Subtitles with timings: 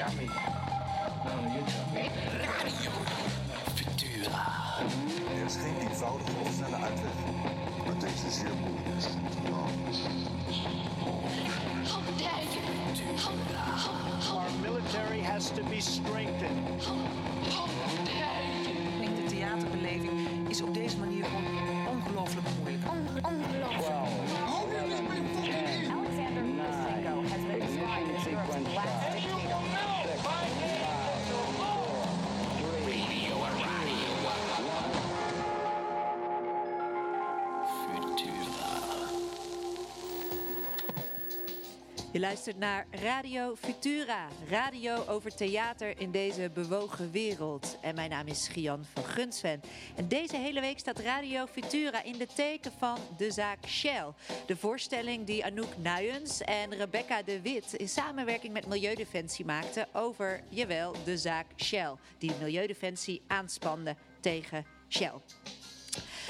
[0.00, 0.30] Chappie.
[1.24, 2.10] Nou, you Chappie.
[5.36, 7.12] Er is geen eenvoudige of snelle uitweg,
[7.86, 9.06] maar deze zeer moeilijk is.
[14.30, 16.88] Our military has to be strengthened.
[19.00, 21.24] Denk de theaterbeleving is op deze manier
[42.20, 47.78] Je luistert naar Radio Futura, radio over theater in deze bewogen wereld.
[47.80, 49.60] En mijn naam is Gian van Gunsven.
[49.96, 54.06] En deze hele week staat Radio Futura in de teken van de zaak Shell.
[54.46, 60.42] De voorstelling die Anouk Nuyens en Rebecca de Wit in samenwerking met Milieudefensie maakten over,
[60.48, 61.94] jawel, de zaak Shell.
[62.18, 65.14] Die Milieudefensie aanspande tegen Shell.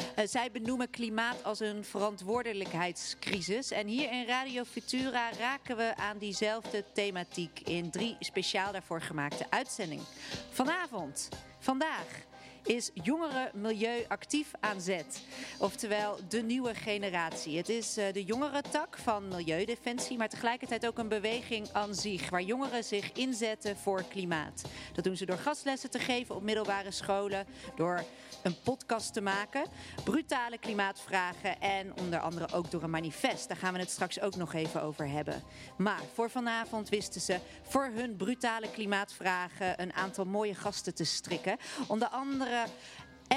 [0.01, 3.71] Uh, zij benoemen klimaat als een verantwoordelijkheidscrisis.
[3.71, 9.47] En hier in Radio Futura raken we aan diezelfde thematiek in drie speciaal daarvoor gemaakte
[9.51, 10.05] uitzendingen.
[10.51, 11.29] Vanavond,
[11.59, 12.29] vandaag,
[12.65, 15.23] is jongeren milieu actief aan zet.
[15.59, 17.57] Oftewel de nieuwe generatie.
[17.57, 22.31] Het is uh, de jongere tak van Milieudefensie, maar tegelijkertijd ook een beweging aan zich,
[22.31, 24.63] waar jongeren zich inzetten voor klimaat.
[24.93, 28.05] Dat doen ze door gastlessen te geven op middelbare scholen, door
[28.43, 29.67] een podcast te maken,
[30.05, 33.49] brutale klimaatvragen en onder andere ook door een manifest.
[33.49, 35.43] Daar gaan we het straks ook nog even over hebben.
[35.77, 41.57] Maar voor vanavond wisten ze voor hun brutale klimaatvragen een aantal mooie gasten te strikken.
[41.89, 42.65] Onder andere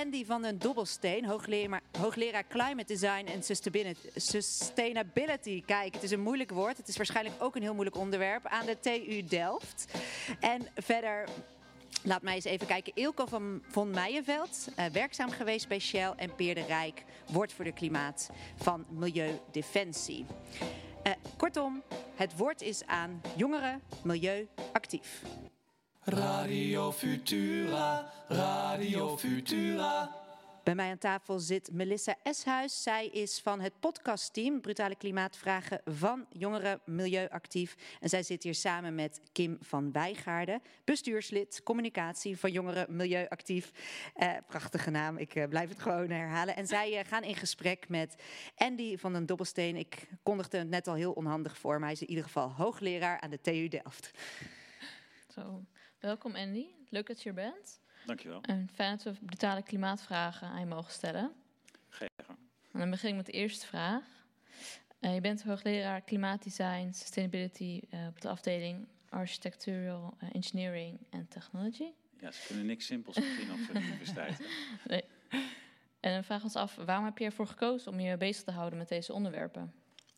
[0.01, 3.43] Andy van den Dobbelsteen, hoogleraar, hoogleraar Climate Design en
[4.15, 5.63] Sustainability.
[5.65, 6.77] Kijk, het is een moeilijk woord.
[6.77, 9.85] Het is waarschijnlijk ook een heel moeilijk onderwerp aan de TU Delft.
[10.39, 11.27] En verder
[12.05, 12.91] Laat mij eens even kijken.
[12.95, 16.13] Ilko van, von Meijenveld, uh, werkzaam geweest bij Shell.
[16.15, 20.25] En Peer de Rijk, woord voor de klimaat van Milieudefensie.
[21.07, 21.83] Uh, kortom,
[22.15, 25.21] het woord is aan jongeren milieu actief.
[26.03, 30.22] Radio Futura, Radio Futura.
[30.63, 32.83] Bij mij aan tafel zit Melissa Eshuis.
[32.83, 37.97] Zij is van het podcastteam Brutale Klimaatvragen van Jongeren Milieuactief.
[37.99, 43.71] En zij zit hier samen met Kim van Wijgaarden, bestuurslid communicatie van Jongeren Milieuactief.
[44.15, 46.55] Eh, prachtige naam, ik uh, blijf het gewoon herhalen.
[46.55, 48.15] En zij uh, gaan in gesprek met
[48.55, 49.75] Andy van den Dobbelsteen.
[49.75, 53.19] Ik kondigde het net al heel onhandig voor, maar hij is in ieder geval hoogleraar
[53.19, 54.11] aan de TU Delft.
[55.33, 55.63] Zo,
[55.99, 56.65] welkom Andy.
[56.89, 57.81] Leuk dat je er bent.
[58.05, 58.41] Dankjewel.
[58.41, 61.31] En fijn dat we brutale klimaatvragen aan je mogen stellen.
[61.89, 62.09] Geen.
[62.71, 64.03] En dan begin ik met de eerste vraag.
[64.99, 71.91] Uh, je bent hoogleraar klimaatdesign, sustainability uh, op de afdeling Architectural uh, Engineering and Technology.
[72.19, 74.47] Ja, ze kunnen niks simpels beginnen op zo'n universiteit.
[74.85, 75.03] nee.
[75.99, 78.51] En dan vragen we ons af, waarom heb je ervoor gekozen om je bezig te
[78.51, 79.73] houden met deze onderwerpen?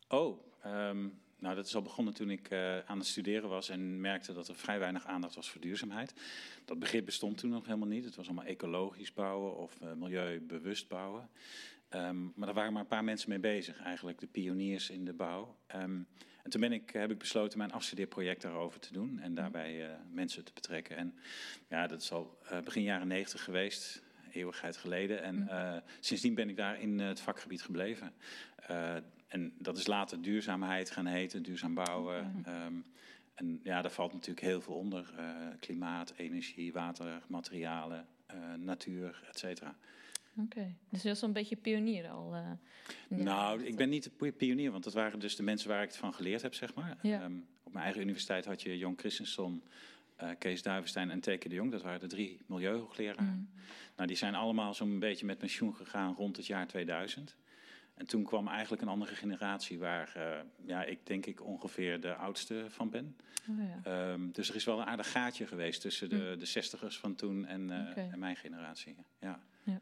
[0.08, 4.00] Oh, um, nou, dat is al begonnen toen ik uh, aan het studeren was en
[4.00, 6.14] merkte dat er vrij weinig aandacht was voor duurzaamheid.
[6.64, 8.04] Dat begrip bestond toen nog helemaal niet.
[8.04, 11.28] Het was allemaal ecologisch bouwen of uh, milieubewust bouwen.
[11.90, 15.12] Um, maar daar waren maar een paar mensen mee bezig, eigenlijk de pioniers in de
[15.12, 15.56] bouw.
[15.74, 16.06] Um,
[16.42, 19.94] en toen ben ik, heb ik besloten mijn afstudeerproject daarover te doen en daarbij uh,
[20.10, 20.96] mensen te betrekken.
[20.96, 21.18] En
[21.68, 24.02] ja, dat is al begin jaren negentig geweest,
[24.32, 25.22] eeuwigheid geleden.
[25.22, 25.48] En
[26.00, 28.12] sindsdien ben ik daar in het vakgebied gebleven.
[29.28, 32.44] En dat is later duurzaamheid gaan heten, duurzaam bouwen.
[32.48, 32.84] Um,
[33.34, 35.14] en ja, daar valt natuurlijk heel veel onder.
[35.18, 35.24] Uh,
[35.60, 39.76] klimaat, energie, water, materialen, uh, natuur, et cetera.
[40.38, 40.74] Oké, okay.
[40.88, 42.34] dus je was een beetje pionier al.
[42.34, 42.50] Uh,
[43.08, 45.96] nou, ik ben niet de pionier, want dat waren dus de mensen waar ik het
[45.96, 46.96] van geleerd heb, zeg maar.
[47.02, 47.24] Ja.
[47.24, 49.62] Um, op mijn eigen universiteit had je Jon Christensen,
[50.22, 51.70] uh, Kees Duivenstein en Teke de Jong.
[51.70, 53.24] Dat waren de drie milieuhoogleraren.
[53.24, 53.48] Mm.
[53.96, 57.36] Nou, die zijn allemaal zo'n beetje met pensioen gegaan rond het jaar 2000.
[57.96, 60.22] En toen kwam eigenlijk een andere generatie waar uh,
[60.66, 63.16] ja, ik denk ik ongeveer de oudste van ben.
[63.50, 64.12] Oh ja.
[64.12, 67.46] um, dus er is wel een aardig gaatje geweest tussen de, de zestigers van toen
[67.46, 68.08] en, uh, okay.
[68.10, 68.96] en mijn generatie.
[69.20, 69.40] Ja.
[69.62, 69.80] ja.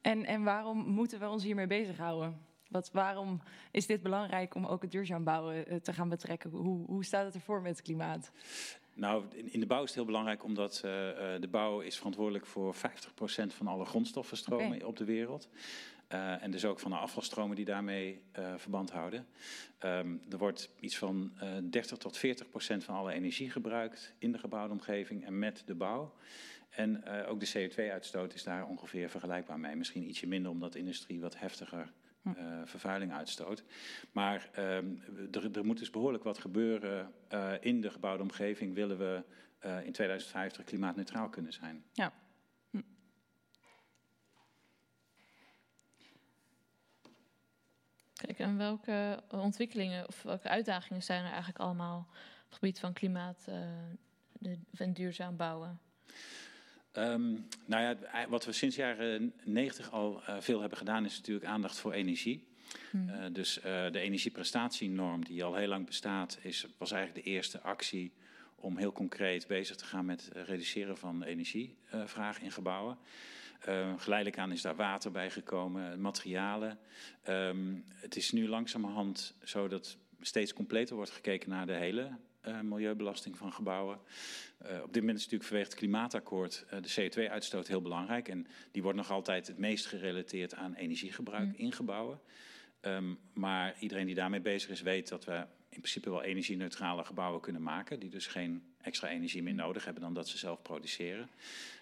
[0.00, 2.38] En, en waarom moeten we ons hiermee bezighouden?
[2.68, 6.50] Wat, waarom is dit belangrijk om ook het duurzaam bouwen te gaan betrekken?
[6.50, 8.30] Hoe, hoe staat het ervoor met het klimaat?
[8.94, 10.90] Nou, in de bouw is het heel belangrijk omdat uh,
[11.40, 12.78] de bouw is verantwoordelijk voor 50%
[13.46, 14.80] van alle grondstoffenstromen okay.
[14.80, 15.48] op de wereld.
[16.12, 19.26] Uh, en dus ook van de afvalstromen die daarmee uh, verband houden.
[19.84, 24.32] Um, er wordt iets van uh, 30 tot 40 procent van alle energie gebruikt in
[24.32, 26.14] de gebouwde omgeving en met de bouw.
[26.70, 29.76] En ook de CO2-uitstoot is daar ongeveer vergelijkbaar mee.
[29.76, 32.40] Misschien ietsje minder omdat de industrie wat heftiger Hm.
[32.40, 33.64] eh, vervuiling uitstoot.
[34.12, 34.86] Maar ehm,
[35.32, 38.74] er, er moet dus behoorlijk wat gebeuren eh, in de gebouwde omgeving.
[38.74, 39.22] Willen we
[39.58, 41.84] eh, in 2050 klimaatneutraal kunnen zijn?
[41.92, 42.12] Ja.
[48.36, 53.44] En welke ontwikkelingen of welke uitdagingen zijn er eigenlijk allemaal op het gebied van klimaat
[53.48, 53.54] eh,
[54.32, 55.80] de, en duurzaam bouwen?
[56.92, 57.32] Ehm,
[57.64, 61.46] nou ja, ei- wat we sinds jaren 90 al eh, veel hebben gedaan, is natuurlijk
[61.46, 62.46] aandacht voor energie.
[62.90, 63.08] Hm.
[63.08, 67.60] Eh, dus eh, de energieprestatienorm, die al heel lang bestaat, is, was eigenlijk de eerste
[67.60, 68.12] actie
[68.54, 72.98] om heel concreet bezig te gaan met reduceren van energievraag in gebouwen.
[73.58, 76.78] Eh, geleidelijk aan is daar water bij gekomen, materialen.
[77.22, 82.10] Ehm, het is nu langzamerhand zo dat steeds completer wordt gekeken naar de hele
[82.40, 83.98] eh, milieubelasting van gebouwen.
[84.58, 88.28] Eh, op dit moment is natuurlijk vanwege het klimaatakkoord eh, de CO2-uitstoot heel belangrijk.
[88.28, 92.20] En die wordt nog altijd het meest gerelateerd aan energiegebruik in gebouwen.
[92.80, 97.40] Ehm, maar iedereen die daarmee bezig is, weet dat we in principe wel energie-neutrale gebouwen
[97.40, 98.00] kunnen maken.
[98.00, 101.28] Die dus geen extra energie meer nodig hebben dan dat ze zelf produceren.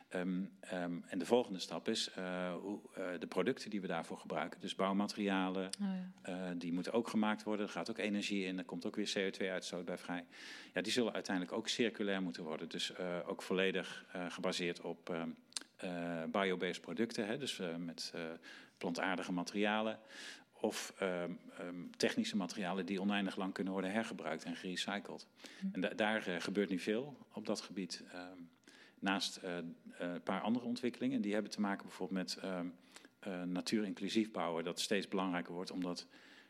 [0.09, 4.19] Ehm, ehm, en de volgende stap is eh, hoe, eh, de producten die we daarvoor
[4.19, 4.61] gebruiken.
[4.61, 6.11] Dus bouwmaterialen, Oh ja.
[6.23, 7.67] eh, die moeten ook gemaakt worden.
[7.67, 10.25] Er gaat ook energie in, er komt ook weer CO2-uitstoot bij vrij.
[10.75, 12.69] Ja, die zullen uiteindelijk ook circulair moeten worden.
[12.69, 15.29] Dus ook volledig gebaseerd op ehm,
[15.77, 17.27] eh, biobased producten.
[17.27, 18.13] Hè, dus met
[18.79, 19.99] plantaardige materialen.
[20.61, 20.95] Of
[21.97, 25.27] technische materialen die oneindig lang kunnen worden hergebruikt en gerecycled.
[25.73, 28.03] En da- daar gebeurt nu veel op dat gebied.
[28.99, 29.65] Naast eh, eh,
[29.99, 31.21] een paar andere ontwikkelingen.
[31.21, 32.67] Die hebben te maken bijvoorbeeld met ehm,
[33.19, 34.65] eh, natuur-inclusief bouwen.
[34.65, 36.07] Dat steeds belangrijker wordt omdat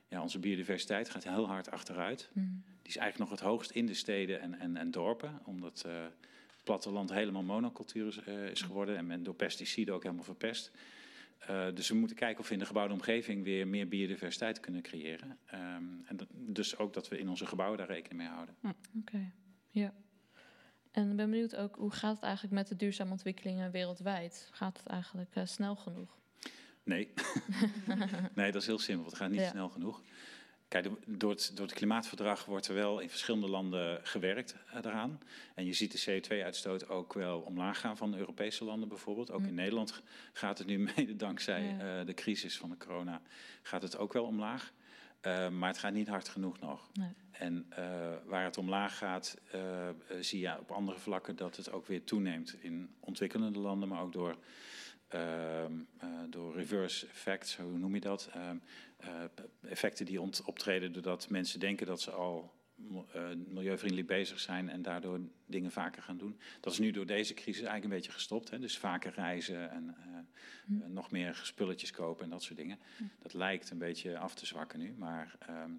[0.08, 2.30] ja, onze biodiversiteit gaat heel hard achteruit.
[2.32, 2.40] Hm.
[2.40, 5.40] Die is eigenlijk nog het hoogst in de steden en, en, en dorpen.
[5.44, 6.12] Omdat het
[6.64, 8.18] platteland helemaal monocultuur is,
[8.50, 8.96] is geworden.
[8.96, 10.72] En men door pesticiden ook helemaal verpest.
[11.74, 15.38] Dus we moeten kijken of we in de gebouwde omgeving weer meer biodiversiteit kunnen creëren.
[15.46, 18.54] Ehm, en dat- dus ook dat we in onze gebouwen daar rekening mee houden.
[19.00, 19.32] Oké,
[19.70, 19.94] ja.
[20.96, 24.48] En ik ben benieuwd ook, hoe gaat het eigenlijk met de duurzame ontwikkelingen wereldwijd?
[24.52, 26.16] Gaat het eigenlijk eh, snel genoeg?
[26.82, 27.12] Nee.
[28.34, 29.04] nee, dat is heel simpel.
[29.06, 29.48] Het gaat niet Ja.
[29.50, 30.02] snel genoeg.
[30.68, 35.20] Kijk, door het, door het klimaatverdrag wordt er wel in verschillende landen gewerkt eh, daaraan.
[35.54, 39.30] En je ziet de CO2-uitstoot ook wel omlaag gaan van de Europese landen bijvoorbeeld.
[39.30, 39.46] Ook Hm.
[39.46, 40.02] in Nederland
[40.32, 41.98] gaat het nu mede dankzij Ja.
[42.00, 43.20] eh, de crisis van de corona
[43.62, 44.72] gaat het ook wel omlaag.
[45.20, 46.90] Eh, maar het gaat niet hard genoeg nog.
[46.92, 47.14] Nee.
[47.38, 49.88] En eh, waar het omlaag gaat, eh,
[50.20, 54.12] zie je op andere vlakken dat het ook weer toeneemt in ontwikkelende landen, maar ook
[54.12, 54.36] door,
[55.08, 58.30] ehm, eh, door reverse effects, hoe noem je dat?
[58.32, 58.56] Ehm,
[58.96, 59.10] eh,
[59.60, 62.54] effecten die optreden doordat mensen denken dat ze al
[63.46, 66.40] milieuvriendelijk bezig zijn en daardoor dingen vaker gaan doen.
[66.60, 68.50] Dat is nu door deze crisis eigenlijk een beetje gestopt.
[68.50, 68.58] Hè?
[68.58, 72.78] Dus vaker reizen en eh, eh, nog meer spulletjes kopen en dat soort dingen.
[73.22, 75.70] Dat lijkt een beetje af te zwakken nu, maar ehm,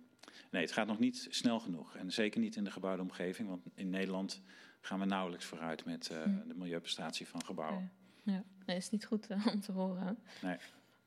[0.52, 1.96] nee, het gaat nog niet snel genoeg.
[1.96, 4.42] En zeker niet in de gebouwde omgeving, want in Nederland
[4.82, 6.48] gaan we nauwelijks vooruit met eh, Hm.
[6.48, 7.92] de milieuprestatie van gebouwen.
[8.24, 10.18] Ja, nee, is niet goed eh, om te horen.
[10.42, 10.58] Nee.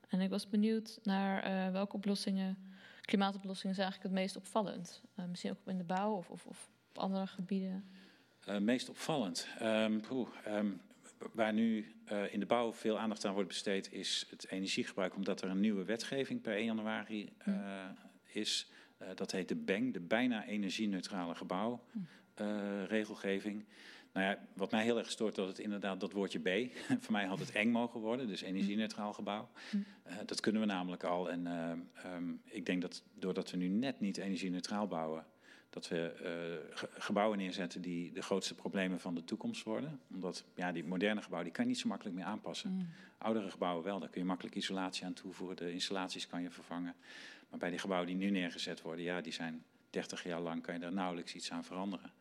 [0.08, 2.58] En ik was benieuwd naar eh, welke oplossingen,
[3.00, 5.02] klimaatoplossingen zijn eigenlijk het meest opvallend?
[5.14, 7.85] Eh, misschien ook in de bouw of, of, of op andere gebieden?
[8.44, 9.49] Eh, meest opvallend.
[9.58, 10.70] Ehm, poeh, ehm,
[11.32, 15.43] waar nu eh, in de bouw veel aandacht aan wordt besteed, is het energiegebruik, omdat
[15.43, 17.55] er een nieuwe wetgeving per 1 januari eh,
[18.32, 18.71] is.
[19.14, 23.64] Dat heet de BENG, de bijna energie-neutrale gebouwregelgeving.
[24.12, 27.25] Nou ja, wat mij heel erg stoort, dat het inderdaad dat woordje B, voor mij
[27.25, 29.49] had het eng mogen worden, dus energie-neutraal gebouw.
[30.02, 31.31] Eh, dat kunnen we namelijk al.
[31.31, 31.71] En eh,
[32.05, 35.26] ehm, ik denk dat doordat we nu net niet energie-neutraal bouwen,
[35.71, 40.00] dat we eh, ge- gebouwen neerzetten die de grootste problemen van de toekomst worden.
[40.12, 42.88] Omdat ja, die moderne gebouwen die kan je niet zo makkelijk meer aanpassen.
[43.19, 45.57] Oudere gebouwen wel, daar kun je makkelijk isolatie aan toevoegen.
[45.57, 46.95] De installaties kan je vervangen.
[47.50, 50.75] Maar bij die gebouwen die nu neergezet worden, ja, die zijn 30 jaar lang, kan
[50.75, 52.12] je daar nauwelijks iets aan veranderen.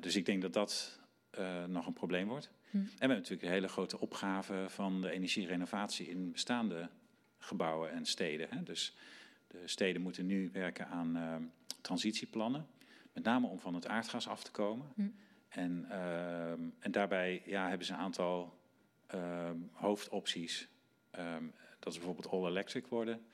[0.00, 0.98] Dus ik denk dat dat
[1.30, 2.50] eh, nog een probleem wordt.
[2.70, 2.76] Hm.
[2.76, 6.88] En we hebben natuurlijk de hele grote opgave van de energierenovatie in bestaande
[7.38, 8.48] gebouwen en steden.
[8.50, 8.62] Hè.
[8.62, 8.96] Dus
[9.46, 11.36] de steden moeten nu werken aan eh,
[11.80, 12.66] transitieplannen.
[13.12, 14.86] Met name om van het aardgas af te komen.
[14.94, 15.08] Hm.
[15.48, 18.56] En, ehm, en daarbij ja, hebben ze een aantal
[19.06, 20.68] ehm, hoofdopties.
[21.10, 21.44] Ehm,
[21.78, 23.26] dat is bijvoorbeeld all-electric worden,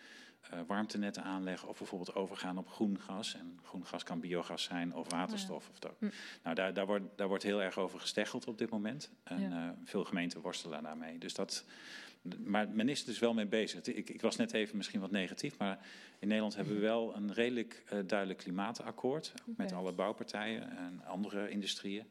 [0.51, 3.35] eh, warmtenetten aanleggen of bijvoorbeeld overgaan op groen gas.
[3.35, 5.69] En groen gas kan biogas zijn of waterstof.
[5.71, 5.95] Of dat.
[5.99, 6.09] Hm.
[6.43, 9.11] Nou, daar, daar, wordt, daar wordt heel erg over gesteggeld op dit moment.
[9.23, 9.67] En Ja.
[9.69, 11.19] eh, veel gemeenten worstelen daarmee.
[11.19, 11.65] Dus dat,
[12.45, 13.83] maar men is er dus wel mee bezig.
[13.83, 15.79] Ik, ik was net even misschien wat negatief, maar
[16.19, 19.33] in Nederland hebben we wel een redelijk eh, duidelijk klimaatakkoord.
[19.45, 22.07] Met alle bouwpartijen en andere industrieën.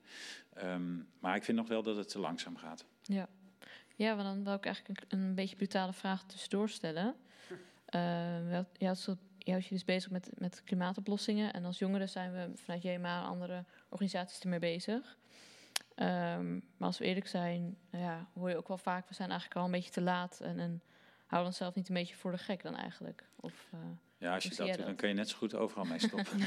[0.54, 2.86] Ehm, maar ik vind nog wel dat het te langzaam gaat.
[3.02, 3.28] Ja.
[3.96, 7.16] ja, want dan wil ik eigenlijk een, een beetje brutale vraag tussendoor stellen.
[7.96, 11.54] Uh, wel, ja, zo, juist je dus bezig met, met klimaatoplossingen.
[11.54, 15.18] En als jongeren zijn we vanuit JMA en andere organisaties ermee bezig.
[15.96, 19.08] Um, maar als we eerlijk zijn, ja, hoor je ook wel vaak...
[19.08, 20.82] we zijn eigenlijk al een beetje te laat en, en
[21.26, 23.24] houden onszelf niet een beetje voor de gek dan eigenlijk.
[23.36, 23.80] Of, uh,
[24.18, 26.40] ja, als je dat doet, dan kun je net zo goed overal mee stoppen.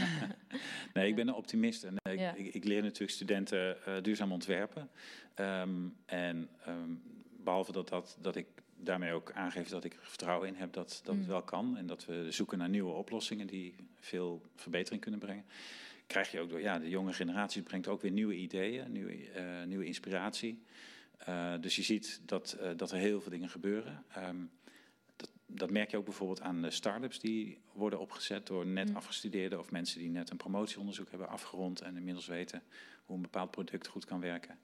[0.94, 1.84] nee, ik ben een optimist.
[1.84, 2.34] En ik, ja.
[2.34, 4.90] ik, ik, leer natuurlijk studenten uh, duurzaam ontwerpen.
[5.34, 7.02] Um, en um,
[7.44, 11.00] behalve dat, dat, dat ik daarmee ook aangeef dat ik er vertrouwen in heb dat,
[11.04, 11.20] dat mm.
[11.20, 11.76] het wel kan.
[11.76, 15.44] En dat we zoeken naar nieuwe oplossingen die veel verbetering kunnen brengen.
[16.06, 19.62] Krijg je ook door, ja, de jonge generatie brengt ook weer nieuwe ideeën, nieuwe, uh,
[19.66, 20.62] nieuwe inspiratie.
[21.28, 24.04] Uh, dus je ziet dat, uh, dat er heel veel dingen gebeuren.
[24.18, 24.50] Um,
[25.16, 28.96] dat, dat, merk je ook bijvoorbeeld aan de start-ups die worden opgezet door net mm.
[28.96, 32.62] afgestudeerden of mensen die net een promotieonderzoek hebben afgerond en inmiddels weten
[33.04, 34.58] hoe een bepaald product goed kan werken.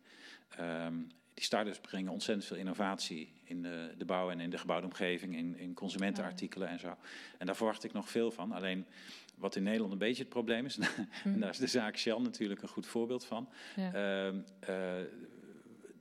[0.60, 4.86] Um, die start-ups brengen ontzettend veel innovatie in de, de bouw en in de gebouwde
[4.86, 6.96] omgeving, in, in consumentenartikelen en zo.
[7.38, 8.52] En daar verwacht ik nog veel van.
[8.52, 8.86] Alleen
[9.34, 10.78] wat in Nederland een beetje het probleem is,
[11.24, 13.48] en daar is de zaak Shell natuurlijk een goed voorbeeld van.
[13.76, 13.94] Ja.
[13.94, 14.40] Uh, uh,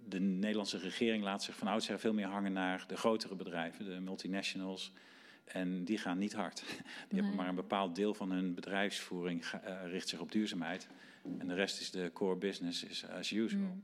[0.08, 4.00] de Nederlandse regering laat zich van oudsher veel meer hangen naar de grotere bedrijven, de
[4.00, 4.92] multinationals.
[5.46, 6.64] En die gaan niet hard.
[6.66, 6.76] Die
[7.10, 7.22] nee.
[7.22, 10.88] hebben maar een bepaald deel van hun bedrijfsvoering uh, richt zich op duurzaamheid.
[11.40, 13.62] En de rest is de core business is as usual.
[13.62, 13.84] Mm.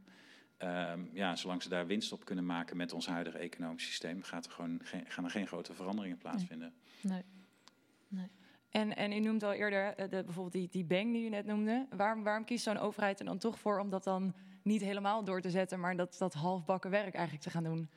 [0.64, 4.46] Um, ja, zolang ze daar winst op kunnen maken met ons huidige economisch systeem, gaat
[4.46, 6.74] er gewoon geen, gaan er geen grote veranderingen plaatsvinden.
[7.02, 7.24] Nee.
[8.08, 8.28] nee.
[8.70, 11.88] En, en u noemt al eerder de, bijvoorbeeld die, die bang die u net noemde.
[11.90, 15.42] Waarom, waarom kiest zo'n overheid er dan toch voor om dat dan niet helemaal door
[15.42, 17.90] te zetten, maar dat, dat halfbakken werk eigenlijk te gaan doen?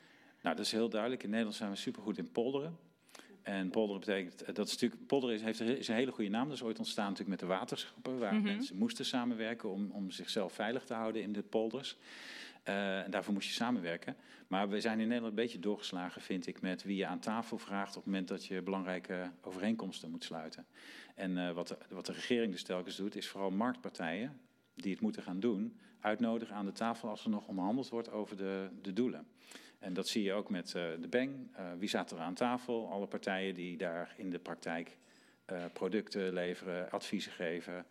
[0.43, 1.23] Nou, dat is heel duidelijk.
[1.23, 2.79] In Nederland zijn we supergoed in polderen.
[3.43, 6.45] En polderen betekent, dat is natuurlijk, polderen is, heeft, is een hele goede naam.
[6.49, 8.55] Dat is ooit ontstaan natuurlijk met de waterschappen, waar mm -hmm.
[8.55, 11.97] mensen moesten samenwerken om, om zichzelf veilig te houden in de polders.
[12.65, 14.17] Uh, en daarvoor moest je samenwerken.
[14.49, 17.59] Maar we zijn in Nederland een beetje doorgeslagen, vind ik, met wie je aan tafel
[17.59, 20.67] vraagt op het moment dat je belangrijke overeenkomsten moet sluiten.
[21.15, 24.41] En uh, wat, de, wat de regering dus telkens doet, is vooral marktpartijen
[24.75, 28.37] die het moeten gaan doen, uitnodigen aan de tafel als er nog onderhandeld wordt over
[28.37, 29.27] de, de doelen.
[29.79, 31.31] En dat zie je ook met uh, de Bang.
[31.79, 32.91] wie zat er aan tafel?
[32.91, 34.97] Alle partijen die daar in de praktijk
[35.73, 37.87] producten leveren, adviezen geven.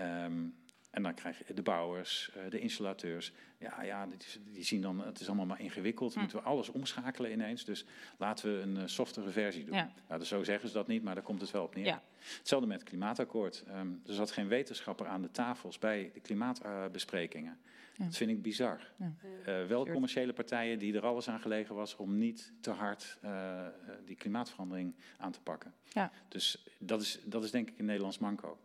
[0.00, 0.54] Um,
[0.90, 3.32] en dan krijg je de bouwers, de installateurs.
[3.58, 4.06] Ja, ja
[4.52, 6.16] die, zien dan, het is allemaal maar ingewikkeld.
[6.16, 7.64] Moeten we alles omschakelen ineens.
[7.64, 7.84] Dus
[8.18, 9.74] laten we een uh, softere versie doen.
[9.74, 9.92] Ja.
[10.08, 11.84] Nou, dus zo zeggen ze dat niet, maar daar komt het wel op neer.
[11.84, 12.02] Ja.
[12.38, 13.64] Hetzelfde met het klimaatakkoord.
[13.68, 17.58] Um, er zat geen wetenschapper aan de tafels bij de klimaatbesprekingen.
[17.98, 18.80] Dat vind ik bizar.
[18.98, 23.66] Uh, wel commerciële partijen die er alles aan gelegen was om niet te hard uh,
[24.04, 25.74] die klimaatverandering aan te pakken.
[25.88, 26.10] Ja.
[26.28, 28.58] Dus dat is, dat is denk ik een Nederlands manco.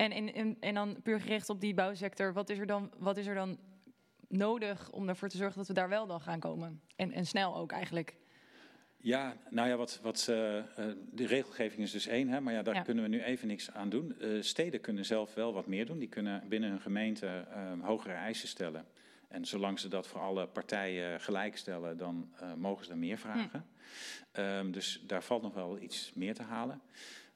[0.00, 3.16] En, en, en, en dan puur gericht op die bouwsector, wat is er dan, wat
[3.16, 3.58] is er dan
[4.28, 6.80] nodig om ervoor te zorgen dat we daar wel dan gaan komen?
[6.96, 8.16] En, en snel ook eigenlijk.
[8.96, 10.36] Ja, nou ja, wat, wat, uh,
[11.12, 12.82] de regelgeving is dus één, hè, maar ja, daar ja.
[12.82, 14.16] kunnen we nu even niks aan doen.
[14.18, 15.98] Uh, steden kunnen zelf wel wat meer doen.
[15.98, 18.86] Die kunnen binnen hun gemeente uh, hogere eisen stellen.
[19.28, 23.66] En zolang ze dat voor alle partijen gelijk stellen, dan mogen ze er meer vragen.
[24.32, 24.40] Hm.
[24.40, 26.80] Um, dus daar valt nog wel iets meer te halen.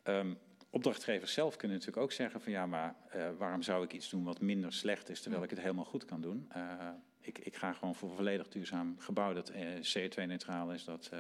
[0.05, 0.39] Um,
[0.75, 4.25] opdrachtgevers zelf kunnen natuurlijk ook zeggen van ja, maar uh, waarom zou ik iets doen
[4.25, 6.51] wat minder slecht is, terwijl ik het helemaal goed kan doen.
[6.57, 6.89] Uh,
[7.21, 11.11] ik, ik, ga gewoon voor een volledig duurzaam gebouw dat uh, CO2-neutraal is, dat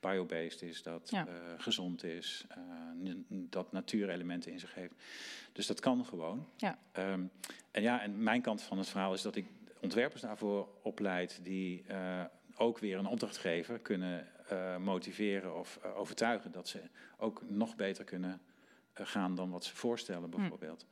[0.00, 1.26] biobased is, dat ja.
[1.58, 2.46] gezond is,
[3.28, 4.94] dat natuurelementen in zich heeft.
[5.52, 6.48] Dus dat kan gewoon.
[6.56, 6.78] Ja.
[6.98, 7.30] Um,
[7.70, 9.46] en ja, en mijn kant van het verhaal is dat ik
[9.80, 11.84] ontwerpers daarvoor opleid die
[12.56, 14.28] ook weer een opdrachtgever kunnen
[14.78, 16.80] motiveren of overtuigen dat ze
[17.16, 18.40] ook nog beter kunnen
[18.94, 20.86] gaan dan wat ze voorstellen, bijvoorbeeld.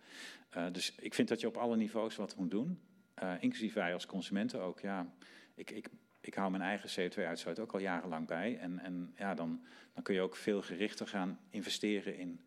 [0.50, 0.58] Hm.
[0.58, 2.80] Uh, dus ik vind dat je op alle niveaus wat moet doen.
[3.22, 4.80] Uh, inclusief wij als consumenten ook.
[4.80, 5.12] Ja,
[5.54, 5.88] ik, ik,
[6.20, 8.58] ik hou mijn eigen CO2-uitstoot ook al jarenlang bij.
[8.58, 12.40] En, en ja, dan, dan kun je ook veel gerichter gaan investeren in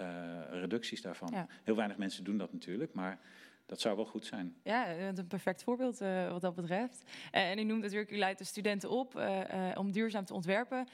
[0.00, 1.28] uh, reducties daarvan.
[1.32, 1.46] Ja.
[1.62, 3.20] Heel weinig mensen doen dat natuurlijk, maar
[3.66, 4.56] dat zou wel goed zijn.
[4.62, 7.02] Ja, een perfect voorbeeld uh, wat dat betreft.
[7.06, 9.40] Uh, en u noemt natuurlijk, u leidt de studenten op uh,
[9.74, 10.88] om duurzaam te ontwerpen.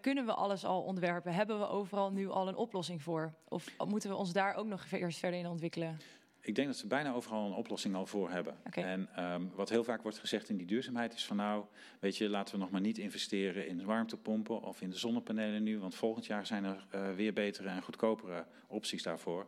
[0.00, 1.34] kunnen we alles al ontwerpen?
[1.34, 3.34] Hebben we overal nu al een oplossing voor?
[3.48, 5.98] Of moeten we ons daar ook nog eerst verder in ontwikkelen?
[6.40, 8.56] Ik denk dat ze bijna overal een oplossing al voor hebben.
[8.66, 8.84] Okay.
[8.84, 11.64] En um, wat heel vaak wordt gezegd in die duurzaamheid is van nou,
[12.00, 15.78] weet je, laten we nog maar niet investeren in warmtepompen of in de zonnepanelen nu,
[15.78, 16.86] want volgend jaar zijn er
[17.16, 19.46] weer betere en goedkopere opties daarvoor.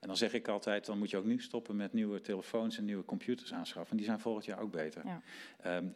[0.00, 2.84] En dan zeg ik altijd, dan moet je ook nu stoppen met nieuwe telefoons en
[2.84, 3.96] nieuwe computers aanschaffen.
[3.96, 5.02] Die zijn volgend jaar ook beter.
[5.04, 5.22] Ja.
[5.76, 5.94] Um,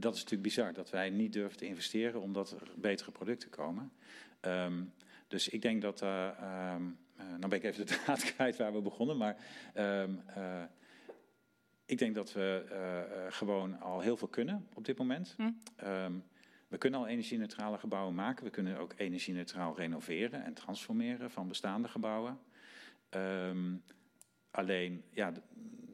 [0.00, 3.92] dat is natuurlijk bizar, dat wij niet durven te investeren omdat er betere producten komen.
[4.40, 4.92] Um,
[5.28, 6.26] dus ik denk dat, uh,
[6.74, 9.36] um, uh, nou ben ik even de draad kwijt waar we begonnen, maar
[9.76, 10.04] uh,
[11.84, 12.64] ik denk dat we
[13.28, 15.34] gewoon al heel veel kunnen op dit moment.
[15.36, 15.50] Hm.
[16.68, 18.44] We kunnen al energie-neutrale gebouwen maken.
[18.44, 22.38] We kunnen ook energie-neutraal renoveren en transformeren van bestaande gebouwen.
[23.10, 23.74] Ehm,
[24.50, 25.40] alleen, ja, de,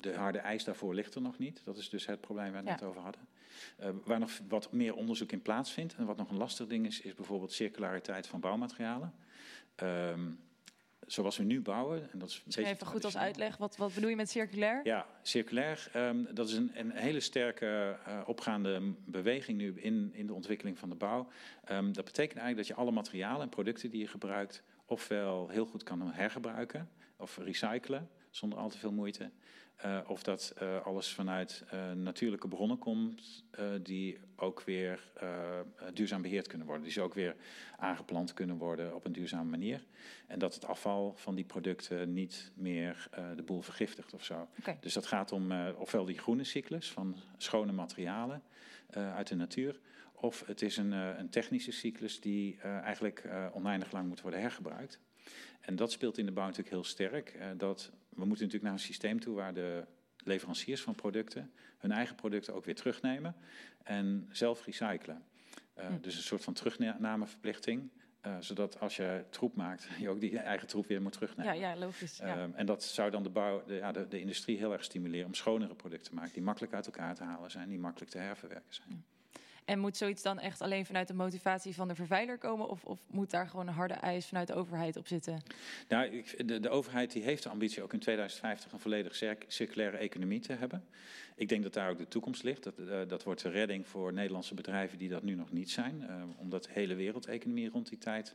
[0.00, 1.64] de harde eis daarvoor ligt er nog niet.
[1.64, 2.84] Dat is dus het probleem waar we het Ja.
[2.84, 3.20] net over hadden.
[3.76, 7.00] Eh, waar nog wat meer onderzoek in plaatsvindt en wat nog een lastig ding is,
[7.00, 9.14] is bijvoorbeeld circulariteit van bouwmaterialen.
[9.74, 10.30] Ehm,
[11.06, 13.56] zoals we nu bouwen, en dat is een even goed als uitleg.
[13.56, 14.80] Wat, wat bedoel je met circulair?
[14.84, 20.26] Ja, circulair, ehm, dat is een, een hele sterke eh, opgaande beweging nu in, in
[20.26, 21.28] de ontwikkeling van de bouw.
[21.66, 25.82] Dat betekent eigenlijk dat je alle materialen en producten die je gebruikt, ofwel heel goed
[25.82, 29.30] kan hergebruiken of recyclen zonder al te veel moeite.
[29.76, 33.44] Eh, of dat eh, alles vanuit eh, natuurlijke bronnen komt,
[33.82, 35.12] die ook weer
[35.92, 36.84] duurzaam beheerd kunnen worden.
[36.84, 37.36] Die ze ook weer
[37.76, 39.84] aangeplant kunnen worden op een duurzame manier.
[40.26, 44.48] En dat het afval van die producten niet meer de boel vergiftigt of zo.
[44.80, 48.42] Dus dat gaat om ofwel die groene cyclus van schone materialen
[48.90, 49.80] uit de natuur.
[50.12, 55.00] Of het is een, een technische cyclus die eigenlijk oneindig lang moet worden hergebruikt.
[55.60, 57.28] En dat speelt in de bouw natuurlijk heel sterk.
[57.28, 59.84] eh, dat, we moeten natuurlijk naar een systeem toe waar de
[60.24, 63.36] leveranciers van producten hun eigen producten ook weer terugnemen
[63.82, 65.22] en zelf recyclen.
[65.74, 66.00] Eh, Hm.
[66.00, 67.90] Dus een soort van terugnameverplichting.
[68.20, 71.54] eh, zodat als je troep maakt, je ook die eigen troep weer moet terugnemen.
[71.58, 72.16] Ja, ja logisch.
[72.16, 72.38] Ja.
[72.38, 75.26] Ehm, en dat zou dan de, bouw, de, ja, de, de industrie heel erg stimuleren
[75.26, 76.32] om schonere producten te maken.
[76.32, 79.04] Die makkelijk uit elkaar te halen zijn, die makkelijk te herverwerken zijn.
[79.66, 82.68] En moet zoiets dan echt alleen vanuit de motivatie van de vervuiler komen?
[82.68, 85.42] Of, of moet daar gewoon een harde eis vanuit de overheid op zitten?
[85.88, 89.96] Nou, de, de overheid die heeft de ambitie ook in 2050 een volledig cir- circulaire
[89.96, 90.84] economie te hebben.
[91.36, 92.62] Ik denk dat daar ook de toekomst ligt.
[92.62, 96.08] Dat, eh, dat wordt de redding voor Nederlandse bedrijven die dat nu nog niet zijn.
[96.08, 98.34] eh, omdat de hele wereldeconomie rond die tijd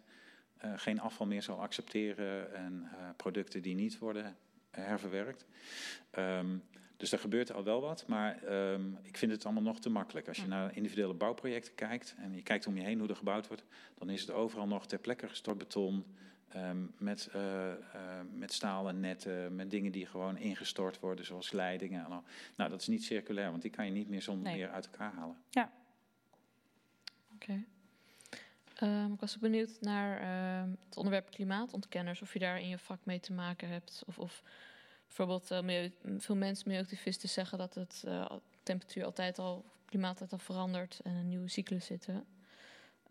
[0.58, 4.36] eh, geen afval meer zal accepteren en producten die niet worden
[4.70, 5.46] herverwerkt.
[6.12, 6.58] Ehm,
[7.02, 10.28] dus er gebeurt al wel wat, maar ehm, ik vind het allemaal nog te makkelijk.
[10.28, 13.48] Als je naar individuele bouwprojecten kijkt en je kijkt om je heen hoe er gebouwd
[13.48, 13.64] wordt,
[13.98, 16.06] dan is het overal nog ter plekke gestort beton.
[16.52, 17.78] ehm, met, eh, eh,
[18.34, 22.06] met stalen netten, met dingen die gewoon ingestort worden, zoals leidingen.
[22.06, 22.24] En al.
[22.56, 24.56] Nou, dat is niet circulair, want die kan je niet meer zonder Nee.
[24.56, 25.38] meer uit elkaar halen.
[27.36, 27.64] Oké.
[28.76, 30.22] Ehm, ik was ook benieuwd naar
[30.86, 32.22] het onderwerp klimaatontkenners.
[32.22, 34.04] Of je daar in je vak mee te maken hebt.
[34.08, 34.44] Of, of
[35.18, 40.32] bijvoorbeeld eh, milieu- veel mensen, milieuactivisten zeggen dat het al- temperatuur altijd al, klimaat altijd
[40.32, 42.26] al verandert en een nieuwe cyclus zitten.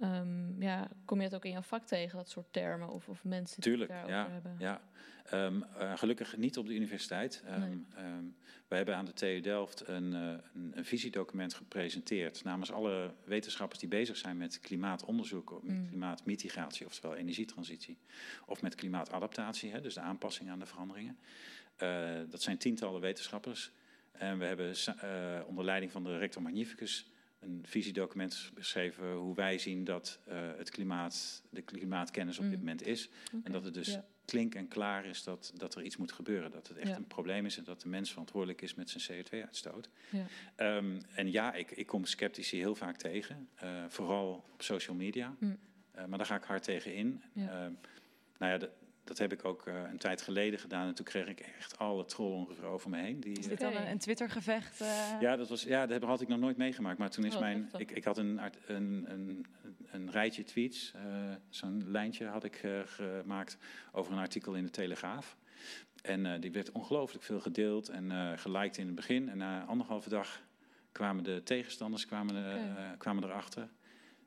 [0.00, 3.24] Ehm, ja, kom je het ook in jouw vak tegen, dat soort termen of, of
[3.24, 4.40] mensen Tuurlijk, die het daarover ja.
[4.40, 4.56] hebben?
[4.58, 4.80] ja.
[5.24, 7.42] Ehm, eh, gelukkig niet op de universiteit.
[7.46, 7.84] Nee.
[7.94, 8.24] ehm,
[8.68, 10.42] wij hebben aan de TU Delft een, een,
[10.74, 15.88] een visiedocument gepresenteerd namens alle wetenschappers die bezig zijn met klimaatonderzoek, of met Mm.
[15.88, 17.98] klimaatmitigatie, oftewel energietransitie,
[18.46, 21.18] of met klimaatadaptatie, hè, dus de aanpassing aan de veranderingen.
[21.80, 23.70] Eh, dat zijn tientallen wetenschappers.
[24.12, 29.58] En we hebben eh, onder leiding van de rector magnificus een visiedocument beschreven hoe wij
[29.58, 32.58] zien dat eh, het klimaat, de klimaatkennis op dit Mm.
[32.58, 33.08] moment is.
[33.44, 34.04] En dat het dus ja.
[34.24, 36.50] klink en klaar is dat, dat er iets moet gebeuren.
[36.50, 36.96] Dat het echt Ja.
[36.96, 39.88] een probleem is en dat de mens verantwoordelijk is met zijn CO2-uitstoot.
[40.10, 40.26] Ja.
[40.56, 43.48] Ehm, en ja, ik, ik kom sceptici heel vaak tegen,
[43.88, 45.36] vooral op social media.
[46.00, 47.22] Eh, maar daar ga ik hard tegen in.
[47.36, 47.72] Ehm,
[48.38, 48.70] nou ja, dat,
[49.10, 50.86] dat heb ik ook eh, een tijd geleden gedaan.
[50.86, 53.20] En toen kreeg ik echt alle trollen ongeveer over me heen.
[53.20, 53.80] Die, Is eh, dit dan Oké.
[53.80, 54.80] een, een Twitter-gevecht?
[54.80, 55.20] eh?
[55.20, 56.98] ja, dat was, ja, dat had ik nog nooit meegemaakt.
[56.98, 57.70] Maar toen is Oh, mijn.
[57.76, 59.46] Ik, ik had een, een, een,
[59.90, 61.02] een rijtje tweets, eh,
[61.48, 63.56] zo'n lijntje had ik eh, gemaakt
[63.92, 65.36] over een artikel in de Telegraaf.
[66.02, 69.28] En eh, die werd ongelooflijk veel gedeeld en eh geliked in het begin.
[69.28, 70.40] En na anderhalve dag
[70.92, 73.68] kwamen de tegenstanders kwamen, eh, eh, kwamen erachter.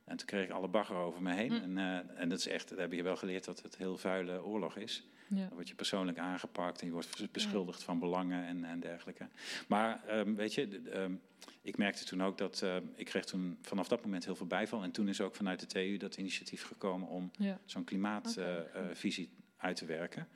[0.06, 1.52] En toen kreeg ik alle bagger over me heen.
[1.52, 1.64] Hm.
[1.64, 4.44] En, eh, en dat is echt, dat heb je wel geleerd dat het heel vuile
[4.44, 5.04] oorlog is.
[5.28, 5.38] Ja.
[5.46, 9.28] Dan word je persoonlijk aangepakt en je wordt beschuldigd van belangen en, en dergelijke.
[9.68, 11.14] Maar ehm, weet je, ehm,
[11.62, 14.84] ik merkte toen ook dat ehm, ik kreeg toen vanaf dat moment heel veel bijval.
[14.84, 17.60] En toen is ook vanuit de TU dat initiatief gekomen om Ja.
[17.66, 20.28] zo'n klimaatvisie Oké, uit te werken.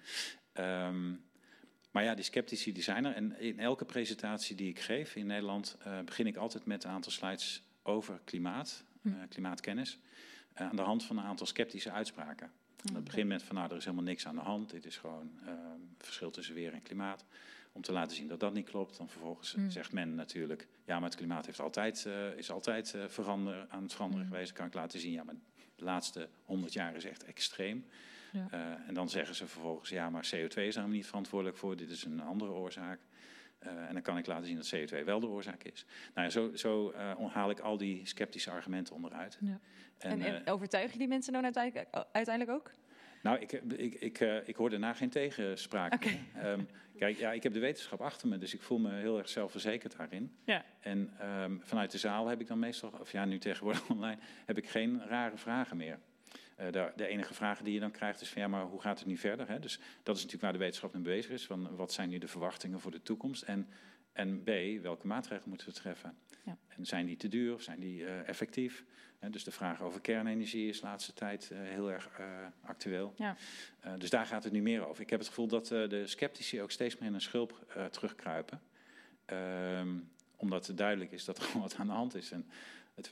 [1.97, 3.13] Maar ja, die sceptici die zijn er.
[3.15, 6.89] En in elke presentatie die ik geef in Nederland eh, begin ik altijd met een
[6.89, 8.86] aantal slides over klimaat, eh,
[9.29, 9.99] klimaatkennis.
[10.53, 12.51] eh, aan de hand van een aantal sceptische uitspraken.
[12.93, 14.69] Dat begint met van nou, er is helemaal niks aan de hand.
[14.69, 15.55] Dit is gewoon ehm,
[15.97, 17.25] verschil tussen weer en klimaat.
[17.71, 18.97] Om te laten zien dat dat niet klopt.
[18.97, 19.69] Dan vervolgens Hmm.
[19.69, 23.83] zegt men natuurlijk, ja, maar het klimaat heeft altijd, eh, is altijd eh, verander, aan
[23.83, 24.47] het veranderen geweest.
[24.47, 25.35] Dan kan ik laten zien, ja, maar
[25.75, 27.85] de laatste honderd jaar is echt extreem.
[28.31, 28.47] Ja.
[28.51, 31.75] Eh, en dan zeggen ze vervolgens, ja, maar CO2 is daar niet verantwoordelijk voor.
[31.75, 32.99] Dit is een andere oorzaak.
[33.59, 35.85] Eh, en dan kan ik laten zien dat CO2 wel de oorzaak is.
[36.13, 39.37] Nou ja, zo, zo eh, haal ik al die sceptische argumenten onderuit.
[39.41, 39.59] Ja.
[39.97, 42.71] En, eh, en overtuig je die mensen dan uiteindelijk, uiteindelijk ook?
[43.21, 45.93] Nou, ik, ik, ik, ik hoor daarna geen tegenspraak.
[45.93, 46.51] Okay.
[46.51, 46.67] Um,
[46.97, 49.97] kijk, ja, ik heb de wetenschap achter me, dus ik voel me heel erg zelfverzekerd
[49.97, 50.35] daarin.
[50.45, 50.65] Ja.
[50.79, 54.57] En um, vanuit de zaal heb ik dan meestal, of ja, nu tegenwoordig online, heb
[54.57, 55.99] ik geen rare vragen meer.
[56.59, 58.99] Uh, de, de, enige vraag die je dan krijgt is van ja, maar hoe gaat
[58.99, 59.47] het nu verder?
[59.47, 59.59] Hè?
[59.59, 61.45] Dus dat is natuurlijk waar de wetenschap mee bezig is.
[61.45, 63.41] Van wat zijn nu de verwachtingen voor de toekomst?
[63.41, 63.67] En,
[64.13, 64.49] en B,
[64.81, 66.17] welke maatregelen moeten we treffen?
[66.43, 66.57] Ja.
[66.67, 68.85] En zijn die te duur of zijn die uh, effectief?
[69.29, 72.09] Dus de vraag over kernenergie is de laatste tijd uh, heel erg
[72.61, 73.13] actueel.
[73.17, 73.35] Ja.
[73.97, 75.03] dus daar gaat het nu meer over.
[75.03, 78.61] Ik heb het gevoel dat de sceptici ook steeds meer in een schulp terugkruipen.
[79.25, 82.31] Um, omdat het duidelijk is dat er gewoon wat aan de hand is.
[82.31, 82.49] En
[82.95, 83.09] het,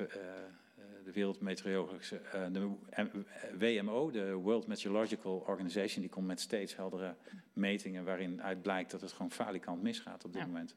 [1.05, 2.71] de Wereldmeteorologische, uh, de
[3.81, 7.15] WMO, de World Meteorological Organization, die komt met steeds heldere
[7.53, 10.47] metingen waarin uit blijkt dat het gewoon falikant misgaat op dit Ja.
[10.47, 10.75] moment.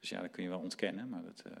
[0.00, 1.52] Dus ja, dat kun je wel ontkennen, maar dat, uh,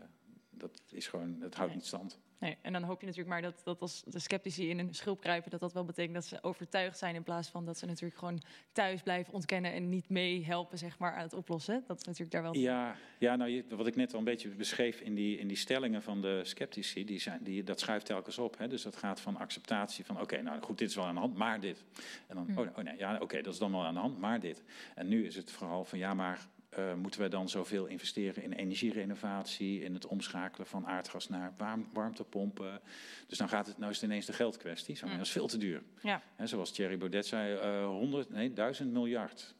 [0.50, 1.80] dat is gewoon, dat houdt Nee.
[1.80, 2.18] niet stand.
[2.40, 5.20] Nee, en dan hoop je natuurlijk maar dat, dat als de sceptici in een schulp
[5.20, 8.18] kruipen, dat dat wel betekent dat ze overtuigd zijn in plaats van dat ze natuurlijk
[8.18, 11.84] gewoon thuis blijven ontkennen en niet meehelpen zeg maar, aan het oplossen.
[11.86, 12.56] Dat is natuurlijk daar wel.
[12.56, 15.56] Ja, ja nou, je, wat ik net al een beetje beschreef in die, in die
[15.56, 18.58] stellingen van de sceptici, die zijn, die, dat schuift telkens op.
[18.58, 18.68] Hè?
[18.68, 21.36] Dus dat gaat van acceptatie van, oké, nou goed, dit is wel aan de hand,
[21.36, 21.84] maar dit.
[22.26, 22.58] En dan, Hmm.
[22.58, 24.62] oh, oh nee, ja, oké, dat is dan wel aan de hand, maar dit.
[24.94, 28.52] En nu is het vooral van, ja, maar uh, moeten we dan zoveel investeren in
[28.52, 32.80] energierenovatie, in het omschakelen van aardgas naar warm, warmtepompen.
[33.26, 34.98] Dus dan gaat het, nou is het ineens de geldkwestie.
[35.04, 35.10] Mm.
[35.10, 35.82] Dat is veel te duur.
[36.02, 36.22] Ja.
[36.36, 39.54] He, zoals Thierry Baudet zei, uh, 100, nee, 1000 miljard.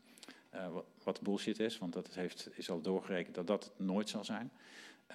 [0.55, 0.67] Uh,
[1.03, 4.51] wat, bullshit is, want dat heeft, is al doorgerekend dat dat nooit zal zijn.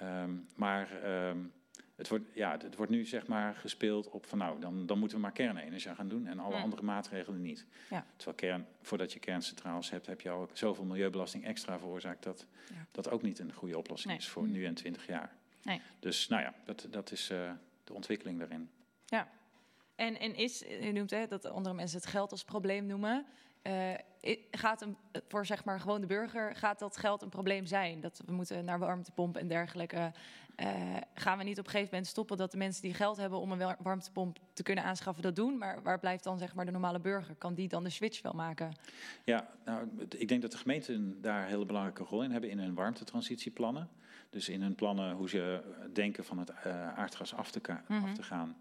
[0.02, 1.52] Um, maar um,
[1.96, 5.16] het, wordt, ja, het wordt nu zeg maar gespeeld op van nou, dan, dan moeten
[5.16, 7.66] we maar kernenergie gaan doen en alle andere maatregelen niet.
[7.90, 8.06] Ja.
[8.16, 12.86] Terwijl kern, voordat je kerncentrales hebt, heb je al zoveel milieubelasting extra veroorzaakt dat Ja.
[12.90, 14.22] dat ook niet een goede oplossing Nee.
[14.22, 15.32] is voor nu en 20 jaar.
[15.62, 15.80] Nee.
[15.98, 17.50] Dus nou ja, dat, dat is uh,
[17.84, 18.70] de ontwikkeling daarin.
[19.04, 19.28] Ja.
[19.94, 23.26] En, en is, u noemt hè, dat andere mensen het geld als probleem noemen.
[23.62, 23.94] Uh,
[24.50, 24.96] gaat een,
[25.28, 28.00] voor zeg maar gewoon de burger, gaat dat geld een probleem zijn?
[28.00, 30.12] Dat we moeten naar warmtepomp en dergelijke.
[30.60, 33.40] Uh, gaan we niet op een gegeven moment stoppen dat de mensen die geld hebben
[33.40, 35.58] om een warmtepomp te kunnen aanschaffen dat doen?
[35.58, 37.34] Maar waar blijft dan zeg maar de normale burger?
[37.34, 38.72] Kan die dan de switch wel maken?
[39.24, 42.58] Ja, nou, ik denk dat de gemeenten daar een hele belangrijke rol in hebben in
[42.58, 43.88] hun warmtetransitieplannen.
[44.30, 48.04] Dus in hun plannen hoe ze denken van het uh, aardgas af te, mm -hmm.
[48.04, 48.56] af te gaan.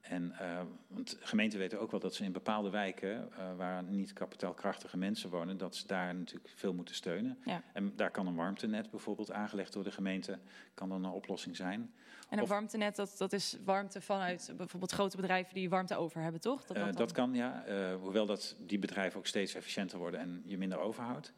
[0.00, 4.12] En, uh, want gemeenten weten ook wel dat ze in bepaalde wijken, uh, waar niet
[4.12, 7.38] kapitaalkrachtige mensen wonen, dat ze daar natuurlijk veel moeten steunen.
[7.44, 7.62] Ja.
[7.72, 10.38] En daar kan een warmtenet bijvoorbeeld aangelegd door de gemeente,
[10.74, 11.92] kan dan een oplossing zijn.
[12.28, 16.20] En een Of- warmtenet, dat, dat is warmte vanuit bijvoorbeeld grote bedrijven die warmte over
[16.20, 16.64] hebben, toch?
[16.64, 17.64] Dat, Eh, dat kan, ja.
[17.64, 21.32] Eh, hoewel dat die bedrijven ook steeds efficiënter worden en je minder overhoudt.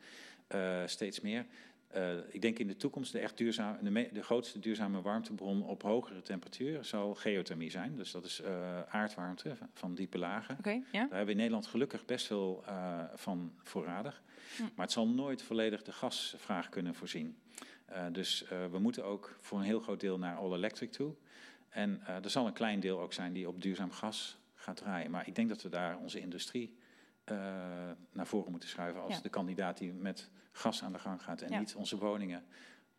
[0.47, 1.47] Eh, steeds meer.
[1.93, 5.63] Eh, ik denk in de toekomst de, echt duurzaam, de, me- de grootste duurzame warmtebron
[5.63, 7.97] op hogere temperatuur zal geothermie zijn.
[7.97, 10.57] Dus dat is eh, aardwarmte van, diepe lagen.
[10.93, 14.23] Daar hebben we in Nederland gelukkig best veel eh, van voorradig.
[14.57, 14.63] Hm.
[14.63, 17.37] Maar het zal nooit volledig de gasvraag kunnen voorzien.
[18.13, 21.15] Dus we moeten ook voor een heel groot deel naar all electric toe.
[21.69, 25.11] En eh, er zal een klein deel ook zijn die op duurzaam gas gaat draaien.
[25.11, 26.77] Maar ik denk dat we daar onze industrie
[27.25, 27.37] eh,
[28.13, 29.21] naar voren moeten schuiven als Ja.
[29.21, 31.43] de kandidaat die met gas aan de gang gaat.
[31.43, 31.59] En Ja.
[31.59, 32.45] niet onze woningen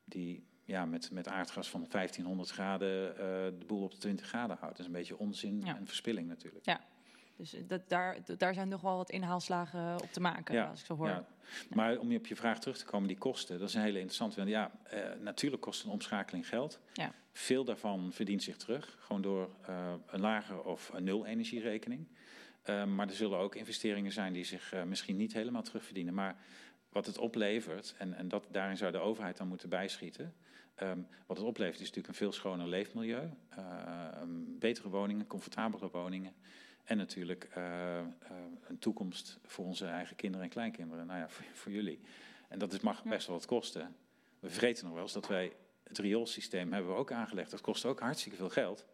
[0.06, 3.24] die ja, met, met aardgas van 1500 graden eh,
[3.60, 4.72] de boel op de 20 graden houdt.
[4.78, 5.76] Dat is een beetje onzin Ja.
[5.78, 6.66] en verspilling natuurlijk.
[6.66, 6.82] Ja.
[7.38, 10.96] Dus dat, daar, daar zijn nog wel wat inhaalslagen op te maken, als ik zo
[10.96, 11.08] hoor.
[11.08, 11.26] Ja.
[11.70, 13.98] Maar om je op je vraag terug te komen, die kosten, dat is een hele
[13.98, 14.36] interessante.
[14.38, 16.80] Want ja, eh, natuurlijk kost een omschakeling geld.
[16.94, 17.14] Ja.
[17.32, 22.08] Veel daarvan verdient zich terug, gewoon door eh, een lage of een nul energierekening.
[22.64, 26.14] Eh, maar er zullen ook investeringen zijn die zich eh, misschien niet helemaal terugverdienen.
[26.14, 26.36] Maar
[26.90, 30.34] wat het oplevert, en, en dat, daarin zou de overheid dan moeten bijschieten.
[30.76, 33.30] ehm, wat het oplevert is natuurlijk een veel schoner leefmilieu.
[33.50, 34.22] eh,
[34.60, 36.34] betere woningen, comfortabele woningen.
[36.84, 38.06] En natuurlijk eh, eh,
[38.68, 41.06] een toekomst voor onze eigen kinderen en kleinkinderen.
[41.06, 42.00] Nou ja, voor, voor jullie.
[42.48, 43.96] En dat is, mag best wel wat kosten.
[44.40, 47.52] We vergeten nog wel eens dat wij het rioolsysteem hebben we ook aangelegd.
[47.52, 48.86] Dat kost ook hartstikke veel geld.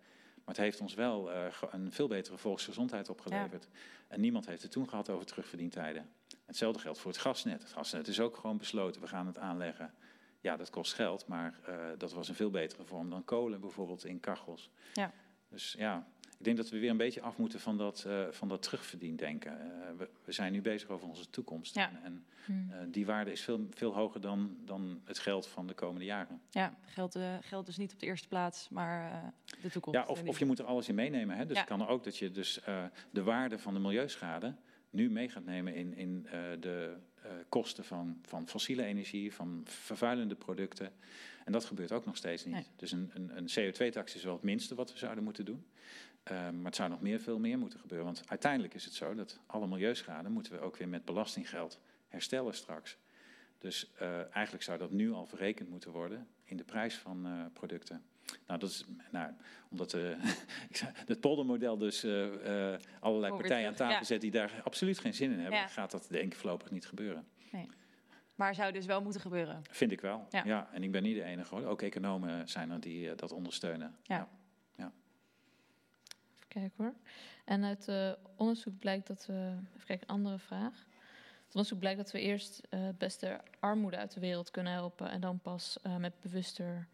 [0.49, 3.67] Maar het heeft ons wel eh, een veel betere volksgezondheid opgeleverd.
[4.07, 6.09] En niemand heeft het toen gehad over terugverdientijden.
[6.45, 7.61] Hetzelfde geldt voor het gasnet.
[7.61, 9.93] Het gasnet is ook gewoon besloten, we gaan het aanleggen.
[10.41, 14.05] Ja, dat kost geld, maar eh, dat was een veel betere vorm dan kolen bijvoorbeeld
[14.05, 14.71] in kachels.
[14.93, 15.11] Ja.
[15.49, 16.07] Dus ja,
[16.39, 19.51] ik denk dat we weer een beetje af moeten van dat, eh van dat terugverdiendenken.
[19.61, 21.75] Eh, we, we zijn nu bezig over onze toekomst.
[21.75, 21.89] Ja.
[21.89, 22.71] En, en Hmm.
[22.71, 26.41] eh, die waarde is veel, veel hoger dan, dan het geld van de komende jaren.
[26.49, 29.99] Ja, geld, geld dus niet op de eerste plaats, maar de toekomst.
[29.99, 31.37] Ja, of, of je moet er alles in meenemen.
[31.37, 31.45] Hè?
[31.45, 31.59] Dus Ja.
[31.59, 32.59] het kan er ook dat je dus
[33.11, 34.55] de waarde van de milieuschade
[34.89, 36.27] nu mee gaat nemen in, in
[36.59, 36.97] de
[37.49, 40.91] kosten van, van fossiele energie, van vervuilende producten.
[41.45, 42.53] En dat gebeurt ook nog steeds niet.
[42.53, 42.65] Nee.
[42.75, 45.65] Dus een, een, een CO2-tax is wel het minste wat we zouden moeten doen.
[46.29, 48.05] Ehm, maar het zou nog meer, veel meer moeten gebeuren.
[48.05, 52.53] Want uiteindelijk is het zo dat alle milieuschade moeten we ook weer met belastinggeld herstellen
[52.53, 52.97] straks.
[53.57, 57.45] Dus uh, eigenlijk zou dat nu al verrekend moeten worden in de prijs van uh,
[57.53, 58.03] producten.
[58.47, 59.33] Nou, dat is, nou,
[59.69, 60.15] omdat uh,
[61.05, 62.05] het poldermodel dus
[62.99, 64.03] allerlei partijen aan tafel ja.
[64.03, 65.67] zet die daar absoluut geen zin in hebben, ja.
[65.67, 67.27] gaat dat denk ik voorlopig niet gebeuren.
[67.51, 67.69] Nee.
[68.35, 69.61] Maar zou dus wel moeten gebeuren?
[69.69, 70.43] Vind ik wel, ja.
[70.45, 70.69] ja.
[70.71, 71.65] En ik ben niet de enige hoor.
[71.65, 73.95] Ook economen zijn er die dat ondersteunen.
[74.03, 74.29] Ja.
[76.49, 76.93] Kijken hoor.
[77.45, 77.89] En uit
[78.35, 79.57] onderzoek blijkt dat we...
[79.75, 80.85] Even kijken, andere vraag.
[81.49, 85.09] Het onderzoek blijkt dat we eerst uh, het beste armoede uit de wereld kunnen helpen
[85.09, 86.87] en dan pas uh, met bewuster.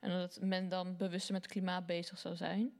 [0.00, 2.72] En dat men dan bewuster met klimaat bezig zou zijn.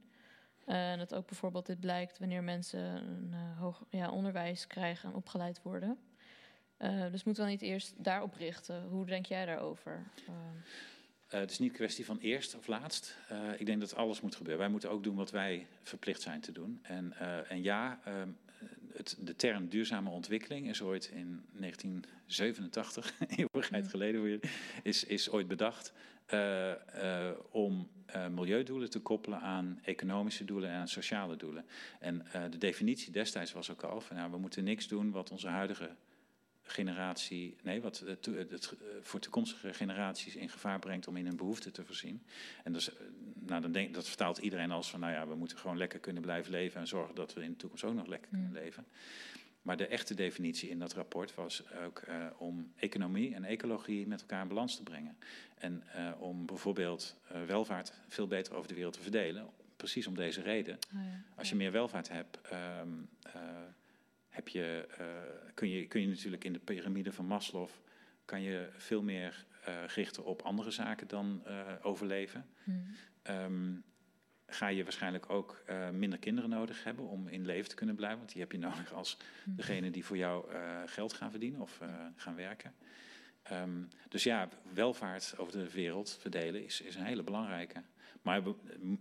[0.65, 5.15] Uh, en dat ook bijvoorbeeld dit blijkt wanneer mensen een hoog ja, onderwijs krijgen en
[5.15, 5.97] opgeleid worden.
[7.11, 8.83] dus moeten we niet eerst daarop richten?
[8.83, 10.11] Hoe denk jij daarover?
[11.29, 13.17] Het is niet een kwestie van eerst of laatst.
[13.57, 14.61] ik denk dat alles moet gebeuren.
[14.61, 16.79] Wij moeten ook doen wat wij verplicht zijn te doen.
[16.81, 17.13] En,
[17.47, 18.29] en ja, ehm,
[18.93, 24.39] het, de term duurzame ontwikkeling is ooit in 1987, eeuwigheid geleden,
[24.83, 25.93] is, is ooit bedacht
[26.33, 31.65] uh, uh, om uh, milieudoelen te koppelen aan economische doelen en aan sociale doelen.
[31.99, 35.47] En de definitie destijds was ook al van nou, we moeten niks doen wat onze
[35.47, 35.89] huidige
[36.71, 41.73] generatie, nee, wat het, het, voor toekomstige generaties in gevaar brengt om in hun behoeften
[41.73, 42.21] te voorzien.
[42.63, 42.91] En dus,
[43.33, 46.21] nou, dan denk, dat vertaalt iedereen als van, nou ja, we moeten gewoon lekker kunnen
[46.21, 48.85] blijven leven en zorgen dat we in de toekomst ook nog lekker kunnen leven.
[49.61, 54.21] Maar de echte definitie in dat rapport was ook uh, om economie en ecologie met
[54.21, 55.17] elkaar in balans te brengen.
[55.57, 59.49] En uh, om bijvoorbeeld uh, welvaart veel beter over de wereld te verdelen.
[59.75, 60.75] Precies om deze reden.
[60.75, 61.23] Oh ja.
[61.35, 62.39] Als je meer welvaart hebt,
[62.81, 63.09] um,
[64.39, 65.05] heb je, uh,
[65.53, 67.69] kun, je, kun je natuurlijk in de piramide van Maslow
[68.25, 72.45] kan je veel meer uh, richten op andere zaken dan uh, overleven.
[72.63, 72.95] Hmm.
[73.23, 73.83] Um,
[74.47, 78.17] ga je waarschijnlijk ook minder kinderen nodig hebben om in leven te kunnen blijven.
[78.17, 79.55] Want die heb je nodig als hmm.
[79.55, 80.45] degene die voor jou
[80.85, 81.79] geld gaan verdienen of
[82.15, 82.73] gaan werken.
[83.51, 87.81] Um, dus ja, welvaart over de wereld verdelen is, is een hele belangrijke.
[88.21, 88.41] Maar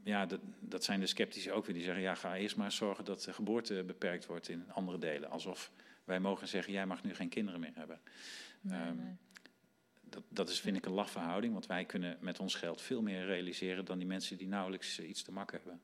[0.05, 3.05] ja, dat, dat, zijn de sceptici ook weer die zeggen: ja, ga eerst maar zorgen
[3.05, 5.31] dat de geboorte beperkt wordt in andere delen.
[5.31, 5.73] Alsof
[6.05, 8.01] wij mogen zeggen: jij mag nu geen kinderen meer hebben.
[8.61, 9.17] Nee, um, nee.
[10.03, 13.25] Dat, dat, is, vind ik, een lafverhouding, want wij kunnen met ons geld veel meer
[13.25, 15.81] realiseren dan die mensen die nauwelijks iets te makken hebben.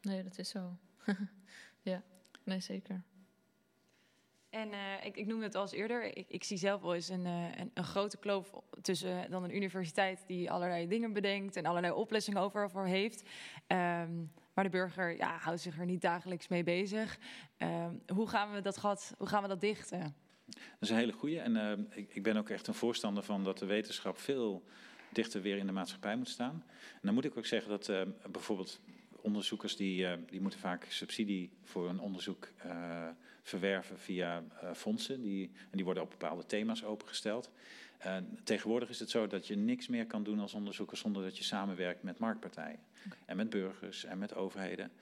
[0.00, 0.78] Nee, dat is zo.
[1.82, 2.02] ja,
[2.44, 3.02] nee, zeker.
[4.52, 6.16] En uh, ik, ik noemde het al eens eerder.
[6.16, 10.24] Ik, ik zie zelf wel eens een, uh, een, grote kloof tussen dan een universiteit
[10.26, 13.22] die allerlei dingen bedenkt en allerlei oplossingen over heeft.
[13.66, 17.18] Um, maar de burger ja, houdt zich er niet dagelijks mee bezig.
[17.58, 20.14] Um, hoe gaan we dat gat, hoe gaan we dat dichten?
[20.46, 21.40] Dat is een hele goede.
[21.40, 24.64] En uh, ik, ik, ben ook echt een voorstander van dat de wetenschap veel
[25.12, 26.64] dichter weer in de maatschappij moet staan.
[26.92, 27.92] En dan moet ik ook zeggen dat
[28.30, 32.48] bijvoorbeeld onderzoekers die, die moeten vaak subsidie voor een onderzoek
[33.42, 35.22] verwerven via uh, fondsen.
[35.22, 37.50] Die, en die worden op bepaalde thema's opengesteld.
[38.44, 41.44] Tegenwoordig is het zo dat je niks meer kan doen als onderzoeker zonder dat je
[41.44, 42.78] samenwerkt met marktpartijen.
[43.06, 43.18] Okay.
[43.26, 44.92] En met burgers en met overheden.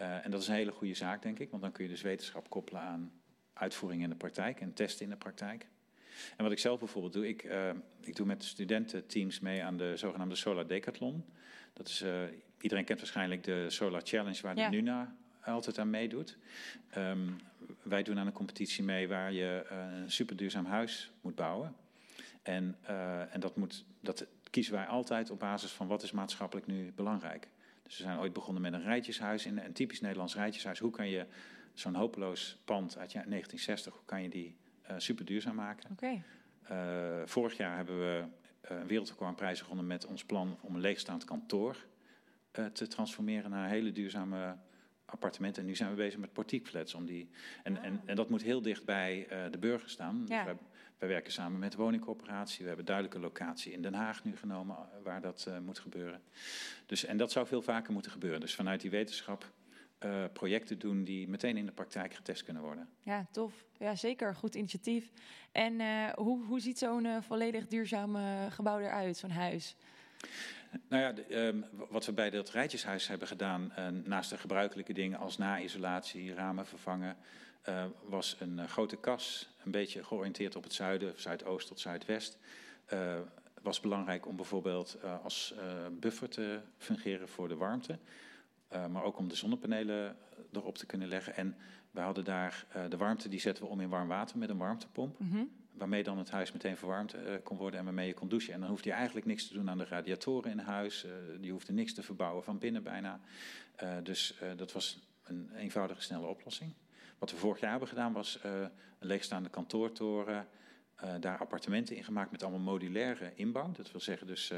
[0.00, 2.02] Uh, en dat is een hele goede zaak, denk ik, want dan kun je dus
[2.02, 3.12] wetenschap koppelen aan
[3.52, 5.66] uitvoering in de praktijk en testen in de praktijk.
[6.36, 9.96] En wat ik zelf bijvoorbeeld doe, ik, uh, ik doe met studententeams mee aan de
[9.96, 11.24] zogenaamde Solar Decathlon.
[11.72, 12.22] Dat is, uh,
[12.60, 14.68] iedereen kent waarschijnlijk de Solar Challenge waar ja.
[14.68, 15.16] de NUNA
[15.52, 16.36] altijd aan meedoet.
[16.96, 17.36] Um,
[17.82, 21.74] wij doen aan een competitie mee waar je uh, een superduurzaam huis moet bouwen.
[22.42, 26.66] En, uh, en dat, moet, dat kiezen wij altijd op basis van wat is maatschappelijk
[26.66, 27.48] nu belangrijk.
[27.82, 30.78] Dus we zijn ooit begonnen met een rijtjeshuis, een typisch Nederlands rijtjeshuis.
[30.78, 31.26] Hoe kan je
[31.72, 34.56] zo'n hopeloos pand uit 1960, hoe kan je die
[34.90, 35.90] uh, superduurzaam maken?
[35.92, 36.22] Okay.
[37.26, 38.24] vorig jaar hebben we
[38.60, 41.76] een wereldrecordprijs gewonnen met ons plan om een leegstaand kantoor
[42.72, 44.56] te transformeren naar een hele duurzame
[45.04, 45.62] appartementen.
[45.62, 46.94] En nu zijn we bezig met portiekflats.
[46.94, 47.28] Om die,
[47.62, 50.24] en, en, en dat moet heel dicht bij uh, de burger staan.
[50.28, 50.36] Ja.
[50.36, 50.56] Dus wij,
[50.98, 52.60] wij, werken samen met de woningcorporatie.
[52.60, 56.22] We hebben duidelijke locatie in Den Haag nu genomen eh, waar dat uh, moet gebeuren.
[56.86, 58.40] Dus, en dat zou veel vaker moeten gebeuren.
[58.40, 59.52] Dus vanuit die wetenschap
[60.04, 62.88] uh, projecten doen die meteen in de praktijk getest kunnen worden.
[63.02, 63.64] Ja, tof.
[63.78, 64.34] Ja, zeker.
[64.34, 65.12] Goed initiatief.
[65.52, 65.80] En
[66.14, 68.16] hoe, hoe ziet zo'n volledig duurzaam
[68.50, 69.76] gebouw eruit, zo'n huis?
[70.88, 74.92] Nou ja, de, um, wat we bij dat rijtjeshuis hebben gedaan, uh, naast de gebruikelijke
[74.92, 77.16] dingen als na-isolatie, ramen vervangen,
[77.68, 82.38] uh, was een uh, grote kas, een beetje georiënteerd op het zuiden, zuidoost tot zuidwest.
[83.62, 85.54] was belangrijk om bijvoorbeeld als
[85.90, 87.98] buffer te fungeren voor de warmte,
[88.90, 90.16] maar ook om de zonnepanelen
[90.52, 91.36] erop te kunnen leggen.
[91.36, 91.56] En
[91.90, 95.18] we hadden daar de warmte, die zetten we om in warm water met een warmtepomp.
[95.18, 95.63] Mm.
[95.76, 98.52] Waarmee dan het huis meteen verwarmd uh, kon worden en waarmee je kon douchen.
[98.52, 101.04] En dan hoefde je eigenlijk niks te doen aan de radiatoren in huis.
[101.04, 103.20] Uh, je hoefde niks te verbouwen van binnen bijna.
[103.82, 106.74] Uh, dus dat was een eenvoudige, snelle oplossing.
[107.18, 110.48] Wat we vorig jaar hebben gedaan was een leegstaande kantoortoren,
[111.20, 113.72] daar appartementen in gemaakt met allemaal modulaire inbouw.
[113.72, 114.52] Dat wil zeggen dus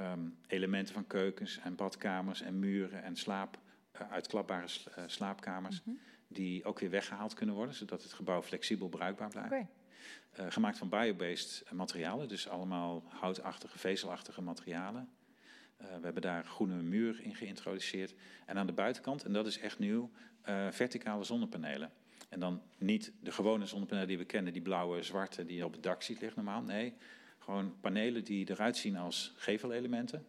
[0.00, 3.58] um, elementen van keukens en badkamers en muren en slaap,
[3.92, 4.66] uitklapbare
[5.06, 5.82] slaapkamers.
[5.84, 6.00] Mm -hmm.
[6.28, 9.52] Die ook weer weggehaald kunnen worden, zodat het gebouw flexibel bruikbaar blijft.
[9.52, 9.68] Okay.
[10.40, 15.08] Uh, gemaakt van biobased materialen, dus allemaal houtachtige, vezelachtige materialen.
[15.80, 18.14] Uh, we hebben daar groene muur in geïntroduceerd.
[18.46, 20.10] En aan de buitenkant, en dat is echt nieuw,
[20.48, 21.90] uh, verticale zonnepanelen.
[22.28, 25.72] En dan niet de gewone zonnepanelen die we kennen, die blauwe, zwarte, die je op
[25.72, 26.62] het dak ziet liggen normaal.
[26.62, 26.94] Nee,
[27.38, 30.26] gewoon panelen die eruit zien als gevelelementen,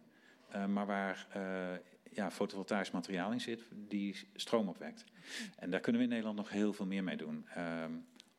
[0.68, 1.26] maar waar
[2.14, 5.04] ja, fotovoltaisch materiaal in zit die stroom opwekt.
[5.56, 7.46] En daar kunnen we in Nederland nog heel veel meer mee doen.
[7.54, 7.92] Ehm,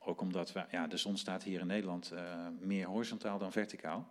[0.06, 4.08] ook omdat we, ja, de zon staat hier in Nederland uh, meer horizontaal dan verticaal.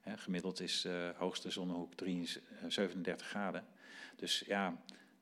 [0.00, 3.64] Hè, gemiddeld is uh, hoogste zonnehoek 37 37 graden.
[4.16, 4.76] Dus ja,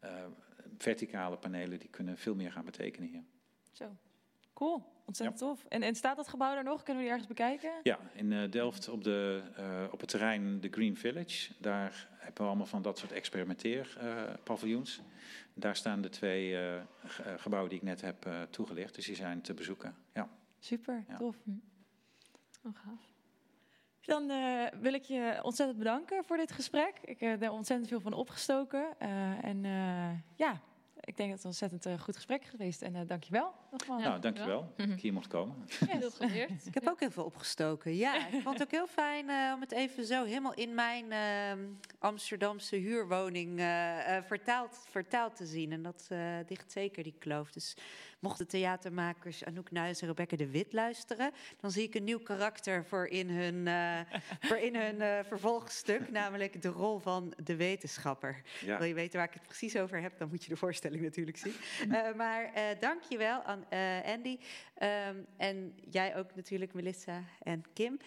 [0.05, 0.11] uh,
[0.79, 3.25] verticale panelen die kunnen veel meer gaan betekenen hier.
[3.73, 3.97] Zo,
[4.55, 4.97] cool.
[5.05, 5.47] Ontzettend ja.
[5.47, 5.65] tof.
[5.69, 6.83] En, en staat dat gebouw er nog?
[6.83, 7.73] Kunnen we die ergens bekijken?
[7.83, 9.43] Ja, in Delft op, de,
[9.91, 11.53] op het terrein de Green Village.
[11.59, 15.01] Daar hebben we allemaal van dat soort experimenteerpaviljoens.
[15.55, 16.81] Daar staan de twee uh,
[17.37, 18.95] gebouwen die ik net heb uh, toegelicht.
[18.95, 19.97] Dus die zijn te bezoeken.
[20.15, 20.29] Ja.
[20.59, 21.17] Super, ja.
[21.17, 21.37] tof.
[22.63, 23.13] Oh, gaaf.
[24.01, 26.99] Dan uh, wil ik je ontzettend bedanken voor dit gesprek.
[27.05, 28.99] Ik heb er ontzettend veel van opgestoken.
[29.43, 29.63] en
[30.37, 30.61] ja,
[31.09, 32.83] ik denk dat het een ontzettend uh, goed gesprek is geweest.
[32.83, 34.03] En uh, dankjewel nogmaals.
[34.03, 35.57] Nou, dankjewel dat ik hier mocht komen.
[35.81, 36.67] Ja, heel geleerd.
[36.67, 37.97] ik heb ook heel veel opgestoken.
[37.97, 41.13] Ja, ik vond het ook heel fijn uh, om het even zo helemaal in mijn
[41.13, 41.59] ehm,
[41.99, 43.61] Amsterdamse huurwoning
[44.27, 45.73] vertaald, vertaald te zien.
[45.73, 46.09] En dat
[46.47, 47.51] dicht zeker die kloof.
[47.53, 47.77] Dus
[48.19, 51.33] mochten theatermakers Anouk Nuis en Rebecca de Wit luisteren...
[51.61, 53.69] dan zie ik een nieuw karakter voor in hun,
[54.49, 56.11] voor in hun vervolgstuk.
[56.11, 58.43] Namelijk de rol van de wetenschapper.
[58.65, 58.79] Ja.
[58.79, 61.37] Wil je weten waar ik het precies over heb, dan moet je de voorstelling natuurlijk
[61.37, 61.55] zien.
[61.89, 64.39] Uh, maar uh, dank je wel aan uh, Andy.
[64.83, 67.99] Um, en jij ook natuurlijk, Melissa en Kim.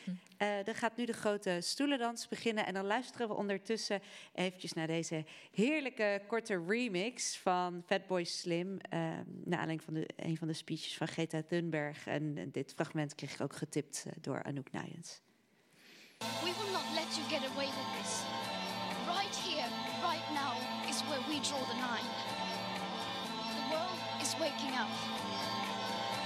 [0.42, 0.64] Hm.
[0.64, 2.66] dan gaat nu de grote stoelendans beginnen.
[2.66, 4.02] En dan luisteren we ondertussen
[4.34, 8.72] eventjes naar deze heerlijke korte remix van Fatboy Slim.
[8.72, 9.00] Uh,
[9.44, 12.08] naar aanleiding van de, een van de speeches van Greta Thunberg.
[12.08, 15.22] En dit fragment kreeg ik ook getipt door Anouk Nuyens.
[16.20, 18.12] We will not let you get away with this.
[19.08, 19.70] Right here,
[20.12, 20.54] right now
[20.90, 22.40] is where we draw the line.
[24.22, 24.88] is waking up.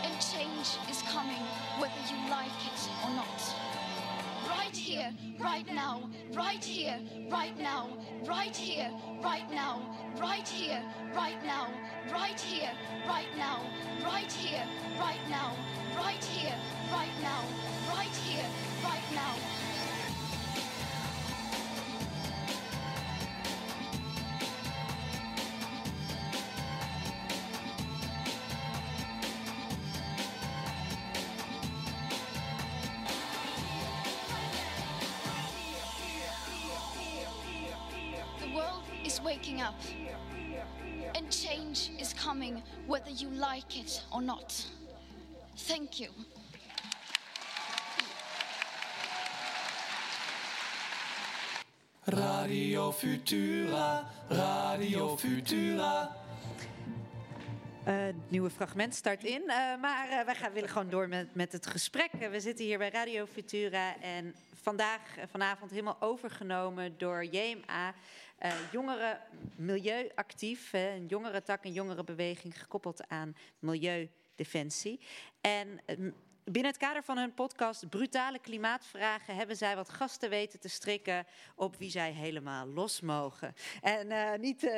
[0.04, 1.42] And change is coming,
[1.80, 3.85] whether you like it or not.
[4.76, 7.00] Right here, right now, right here,
[7.32, 8.92] right now, right here,
[9.24, 9.82] right now,
[10.20, 10.84] right here,
[11.16, 11.70] right now,
[12.12, 12.72] right here,
[13.08, 13.62] right now,
[14.04, 14.68] right here,
[15.00, 15.56] right now,
[15.96, 16.56] right here,
[16.92, 17.44] right now,
[17.90, 18.46] right here,
[18.84, 19.55] right now.
[42.88, 44.66] Whether you like it or not.
[45.56, 46.10] Thank you.
[52.06, 56.16] Radio Futura, Radio Futura.
[57.88, 59.42] Uh, het nieuwe fragment start in.
[59.42, 62.12] Uh, maar uh, wij gaan, willen gewoon door met, met het gesprek.
[62.32, 65.00] we zitten hier bij Radio Futura en vandaag,
[65.32, 67.94] vanavond helemaal overgenomen door JMA.
[68.44, 69.20] Uh, jongeren
[69.56, 75.00] milieuactief, hè, een jongerentak, een jongerenbeweging gekoppeld aan milieudefensie.
[75.42, 76.12] En uh,
[76.44, 81.26] binnen het kader van hun podcast Brutale Klimaatvragen hebben zij wat gasten weten te strikken
[81.56, 83.54] op wie zij helemaal los mogen.
[83.82, 84.70] En uh, niet,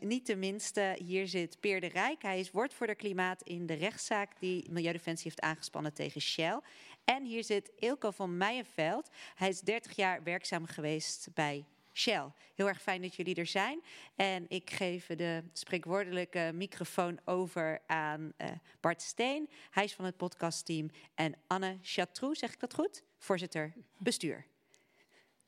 [0.00, 2.22] niet de minste, hier zit Peer de Rijk.
[2.22, 6.60] Hij is woordvoerder klimaat in de rechtszaak die Milieudefensie heeft aangespannen tegen Shell.
[7.04, 9.10] En hier zit Ilko van Meijenveld.
[9.34, 11.64] Hij is 30 jaar werkzaam geweest bij
[12.00, 12.32] Shell.
[12.54, 13.82] Heel erg fijn dat jullie er zijn.
[14.16, 18.48] En ik geef de spreekwoordelijke microfoon over aan uh,
[18.80, 19.48] Bart Steen.
[19.70, 20.90] Hij is van het podcastteam.
[21.14, 23.02] En Anne Chatroux, zeg ik dat goed?
[23.18, 24.46] Voorzitter bestuur.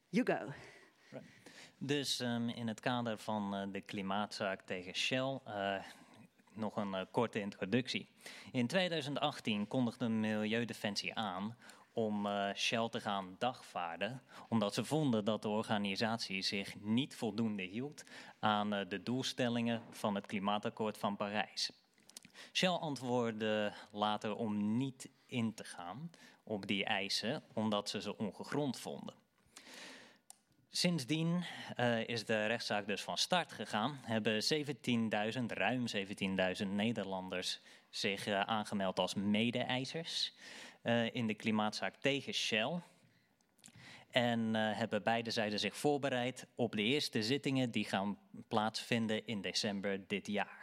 [0.08, 0.52] You go.
[1.78, 5.38] Dus um, in het kader van uh, de klimaatzaak tegen Shell.
[5.46, 5.74] Uh,
[6.52, 8.08] nog een korte introductie.
[8.52, 11.56] In 2018 kondigde Milieudefensie aan
[11.92, 17.62] om uh, Shell te gaan dagvaarden, omdat ze vonden dat de organisatie zich niet voldoende
[17.62, 18.04] hield
[18.38, 21.72] aan uh, de doelstellingen van het klimaatakkoord van Parijs.
[22.52, 26.10] Shell antwoordde later om niet in te gaan,
[26.44, 29.14] op die eisen omdat ze ze ongegrond vonden.
[30.70, 31.44] Sindsdien
[31.76, 33.98] uh, is de rechtszaak dus van start gegaan.
[34.02, 40.32] Hebben 17.000, ruim 17.000 Nederlanders zich aangemeld als mede-eisers
[41.12, 42.80] in de klimaatzaak tegen Shell.
[44.10, 48.18] En hebben beide zijden zich voorbereid op de eerste zittingen die gaan
[48.48, 50.62] plaatsvinden in december dit jaar.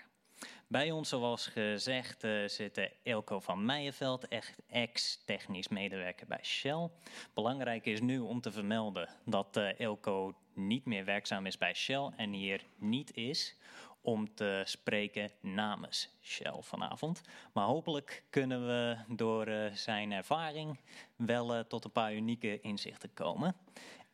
[0.68, 4.28] Bij ons, zoals gezegd, uh, zit Elko van Meijenveld,
[4.68, 6.90] ex-technisch medewerker bij Shell.
[7.34, 12.34] Belangrijk is nu om te vermelden dat Elko niet meer werkzaam is bij Shell en
[12.34, 13.56] hier niet is
[14.02, 17.22] om te spreken namens Shell vanavond.
[17.54, 20.80] Maar hopelijk kunnen we door uh, zijn ervaring
[21.16, 23.56] wel tot een paar unieke inzichten komen.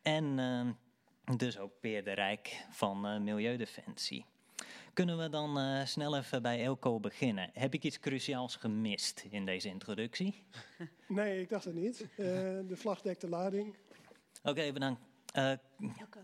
[0.02, 0.78] En
[1.36, 4.24] dus ook Peer de Rijk van Milieudefensie.
[4.96, 7.50] Kunnen we dan uh, snel even bij Elko beginnen?
[7.52, 10.34] Heb ik iets cruciaals gemist in deze introductie?
[11.08, 12.00] Nee, ik dacht het niet.
[12.00, 12.26] Uh,
[12.68, 13.74] de vlag dekt de lading.
[14.38, 15.00] Oké, okay, bedankt.
[15.34, 15.52] Uh,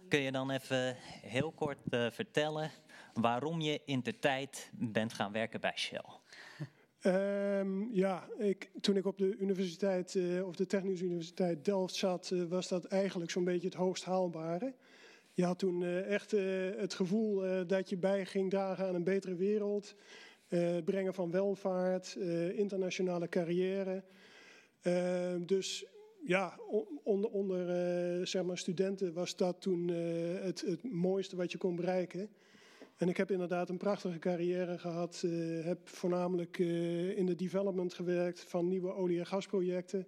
[0.08, 2.70] kun je dan even heel kort vertellen
[3.14, 6.04] waarom je in de tijd bent gaan werken bij Shell?
[7.06, 12.68] Um, ja, ik, toen ik op de universiteit, of de Technische Universiteit Delft zat, was
[12.68, 14.74] dat eigenlijk zo'n beetje het hoogst haalbare.
[15.32, 16.30] Je had toen uh, echt
[16.76, 19.94] het gevoel dat je bij ging dragen aan een betere wereld.
[20.84, 22.14] brengen van welvaart,
[22.54, 24.04] internationale carrière.
[25.46, 25.86] dus
[26.24, 26.58] ja,
[27.02, 29.88] onder, onder zeg maar studenten was dat toen
[30.42, 32.30] het mooiste wat je kon bereiken.
[33.02, 35.24] En ik heb inderdaad een prachtige carrière gehad.
[35.62, 36.58] heb voornamelijk
[37.16, 40.06] in de development gewerkt van nieuwe olie- en gasprojecten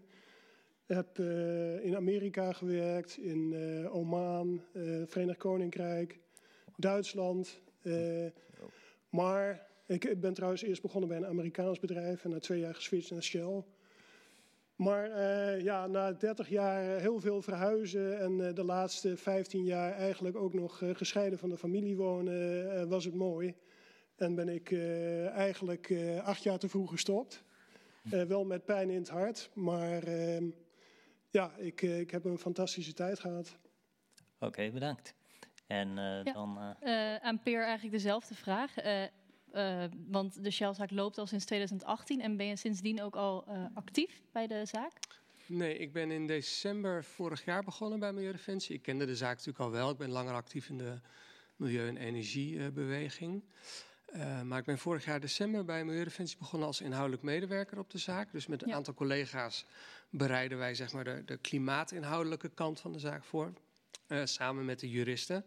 [0.87, 6.21] heb uh, in Amerika gewerkt, in uh, Oman, uh, Verenigd Koninkrijk,
[6.77, 7.61] Duitsland.
[9.09, 13.11] maar ik ben trouwens eerst begonnen bij een Amerikaans bedrijf en na twee jaar geswitcht
[13.11, 13.65] naar Shell.
[14.77, 15.09] Maar
[15.63, 20.83] ja, na 30 jaar heel veel verhuizen en de laatste 15 jaar eigenlijk ook nog
[20.93, 23.55] gescheiden van de familie wonen, was het mooi.
[24.17, 24.73] En ben ik
[25.33, 27.45] eigenlijk acht jaar te vroeg gestopt.
[28.03, 30.45] wel met pijn in het hart, maar ehm,
[31.35, 33.57] ja, ik, eh, ik heb een fantastische tijd gehad.
[34.35, 35.15] Oké, okay, bedankt.
[35.67, 36.33] En uh, ja.
[36.33, 36.77] dan...
[36.83, 37.17] Uh...
[37.17, 38.75] aan Peer eigenlijk dezelfde vraag.
[40.07, 43.45] Want de Shell-zaak loopt al sinds 2018 en ben je sindsdien ook al
[43.75, 44.93] actief bij de zaak?
[45.47, 48.75] Nee, ik ben in december vorig jaar begonnen bij Milieudefensie.
[48.75, 49.91] Ik kende de zaak natuurlijk al wel.
[49.91, 51.01] Ik ben langer actief in de
[51.57, 53.43] milieu- en energiebeweging.
[54.17, 57.99] Uh, maar ik ben vorig jaar december bij Milieudefensie begonnen als inhoudelijk medewerker op de
[57.99, 58.33] zaak.
[58.33, 58.75] Dus met een ja.
[58.75, 59.67] aantal collega's
[60.11, 63.53] bereiden wij zeg maar, de, de klimaatinhoudelijke kant van de zaak voor.
[64.25, 65.45] Samen met de juristen.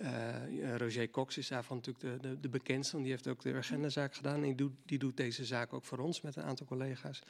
[0.00, 3.54] Uh, Roger Cox is daarvan natuurlijk de, de, de, bekendste, want die heeft ook de
[3.54, 4.34] agendazaak gedaan.
[4.34, 7.22] En die doet, die doet deze zaak ook voor ons met een aantal collega's.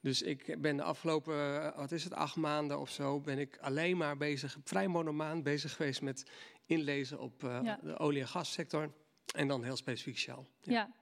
[0.00, 3.96] Dus ik ben de afgelopen, wat is het, acht maanden of zo, ben ik alleen
[3.96, 6.30] maar bezig, vrij monomaan bezig geweest met
[6.66, 7.78] inlezen op uh, ja.
[7.82, 8.92] de olie- en gassector.
[9.34, 10.46] En dan heel specifiek Shell.
[10.60, 10.72] Ja.
[10.72, 10.92] ja.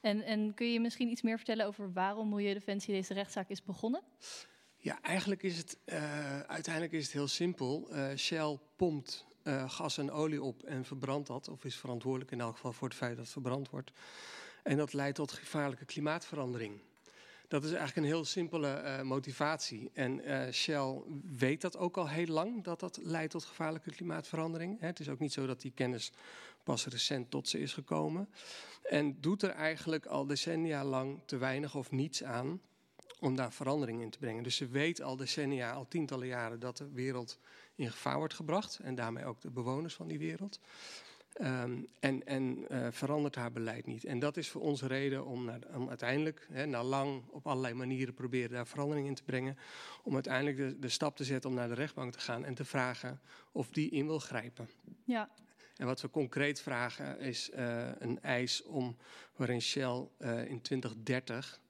[0.00, 4.02] En, en kun je misschien iets meer vertellen over waarom Milieudefensie deze rechtszaak is begonnen?
[4.76, 7.88] Ja, eigenlijk is het uh, uiteindelijk is het heel simpel.
[7.90, 12.40] Uh, Shell pompt uh, gas en olie op en verbrandt dat, of is verantwoordelijk in
[12.40, 13.92] elk geval voor het feit dat het verbrand wordt.
[14.62, 16.80] En dat leidt tot gevaarlijke klimaatverandering.
[17.48, 19.90] Dat is eigenlijk een heel simpele motivatie.
[19.92, 20.22] En
[20.52, 21.02] Shell
[21.36, 24.80] weet dat ook al heel lang, dat dat leidt tot gevaarlijke klimaatverandering.
[24.80, 26.12] Het is ook niet zo dat die kennis
[26.64, 28.28] pas recent tot ze is gekomen.
[28.82, 32.60] En doet er eigenlijk al decennia lang te weinig of niets aan
[33.20, 34.42] om daar verandering in te brengen.
[34.42, 37.38] Dus ze weet al decennia, al tientallen jaren, dat de wereld
[37.82, 38.78] in gevaar wordt gebracht.
[38.82, 40.60] En daarmee ook de bewoners van die wereld.
[41.40, 44.04] Um, en en uh, verandert haar beleid niet.
[44.04, 47.74] En dat is voor ons reden om, naar, om uiteindelijk, hè, na lang op allerlei
[47.74, 49.58] manieren proberen daar verandering in te brengen,
[50.02, 52.64] om uiteindelijk de, de stap te zetten om naar de rechtbank te gaan en te
[52.64, 53.20] vragen
[53.52, 54.68] of die in wil grijpen.
[55.04, 55.30] Ja.
[55.76, 58.96] En wat we concreet vragen is uh, een eis om
[59.36, 61.60] waarin Shell uh, in 2030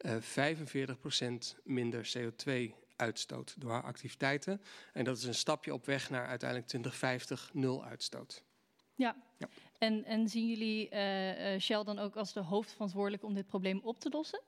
[0.00, 4.60] uh, 45% minder CO2 uitstoot door haar activiteiten.
[4.92, 8.42] En dat is een stapje op weg naar uiteindelijk 2050 nul uitstoot.
[8.94, 9.16] Ja.
[9.38, 9.48] ja.
[9.78, 14.00] En, en zien jullie uh, Shell dan ook als de hoofdverantwoordelijk om dit probleem op
[14.00, 14.40] te lossen?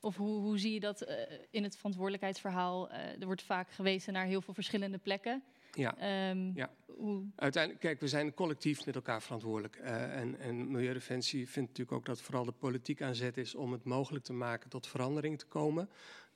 [0.00, 1.14] Of hoe, hoe zie je dat uh,
[1.50, 2.90] in het verantwoordelijkheidsverhaal?
[2.90, 5.42] er wordt vaak gewezen naar heel veel verschillende plekken.
[5.72, 6.30] Ja.
[6.30, 6.70] Um, ja.
[6.86, 7.24] Hoe...
[7.36, 9.78] Uiteindelijk, kijk, we zijn collectief met elkaar verantwoordelijk.
[9.82, 13.72] Uh, en, en Milieudefensie vindt natuurlijk ook dat vooral de politiek aan zet is om
[13.72, 15.90] het mogelijk te maken tot verandering te komen.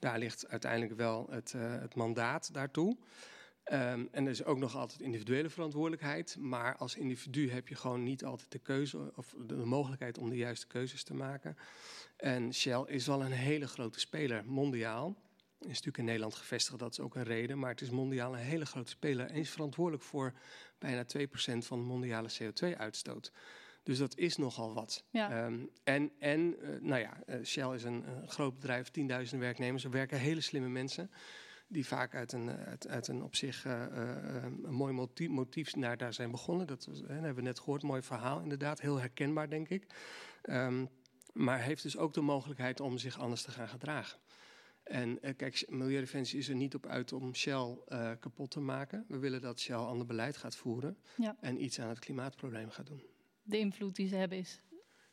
[0.05, 2.96] Daar ligt uiteindelijk wel het, uh, het mandaat daartoe.
[3.72, 6.36] Um, en er is ook nog altijd individuele verantwoordelijkheid.
[6.38, 10.36] Maar als individu heb je gewoon niet altijd de keuze of de mogelijkheid om de
[10.36, 11.57] juiste keuzes te maken.
[12.16, 15.16] En Shell is wel een hele grote speler mondiaal.
[15.59, 17.59] natuurlijk in Nederland gevestigd, dat is ook een reden.
[17.59, 20.32] Maar het is mondiaal een hele grote speler en is verantwoordelijk voor
[20.78, 23.32] bijna 2% van de mondiale CO2-uitstoot.
[23.85, 25.05] Dus dat is nogal wat.
[25.11, 25.30] Ja.
[25.30, 28.91] Ehm, en, en uh, nou ja, uh, Shell is een, groot bedrijf,
[29.32, 29.85] 10.000 werknemers.
[29.85, 31.11] Er werken hele slimme mensen.
[31.68, 36.12] Die vaak uit een, uit, uit een op zich een mooi motief, motief naar daar
[36.12, 36.66] zijn begonnen.
[36.66, 38.80] Dat, was, hebben we net gehoord, mooi verhaal inderdaad.
[38.80, 39.87] Heel herkenbaar, denk ik.
[40.43, 40.89] Um,
[41.32, 44.18] maar heeft dus ook de mogelijkheid om zich anders te gaan gedragen.
[44.82, 49.05] En kijk, Milieudefensie is er niet op uit om Shell uh, kapot te maken.
[49.09, 51.37] We willen dat Shell ander beleid gaat voeren ja.
[51.41, 53.03] en iets aan het klimaatprobleem gaat doen.
[53.45, 54.61] De invloed die ze hebben is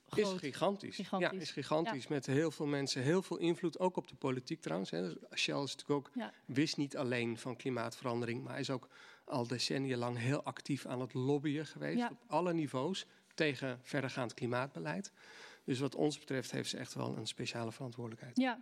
[0.05, 0.33] groot.
[0.33, 0.95] Is gigantisch.
[0.95, 1.31] gigantisch.
[1.31, 2.03] Ja, is gigantisch.
[2.03, 2.09] Ja.
[2.09, 4.89] Met heel veel mensen, heel veel invloed, ook op de politiek trouwens.
[4.89, 5.01] Hè.
[5.01, 6.33] Dus Shell is natuurlijk ook, ja.
[6.45, 8.89] wist niet alleen van klimaatverandering, maar is ook
[9.25, 11.97] al decennia lang heel actief aan het lobbyen geweest.
[11.97, 12.09] Ja.
[12.11, 15.11] Op alle niveaus tegen verdergaand klimaatbeleid.
[15.63, 18.37] Dus wat ons betreft heeft ze echt wel een speciale verantwoordelijkheid.
[18.37, 18.61] Ja.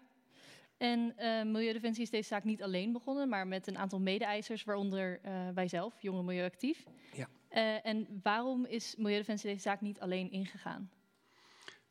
[0.78, 5.20] En uh, Milieudefensie is deze zaak niet alleen begonnen, maar met een aantal mede-eisers, waaronder
[5.26, 6.84] uh, wij zelf, Jonge Milieuactief.
[7.14, 7.28] Ja.
[7.52, 10.92] Uh, en waarom is Milieudefensie deze zaak niet alleen ingegaan?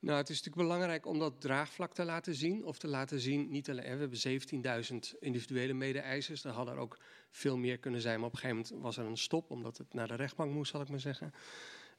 [0.00, 2.64] Nou, het is natuurlijk belangrijk om dat draagvlak te laten zien.
[2.64, 4.82] Of te laten zien, niet alleen, we hebben
[5.12, 6.44] 17.000 individuele mede-eisers.
[6.44, 6.98] Er hadden er ook
[7.30, 9.94] veel meer kunnen zijn, maar op een gegeven moment was er een stop, omdat het
[9.94, 11.32] naar de rechtbank moest, zal ik maar zeggen.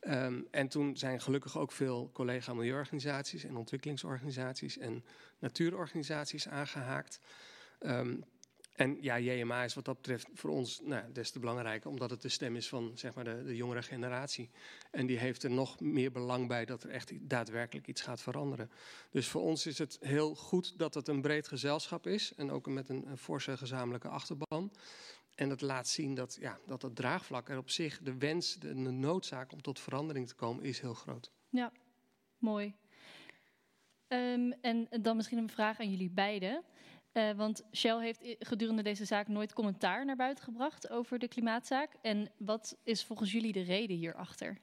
[0.02, 5.06] Um, en toen zijn gelukkig ook veel collega-milieuorganisaties en ontwikkelingsorganisaties en
[5.40, 7.20] natuurorganisaties aangehaakt.
[7.80, 8.24] Um,
[8.80, 12.22] en ja, JMA is wat dat betreft voor ons nou, des te belangrijker, omdat het
[12.22, 14.50] de stem is van zeg maar, de, de jongere generatie.
[14.92, 18.72] En die heeft er nog meer belang bij dat er echt daadwerkelijk iets gaat veranderen.
[19.12, 22.68] Dus voor ons is het heel goed dat het een breed gezelschap is en ook
[22.68, 24.72] met een, forse gezamenlijke achterban.
[25.36, 28.74] En dat laat zien dat, ja, dat het draagvlak er op zich, de wens, de,
[28.74, 31.32] noodzaak om tot verandering te komen, is heel groot.
[31.50, 31.72] Ja,
[32.38, 32.76] mooi.
[34.08, 36.64] Um, en dan misschien een vraag aan jullie beiden.
[37.14, 41.92] Uh, want Shell heeft gedurende deze zaak nooit commentaar naar buiten gebracht over de klimaatzaak.
[42.02, 44.58] En wat is volgens jullie de reden hierachter?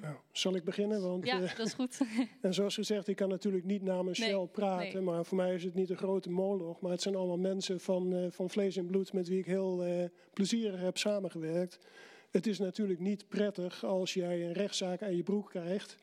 [0.00, 1.02] Nou, zal ik beginnen?
[1.02, 2.00] Want, ja, uh, dat is goed.
[2.42, 4.94] en zoals gezegd, ik kan natuurlijk niet namens Nee, Shell praten.
[4.94, 5.02] nee.
[5.02, 6.80] Maar voor mij is het niet een grote moloch.
[6.80, 9.86] Maar het zijn allemaal mensen van, uh, van vlees en bloed met wie ik heel
[9.86, 11.78] uh, plezierig heb samengewerkt.
[12.30, 15.96] Het is natuurlijk niet prettig als jij een rechtszaak aan je broek krijgt.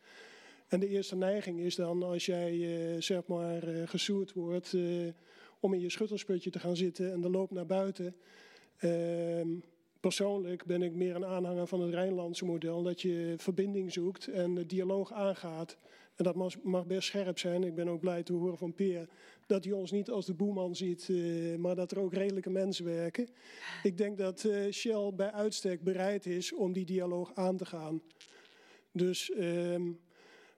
[0.74, 5.08] En de eerste neiging is dan als jij uh, zeg maar uh, gesoerd wordt uh,
[5.60, 8.16] om in je schuttersputje te gaan zitten en de loop naar buiten.
[8.80, 9.42] Uh,
[10.00, 14.56] persoonlijk ben ik meer een aanhanger van het Rijnlandse model, dat je verbinding zoekt en
[14.56, 15.78] de dialoog aangaat.
[16.16, 17.64] En dat mag, best scherp zijn.
[17.64, 19.10] Ik ben ook blij te horen van Peer
[19.48, 21.10] dat hij ons niet als de boeman ziet,
[21.58, 23.28] maar dat er ook redelijke mensen werken.
[23.84, 28.02] Ik denk dat Shell bij uitstek bereid is om die dialoog aan te gaan.
[28.92, 29.76] Dus uh,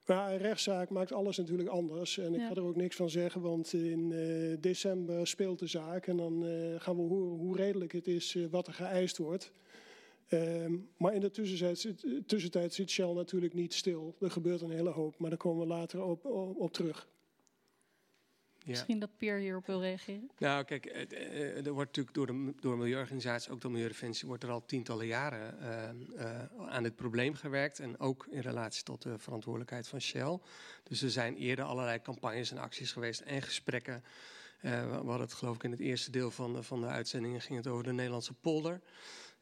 [0.07, 2.17] maar een rechtszaak maakt alles natuurlijk anders.
[2.17, 2.47] En ik Ja.
[2.47, 6.07] ga er ook niks van zeggen, want in uh, december speelt de zaak.
[6.07, 9.51] En dan uh, gaan we horen hoe redelijk het is uh, wat er geëist wordt.
[10.29, 14.15] Um, maar in de tussentijd zit, tussentijd zit Shell natuurlijk niet stil.
[14.19, 17.07] Er gebeurt een hele hoop, maar daar komen we later op, op, op terug.
[18.65, 18.71] Ja.
[18.71, 20.31] Misschien dat Peer hierop wil reageren.
[20.37, 24.27] Nou, kijk, eh, eh, er wordt natuurlijk door de, door de milieuorganisatie, ook door Milieudefensie,
[24.27, 27.79] wordt er al tientallen jaren uh, uh, aan dit probleem gewerkt.
[27.79, 30.39] En ook in relatie tot de verantwoordelijkheid van Shell.
[30.83, 34.03] Dus er zijn eerder allerlei campagnes en acties geweest en gesprekken.
[34.61, 37.41] Uh, we hadden het geloof ik in het eerste deel van de, van de uitzendingen
[37.41, 38.81] ging het over de Nederlandse polder.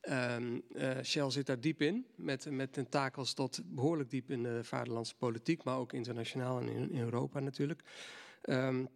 [0.09, 4.63] Um, uh, Shell zit daar diep in, met, met tentakels tot behoorlijk diep in de
[4.63, 7.81] vaderlandse politiek, maar ook internationaal en in, in Europa natuurlijk.
[8.49, 8.87] Um,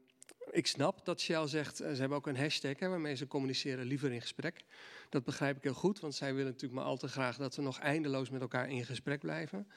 [0.51, 4.11] ik snap dat Shell zegt, ze hebben ook een hashtag hè, waarmee ze communiceren liever
[4.11, 4.63] in gesprek.
[5.09, 7.61] Dat begrijp ik heel goed, want zij willen natuurlijk maar al te graag dat we
[7.61, 9.67] nog eindeloos met elkaar in gesprek blijven.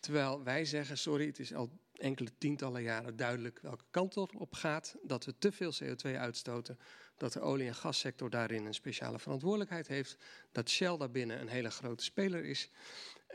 [0.00, 4.96] Terwijl wij zeggen, sorry, het is al enkele tientallen jaren duidelijk welke kant op gaat.
[5.02, 6.78] Dat we te veel CO2 uitstoten,
[7.16, 10.16] dat de olie- en gassector daarin een speciale verantwoordelijkheid heeft.
[10.52, 12.70] Dat Shell daarbinnen een hele grote speler is.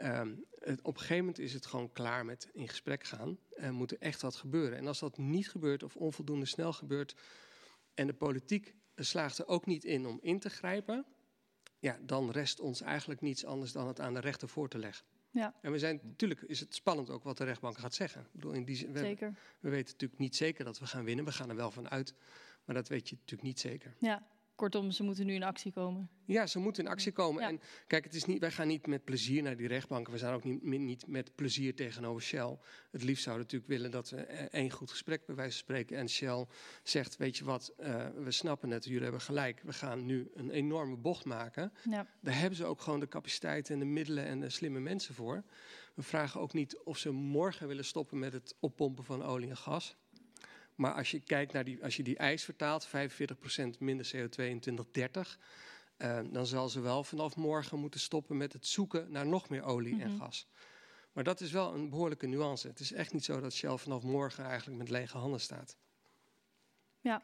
[0.04, 3.38] Um, het, op een gegeven moment is het gewoon klaar met in gesprek gaan.
[3.56, 4.78] En moet er echt wat gebeuren.
[4.78, 7.16] En als dat niet gebeurt of onvoldoende snel gebeurt.
[7.94, 11.06] en de politiek slaagt er ook niet in om in te grijpen.
[11.80, 15.06] ja, dan rest ons eigenlijk niets anders dan het aan de rechter voor te leggen.
[15.32, 15.56] Ja.
[15.62, 18.22] En we zijn, natuurlijk is het spannend ook wat de rechtbank gaat zeggen.
[18.22, 19.34] Ik bedoel, in die, zin- we, Zeker.
[19.60, 21.26] we weten natuurlijk niet zeker dat we gaan winnen.
[21.26, 22.14] We gaan er wel van uit.
[22.66, 23.96] Maar dat weet je natuurlijk niet zeker.
[24.00, 24.28] Ja,
[24.60, 26.10] kortom, ze moeten nu in actie komen.
[26.26, 27.42] Ja, ze moeten in actie komen.
[27.42, 27.48] Ja.
[27.48, 30.14] En kijk, het is niet, wij gaan niet met plezier naar die rechtbanken.
[30.14, 32.58] We zijn ook niet, niet met plezier tegenover Shell.
[32.92, 35.60] Het liefst zouden we natuurlijk willen dat we eh, één goed gesprek bij wijze van
[35.60, 35.98] spreken.
[35.98, 36.46] En Shell
[36.84, 39.62] zegt, weet je wat, uh, we snappen het, jullie hebben gelijk.
[39.64, 41.74] We gaan nu een enorme bocht maken.
[41.90, 42.08] Ja.
[42.22, 45.44] Daar hebben ze ook gewoon de capaciteit en de middelen en de slimme mensen voor.
[45.96, 49.58] We vragen ook niet of ze morgen willen stoppen met het oppompen van olie en
[49.58, 49.98] gas.
[50.80, 52.92] Maar als je kijkt naar die, als je die eis vertaalt, 45%
[53.80, 55.40] minder CO2 in 2030,
[55.98, 59.64] uh, dan zal ze wel vanaf morgen moeten stoppen met het zoeken naar nog meer
[59.64, 60.18] olie en Mhm.
[60.18, 60.48] gas.
[61.12, 62.68] Maar dat is wel een behoorlijke nuance.
[62.68, 65.78] Het is echt niet zo dat Shell vanaf morgen eigenlijk met lege handen staat.
[67.00, 67.22] Ja,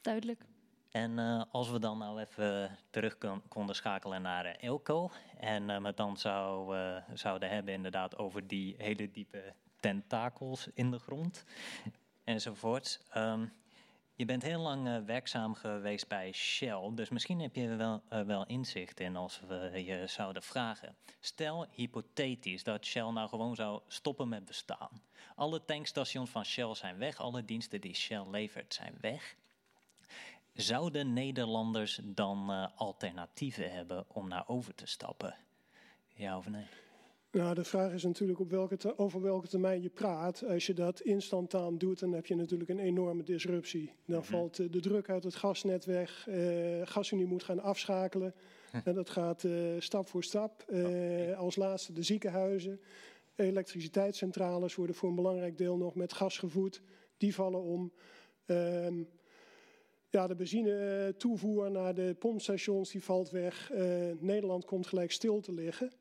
[0.00, 0.42] duidelijk.
[0.90, 5.10] En eh, als we dan nou even terug kon- konden schakelen naar eh, Elko.
[5.38, 10.90] En eh, we dan zou, eh, zouden hebben inderdaad over die hele diepe tentakels in
[10.90, 11.44] de grond.
[12.30, 13.00] Enzovoort.
[13.10, 13.46] Ehm,
[14.14, 16.90] je bent heel lang eh, werkzaam geweest bij Shell.
[16.94, 20.96] Dus misschien heb je er wel, eh, wel inzicht in als we je zouden vragen.
[21.20, 25.02] Stel hypothetisch dat Shell nou gewoon zou stoppen met bestaan.
[25.34, 27.20] Alle tankstations van Shell zijn weg.
[27.20, 29.36] Alle diensten die Shell levert zijn weg.
[30.52, 35.36] Zouden Nederlanders dan eh, alternatieven hebben om naar over te stappen?
[36.14, 36.66] Ja of nee?
[37.32, 40.44] Nou, de vraag is natuurlijk op welke over welke termijn je praat.
[40.44, 43.92] Als je dat instantaan doet, dan heb je natuurlijk een enorme disruptie.
[44.06, 46.28] Dan valt eh, de druk uit het gasnet weg.
[46.28, 48.34] eh GasUnie moet gaan afschakelen.
[48.84, 50.64] En dat gaat eh, stap voor stap.
[51.36, 52.80] Als laatste de ziekenhuizen.
[53.34, 56.82] Elektriciteitscentrales worden voor een belangrijk deel nog met gas gevoed.
[57.16, 57.92] Die vallen om.
[58.46, 59.02] Ehm,
[60.08, 63.70] ja, de benzine toevoer naar de pompstations die valt weg.
[64.18, 65.92] Nederland komt gelijk stil te liggen.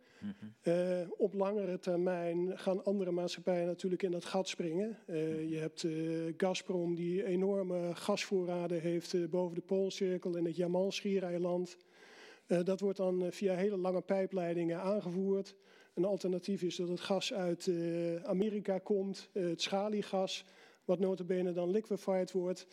[0.61, 4.97] Eh, op langere termijn gaan andere maatschappijen natuurlijk in dat gat springen.
[5.05, 5.91] Eh, je hebt eh,
[6.37, 11.77] Gazprom die enorme gasvoorraden heeft boven de Poolcirkel in het Jamal-schiereiland.
[12.63, 15.55] Dat wordt dan via hele lange pijpleidingen aangevoerd.
[15.93, 17.71] Een alternatief is dat het gas uit
[18.23, 20.45] Amerika komt, het schaliegas,
[20.85, 22.67] wat notabene dan liquefied wordt.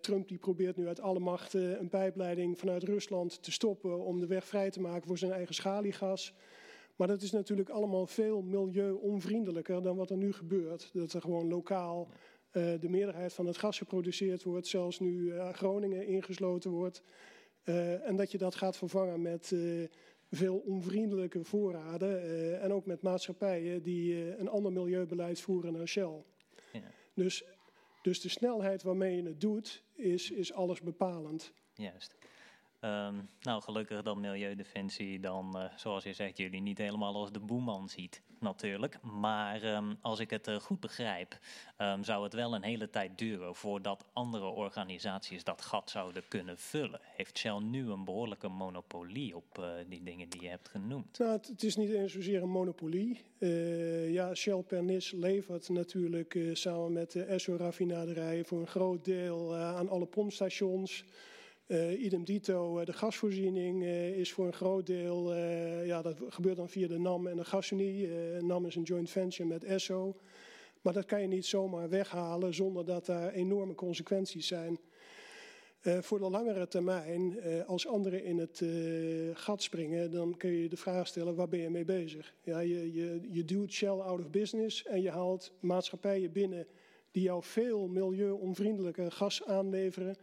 [0.00, 4.20] Trump die probeert nu uit alle macht eh, een pijpleiding vanuit Rusland te stoppen om
[4.20, 6.34] de weg vrij te maken voor zijn eigen schaliegas.
[7.00, 10.90] Maar dat is natuurlijk allemaal veel milieu-onvriendelijker dan wat er nu gebeurt.
[10.92, 12.08] Dat er gewoon lokaal
[12.50, 17.02] eh, de meerderheid van het gas geproduceerd wordt, zelfs nu eh, Groningen ingesloten wordt.
[17.62, 19.54] Eh, en dat je dat gaat vervangen met
[20.30, 26.24] veel onvriendelijke voorraden en ook met maatschappijen die een ander milieubeleid voeren dan Shell.
[26.72, 26.82] Ja.
[27.14, 27.44] Dus,
[28.02, 31.52] dus de snelheid waarmee je het doet, is, is alles bepalend.
[31.74, 32.18] Juist.
[32.80, 37.40] Ehm, nou, gelukkig dat Milieudefensie dan, eh, zoals je zegt, jullie niet helemaal als de
[37.40, 39.02] boeman ziet, natuurlijk.
[39.02, 41.38] Maar ehm, als ik het eh, goed begrijp,
[41.76, 46.58] ehm, zou het wel een hele tijd duren voordat andere organisaties dat gat zouden kunnen
[46.58, 47.00] vullen.
[47.02, 51.18] Heeft Shell nu een behoorlijke monopolie op eh, die dingen die je hebt genoemd?
[51.18, 53.20] Nou, het, is niet eens zozeer een monopolie.
[54.08, 60.06] Ja, Shell Pernis levert natuurlijk samen met de Esso-raffinaderijen voor een groot deel aan alle
[60.06, 61.04] pompstations.
[61.70, 65.34] Eh, idem dito, eh, de gasvoorziening eh, is voor een groot deel,
[65.84, 68.08] ja, dat gebeurt dan via de NAM en de GasUnie.
[68.40, 70.16] NAM is een joint venture met Esso.
[70.80, 74.78] Maar dat kan je niet zomaar weghalen zonder dat daar enorme consequenties zijn.
[75.80, 78.62] Voor de langere termijn, als anderen in het
[79.38, 82.34] gat springen, dan kun je de vraag stellen: waar ben je mee bezig?
[82.42, 82.92] Ja, je,
[83.32, 86.66] je, duwt Shell out of business en je haalt maatschappijen binnen
[87.10, 90.16] die jou veel milieu-onvriendelijke gas aanleveren.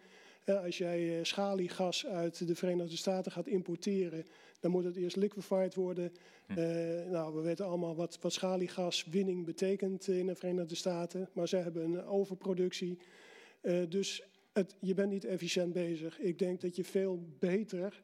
[0.47, 4.25] Eh, als jij eh, schaliegas uit de Verenigde Staten gaat importeren,
[4.59, 6.11] dan moet het eerst liquefied worden.
[6.47, 6.55] Eh,
[7.09, 11.83] nou, we weten allemaal wat, wat schaliegaswinning betekent in de Verenigde Staten, maar zij hebben
[11.83, 12.99] een overproductie.
[13.61, 14.23] Eh, dus
[14.53, 16.19] het, je bent niet efficiënt bezig.
[16.19, 18.01] Ik denk dat je veel beter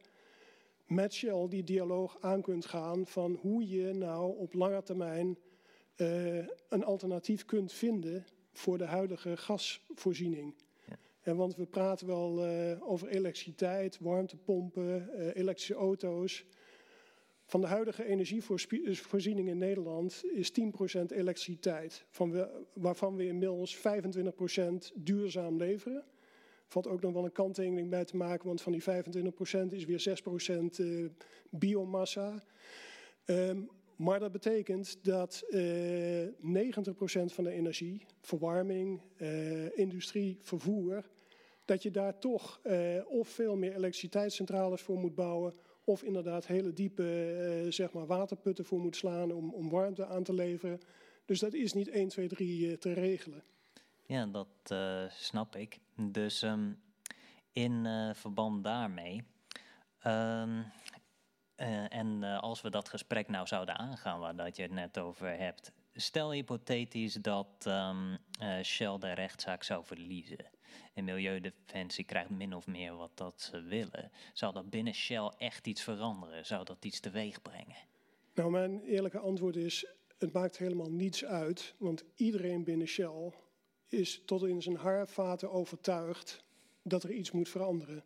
[0.86, 5.38] met Shell die dialoog aan kunt gaan van hoe je nou op lange termijn
[5.94, 6.36] eh,
[6.68, 10.54] een alternatief kunt vinden voor de huidige gasvoorziening.
[11.24, 16.44] En want we praten wel eh, over elektriciteit, warmtepompen, eh, elektrische auto's.
[17.44, 25.56] Van de huidige energievoorziening in Nederland is 10% elektriciteit, van waarvan we inmiddels 25% duurzaam
[25.56, 26.04] leveren.
[26.66, 30.00] Valt ook nog wel een kanttekening bij te maken, want van die 25% is weer
[30.00, 30.86] 6% eh,
[31.50, 32.42] biomassa.
[33.24, 33.60] Ehm,
[33.96, 39.00] maar dat betekent dat eh 90% van de energie, verwarming,
[39.74, 41.04] industrie, vervoer,
[41.64, 45.54] dat je daar toch eh, of veel meer elektriciteitscentrales voor moet bouwen,
[45.84, 47.32] of inderdaad hele diepe
[47.64, 50.80] eh, zeg maar waterputten voor moet slaan om, om warmte aan te leveren.
[51.24, 53.42] Dus dat is niet 1, 2, 3 eh, te regelen.
[54.06, 55.78] Ja, dat eh, snap ik.
[55.96, 56.72] Dus ehm,
[57.52, 59.22] in verband daarmee.
[60.00, 60.62] ehm,
[61.56, 65.36] eh, en als we dat gesprek nou zouden aangaan waar dat je het net over
[65.38, 65.72] hebt.
[65.92, 67.96] Stel hypothetisch dat eh,
[68.62, 70.44] Shell de rechtszaak zou verliezen.
[70.94, 74.10] En Milieudefensie krijgt min of meer wat dat ze willen.
[74.32, 76.46] Zou dat binnen Shell echt iets veranderen?
[76.46, 77.76] Zou dat iets teweeg brengen?
[78.34, 79.86] Nou, mijn eerlijke antwoord is:
[80.18, 83.32] het maakt helemaal niets uit, want iedereen binnen Shell
[83.88, 86.44] is tot in zijn haarvaten overtuigd
[86.82, 88.04] dat er iets moet veranderen.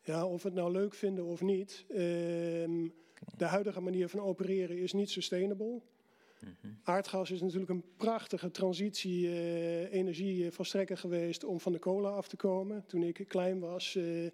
[0.00, 2.88] Ja, of we het nou leuk vinden of niet, ehm,
[3.36, 5.82] de huidige manier van opereren is niet sustainable.
[6.82, 12.36] Aardgas is natuurlijk een prachtige transitie uh, energieverstrekker geweest om van de kolen af te
[12.36, 12.84] komen.
[12.86, 14.30] Toen ik klein was, uh,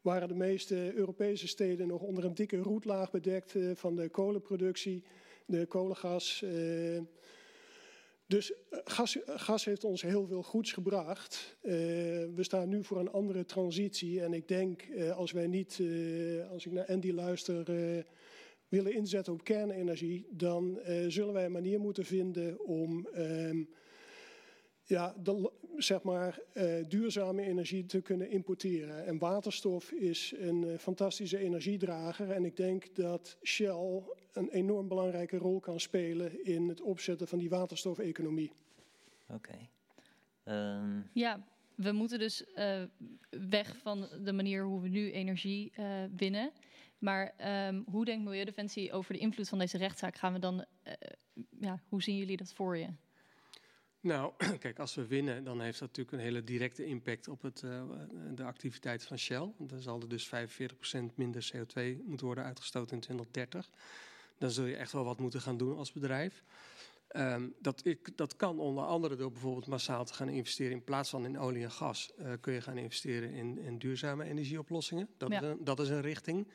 [0.00, 5.04] waren de meeste Europese steden nog onder een dikke roetlaag bedekt van de kolenproductie,
[5.46, 6.44] de kolengas.
[8.26, 11.56] dus gas, gas, heeft ons heel veel goeds gebracht.
[11.60, 14.82] we staan nu voor een andere transitie en ik denk
[15.14, 15.82] als wij niet,
[16.50, 17.64] als ik naar Andy luister
[18.74, 23.68] willen inzetten op kernenergie, dan uh, zullen wij een manier moeten vinden om um,
[24.84, 29.06] ja, de, zeg maar, uh, duurzame energie te kunnen importeren.
[29.06, 32.30] En waterstof is een uh, fantastische energiedrager.
[32.30, 34.02] En ik denk dat Shell
[34.32, 38.52] een enorm belangrijke rol kan spelen in het opzetten van die waterstofeconomie.
[39.28, 39.58] Oké.
[40.44, 40.78] Okay.
[40.78, 41.10] Um...
[41.12, 41.44] Ja,
[41.74, 42.44] we moeten dus
[43.30, 45.72] weg van de manier hoe we nu energie
[46.16, 46.52] winnen.
[46.98, 47.34] Maar
[47.66, 50.16] um, hoe denkt Milieudefensie over de invloed van deze rechtszaak?
[50.16, 50.92] Gaan we dan, uh,
[51.60, 52.88] ja, hoe zien jullie dat voor je?
[54.00, 57.62] Nou, kijk, als we winnen, dan heeft dat natuurlijk een hele directe impact op het,
[57.64, 57.82] uh,
[58.34, 59.52] de activiteit van Shell.
[59.58, 63.70] Dan zal er dus 45% minder CO2 moeten worden uitgestoten in 2030.
[64.38, 66.44] Dan zul je echt wel wat moeten gaan doen als bedrijf.
[67.16, 70.72] Um, dat, ik, dat kan onder andere door bijvoorbeeld massaal te gaan investeren.
[70.72, 74.24] In plaats van in olie en gas uh, kun je gaan investeren in, in duurzame
[74.24, 75.08] energieoplossingen.
[75.16, 75.40] Dat, ja.
[75.40, 76.48] is een, dat is een richting.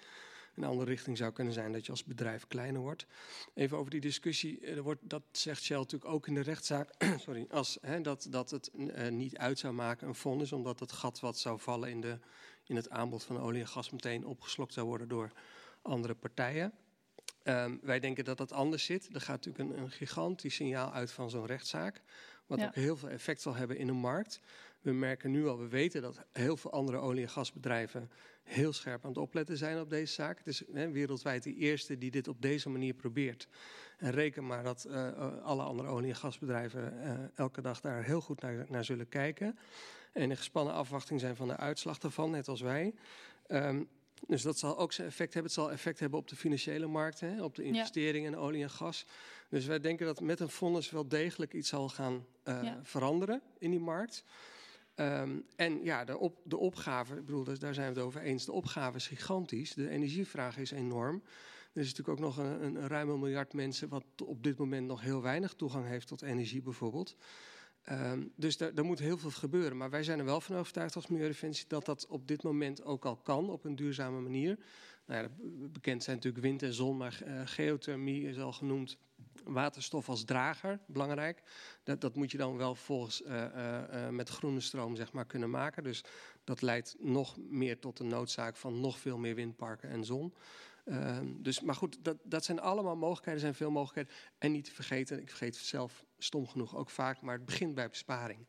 [0.60, 3.06] Een andere richting zou kunnen zijn dat je als bedrijf kleiner wordt.
[3.54, 6.94] Even over die discussie, er wordt, dat zegt Shell natuurlijk ook in de rechtszaak,
[7.26, 10.92] sorry, als, hè, dat, dat het uh, niet uit zou maken een vonnis, omdat het
[10.92, 12.20] gat wat zou vallen in, de,
[12.64, 15.32] in het aanbod van olie en gas meteen opgeslokt zou worden door
[15.82, 16.74] andere partijen.
[17.44, 19.10] Um, wij denken dat dat anders zit.
[19.14, 22.02] Er gaat natuurlijk een, een gigantisch signaal uit van zo'n rechtszaak.
[22.46, 22.66] Wat ja.
[22.66, 24.40] ook heel veel effect zal hebben in de markt.
[24.82, 28.12] We merken nu al, we weten dat heel veel andere olie- en gasbedrijven
[28.50, 30.38] heel scherp aan het opletten zijn op deze zaak.
[30.38, 33.48] Het is hè, wereldwijd de eerste die dit op deze manier probeert.
[33.98, 38.22] En reken maar dat uh, alle andere olie- en gasbedrijven uh, elke dag daar heel
[38.22, 39.58] goed naar, naar, zullen kijken.
[40.12, 42.94] En in gespannen afwachting zijn van de uitslag daarvan, net als wij.
[43.48, 43.90] Um,
[44.28, 45.52] dus dat zal ook zijn effect hebben.
[45.52, 48.38] Het zal effect hebben op de financiële markt, hè, op de investeringen ja.
[48.38, 49.06] in olie en gas.
[49.50, 52.80] Dus wij denken dat met een fonds wel degelijk iets zal gaan uh, ja.
[52.84, 54.24] veranderen in die markt.
[55.00, 58.52] Um, en ja, de, de opgave, ik bedoel, daar zijn we het over eens, de
[58.52, 59.74] opgave is gigantisch.
[59.74, 61.24] De energievraag is enorm.
[61.74, 65.22] Er is natuurlijk ook nog een, een miljard mensen wat op dit moment nog heel
[65.22, 67.16] weinig toegang heeft tot energie bijvoorbeeld.
[67.92, 69.78] Um, dus daar, moet heel veel gebeuren.
[69.78, 73.06] Maar wij zijn er wel van overtuigd als Milieudefensie dat dat op dit moment ook
[73.06, 74.60] al kan op een duurzame manier.
[75.06, 75.30] Nou ja,
[75.72, 78.98] bekend zijn natuurlijk wind en zon, maar uh, geothermie is al genoemd.
[79.44, 81.42] Waterstof als drager, belangrijk.
[81.84, 85.50] Dat, dat moet je dan wel volgens uh, uh, met groene stroom zeg maar, kunnen
[85.50, 85.84] maken.
[85.84, 86.04] Dus
[86.44, 90.34] dat leidt nog meer tot de noodzaak van nog veel meer windparken en zon.
[90.86, 94.12] Uh, dus, maar goed, dat, dat zijn allemaal mogelijkheden, er zijn veel mogelijkheden.
[94.38, 97.76] En niet te vergeten, ik vergeet het zelf stom genoeg ook vaak, maar het begint
[97.76, 98.48] bij besparing.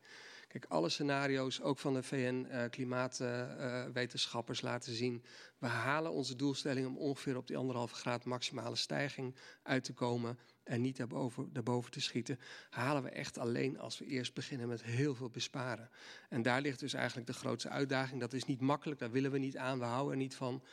[0.51, 5.23] Kijk, alle scenario's, ook van de VN-klimaatwetenschappers, laten zien.
[5.57, 10.39] We halen onze doelstelling om ongeveer op die anderhalve graad maximale stijging uit te komen.
[10.63, 12.39] En niet daarboven, daarboven te schieten.
[12.69, 15.89] Halen we echt alleen als we eerst beginnen met heel veel besparen.
[16.29, 18.19] En daar ligt dus eigenlijk de grootste uitdaging.
[18.19, 20.63] Dat is niet makkelijk, daar willen we niet aan, we houden er niet van.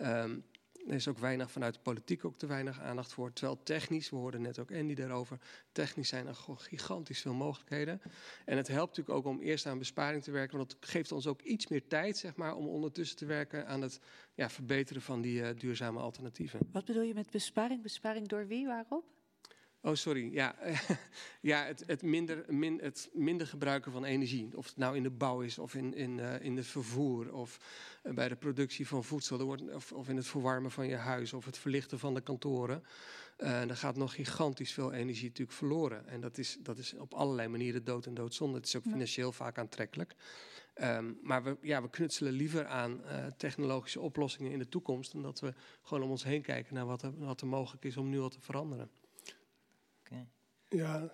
[0.00, 0.44] Um,
[0.86, 3.32] er is ook weinig vanuit de politiek ook te weinig aandacht voor.
[3.32, 5.38] Terwijl technisch, we hoorden net ook Andy daarover,
[5.72, 8.00] technisch zijn er gewoon gigantisch veel mogelijkheden.
[8.44, 11.26] En het helpt natuurlijk ook om eerst aan besparing te werken, want dat geeft ons
[11.26, 14.00] ook iets meer tijd, zeg maar, om ondertussen te werken aan het
[14.34, 16.60] ja, verbeteren van die uh, duurzame alternatieven.
[16.72, 17.82] Wat bedoel je met besparing?
[17.82, 18.66] Besparing door wie?
[18.66, 19.04] Waarop?
[19.84, 20.32] Oh, sorry.
[20.32, 20.54] Ja,
[21.40, 24.56] ja het, het, minder, min, het minder gebruiken van energie.
[24.56, 27.58] Of het nou in de bouw is, of in, in, uh, in het vervoer, of
[28.04, 30.96] uh, bij de productie van voedsel, er wordt, of, of in het verwarmen van je
[30.96, 32.82] huis, of het verlichten van de kantoren.
[33.38, 36.08] Uh, er gaat nog gigantisch veel energie natuurlijk verloren.
[36.08, 38.56] En dat is, dat is op allerlei manieren dood en doodzonde.
[38.56, 40.14] Het is ook financieel vaak aantrekkelijk.
[40.82, 45.12] Um, maar we, ja, we knutselen liever aan uh, technologische oplossingen in de toekomst.
[45.12, 47.96] Dan dat we gewoon om ons heen kijken naar wat er, wat er mogelijk is
[47.96, 48.90] om nu wat te veranderen.
[50.72, 51.12] Ja,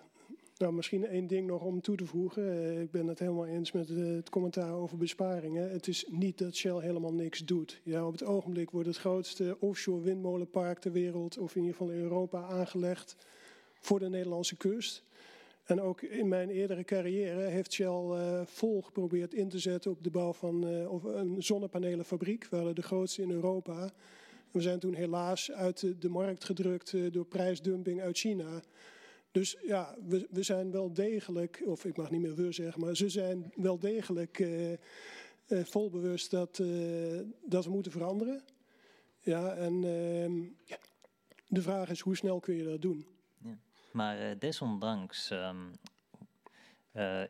[0.57, 2.43] nou misschien één ding nog om toe te voegen.
[2.43, 5.71] Uh, ik ben het helemaal eens met uh, het commentaar over besparingen.
[5.71, 7.81] Het is niet dat Shell helemaal niks doet.
[7.83, 11.93] Ja, op het ogenblik wordt het grootste offshore windmolenpark ter wereld, of in ieder geval
[11.93, 13.15] in Europa, aangelegd
[13.79, 15.03] voor de Nederlandse kust.
[15.63, 20.03] En ook in mijn eerdere carrière heeft Shell uh, vol geprobeerd in te zetten op
[20.03, 22.45] de bouw van een zonnepanelenfabriek.
[22.45, 23.91] We de grootste in Europa.
[24.51, 28.61] We zijn toen helaas uit de markt gedrukt door prijsdumping uit China.
[29.31, 32.95] Dus ja, we, we zijn wel degelijk, of ik mag niet meer we zeggen, maar
[32.95, 34.77] ze zijn wel degelijk uh, uh,
[35.47, 38.43] vol bewust dat, uh, dat we moeten veranderen.
[39.19, 40.77] Ja, en ehm,
[41.47, 43.05] de vraag is hoe snel kun je dat doen?
[43.37, 43.57] Ja.
[43.91, 45.71] Maar desondanks um,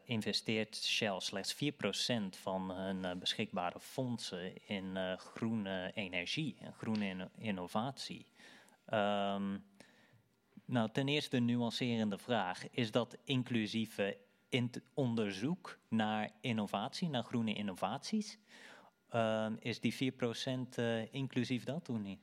[0.03, 1.57] investeert Shell slechts 4%
[2.29, 8.25] van hun beschikbare fondsen in groene energie en groene innovatie.
[8.93, 9.63] Um,
[10.69, 12.69] nou, ten eerste een nuancerende vraag.
[12.71, 14.17] Is dat inclusieve
[14.49, 18.37] in onderzoek naar innovatie, naar groene innovaties?
[19.15, 20.15] Uh, is die 4%
[20.79, 22.19] uh, inclusief dat of niet?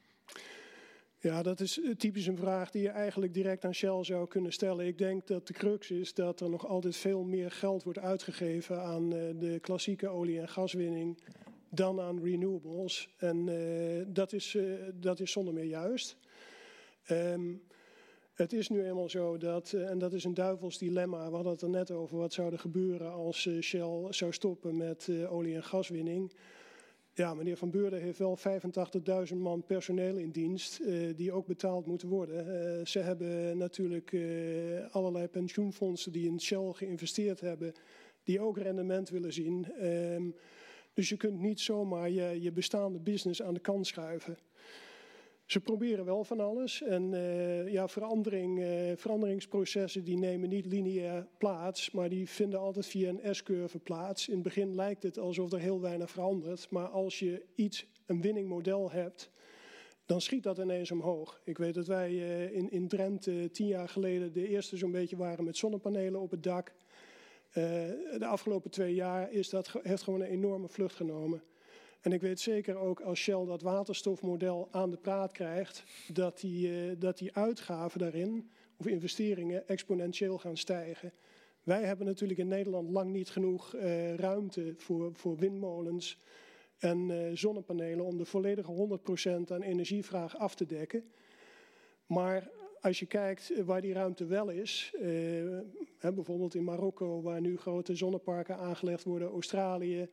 [1.18, 4.52] Ja, dat is eh, typisch een vraag die je eigenlijk direct aan Shell zou kunnen
[4.52, 4.86] stellen.
[4.86, 8.82] Ik denk dat de crux is dat er nog altijd veel meer geld wordt uitgegeven
[8.82, 11.18] aan uh, de klassieke olie- en gaswinning
[11.70, 13.08] dan aan renewables.
[13.16, 13.46] En
[14.12, 14.56] dat, is,
[14.94, 16.16] dat is zonder meer juist.
[17.10, 17.62] Um,
[18.36, 21.52] het is nu eenmaal zo dat, uh, en dat is een duivels dilemma, we hadden
[21.52, 25.32] het er net over, wat zou er gebeuren als uh, Shell zou stoppen met uh,
[25.32, 26.32] olie- en gaswinning.
[27.12, 28.38] Ja, meneer Van Beurden heeft wel
[29.28, 30.80] 85.000 man personeel in dienst
[31.16, 32.86] die ook betaald moeten worden.
[32.86, 34.16] ze hebben natuurlijk
[34.90, 37.72] allerlei pensioenfondsen die in Shell geïnvesteerd hebben,
[38.22, 39.84] die ook rendement willen zien.
[39.84, 40.34] Um,
[40.94, 44.38] dus je kunt niet zomaar je, je bestaande business aan de kant schuiven.
[45.46, 46.82] Ze proberen wel van alles.
[46.82, 52.86] En uh, ja, verandering, uh, veranderingsprocessen die nemen niet lineair plaats, maar die vinden altijd
[52.86, 54.28] via een S-curve plaats.
[54.28, 58.20] In het begin lijkt het alsof er heel weinig verandert, maar als je iets, een
[58.20, 59.30] winning model hebt,
[60.06, 61.40] dan schiet dat ineens omhoog.
[61.44, 65.16] Ik weet dat wij uh, in, in Drenthe tien jaar geleden de eerste zo'n beetje
[65.16, 66.72] waren met zonnepanelen op het dak.
[67.52, 71.42] de afgelopen twee jaar is dat, heeft gewoon een enorme vlucht genomen.
[72.06, 76.68] En ik weet zeker ook als Shell dat waterstofmodel aan de praat krijgt, dat die,
[76.68, 81.12] uh, dat die uitgaven daarin, of investeringen, exponentieel gaan stijgen.
[81.62, 86.18] Wij hebben natuurlijk in Nederland lang niet genoeg uh, ruimte voor, voor windmolens
[86.78, 91.04] en uh, zonnepanelen om de volledige 100% aan energievraag af te dekken.
[92.06, 92.50] Maar
[92.80, 94.94] als je kijkt waar die ruimte wel is,
[96.00, 100.08] bijvoorbeeld in Marokko, waar nu grote zonneparken aangelegd worden, Australië,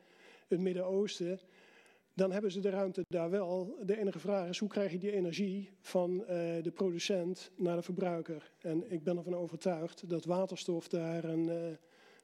[0.48, 1.40] het Midden-Oosten
[2.14, 3.78] dan hebben ze de ruimte daar wel.
[3.84, 6.28] De enige vraag is hoe krijg je die energie van uh,
[6.64, 8.52] de producent naar de verbruiker.
[8.60, 11.76] En ik ben ervan overtuigd dat waterstof daar een, uh,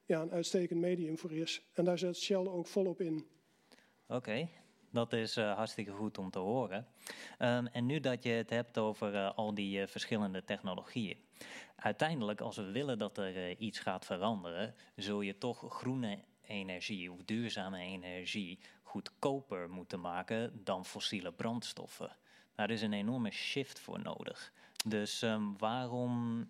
[0.05, 1.61] ja, een uitstekend medium voor is.
[1.73, 3.25] En daar zet Shell ook volop in.
[4.07, 4.49] Oké,
[4.91, 6.87] dat is uh, hartstikke goed om te horen.
[7.39, 11.17] Um, en nu dat je het hebt over al die verschillende technologieën.
[11.75, 16.19] Uiteindelijk, als we willen dat er iets gaat veranderen, zul je toch groene
[16.49, 18.59] energie of duurzame energie
[18.89, 22.17] goedkoper moeten maken dan fossiele brandstoffen.
[22.55, 24.53] Daar is een enorme shift voor nodig.
[24.87, 26.47] Dus um, waarom,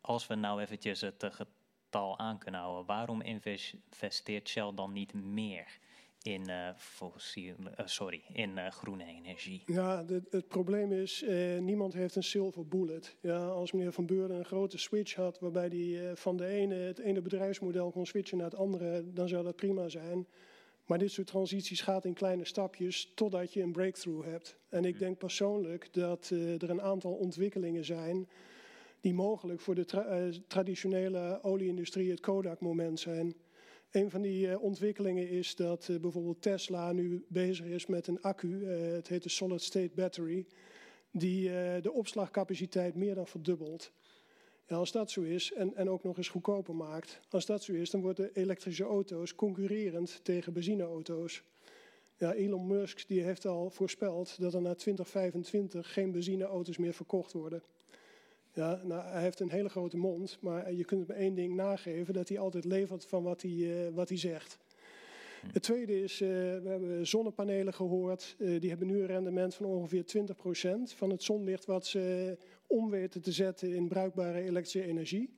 [0.00, 5.78] als we nou eventjes het getal aan kunnen houden, waarom investeert Shell dan niet meer
[6.22, 9.62] in, uh, fossiel, uh, sorry, in groene energie?
[9.66, 13.16] Ja, het probleem is, eh, niemand heeft een silver bullet.
[13.20, 16.98] Ja, als meneer Van Beurden een grote switch had waarbij hij van de ene, het
[16.98, 20.26] ene bedrijfsmodel kon switchen naar het andere, dan zou dat prima zijn.
[20.84, 24.58] Maar dit soort transities gaat in kleine stapjes totdat je een breakthrough hebt.
[24.68, 28.28] En ik denk persoonlijk dat uh, er een aantal ontwikkelingen zijn
[29.00, 33.34] die mogelijk voor de tra uh, traditionele olieindustrie het Kodak-moment zijn.
[33.90, 38.66] Een van die uh, ontwikkelingen is dat bijvoorbeeld Tesla nu bezig is met een accu,
[38.66, 40.46] het heet de Solid State Battery,
[41.10, 43.92] die de opslagcapaciteit meer dan verdubbelt.
[44.68, 47.90] Als dat zo is en, en ook nog eens goedkoper maakt, als dat zo is,
[47.90, 51.42] dan worden elektrische auto's concurrerend tegen benzineauto's.
[52.16, 57.32] Ja, Elon Musk die heeft al voorspeld dat er na 2025 geen benzineauto's meer verkocht
[57.32, 57.62] worden.
[58.52, 62.14] Ja, nou, hij heeft een hele grote mond, maar je kunt hem één ding nageven,
[62.14, 64.58] dat hij altijd levert van wat hij, uh, wat hij zegt.
[65.52, 68.36] Het tweede is, uh, we hebben zonnepanelen gehoord.
[68.38, 72.36] Uh, die hebben nu een rendement van ongeveer 20% van het zonlicht wat ze
[72.66, 75.34] om weten te zetten in bruikbare elektrische energie.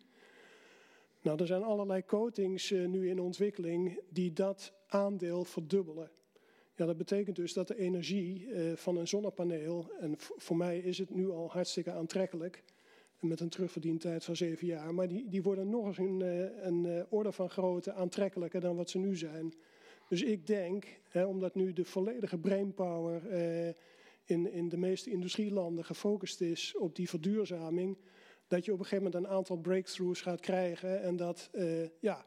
[1.23, 6.11] Nou, er zijn allerlei coatings nu in ontwikkeling die dat aandeel verdubbelen.
[6.75, 11.11] Ja, dat betekent dus dat de energie van een zonnepaneel, en voor mij is het
[11.11, 12.63] nu al hartstikke aantrekkelijk,
[13.21, 16.21] met een terugverdientijd van zeven jaar, maar die, die worden nog eens een,
[16.67, 19.55] een orde van grootte aantrekkelijker dan wat ze nu zijn.
[20.09, 23.75] Dus ik denk, hè, omdat nu de volledige brainpower eh,
[24.25, 27.99] in, in de meeste industrielanden gefocust is op die verduurzaming,
[28.49, 32.25] dat je op een gegeven moment een aantal breakthroughs gaat krijgen en dat, eh, ja,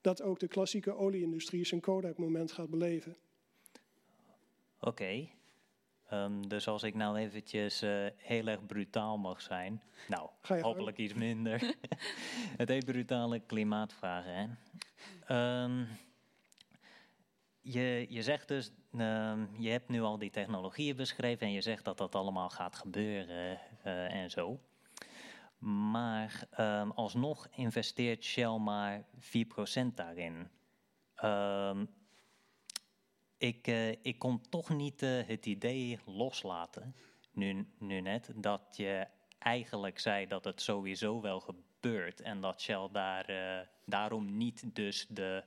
[0.00, 3.16] dat ook de klassieke olieindustrie zijn Kodak-moment gaat beleven.
[4.80, 4.88] Oké.
[4.88, 5.32] Okay.
[6.08, 10.60] Ehm, dus als ik nou eventjes eh, heel erg brutaal mag zijn, nou, Ga je
[10.60, 10.74] gang.
[10.74, 11.74] hopelijk iets minder.
[12.56, 14.46] het heet brutale klimaatvragen, hè.
[15.26, 15.84] Ehm,
[17.60, 21.84] je, je zegt dus, ehm, je hebt nu al die technologieën beschreven en je zegt
[21.84, 24.60] dat dat allemaal gaat gebeuren eh, en zo.
[25.58, 30.48] Maar ehm, alsnog investeert Shell maar 4% daarin.
[31.14, 31.84] Ehm,
[33.38, 36.94] ik, eh, ik kon toch niet eh, het idee loslaten,
[37.32, 39.06] nu, nu net, dat je
[39.38, 43.26] eigenlijk zei dat het sowieso wel gebeurt en dat Shell daar,
[43.84, 45.44] daarom niet dus de,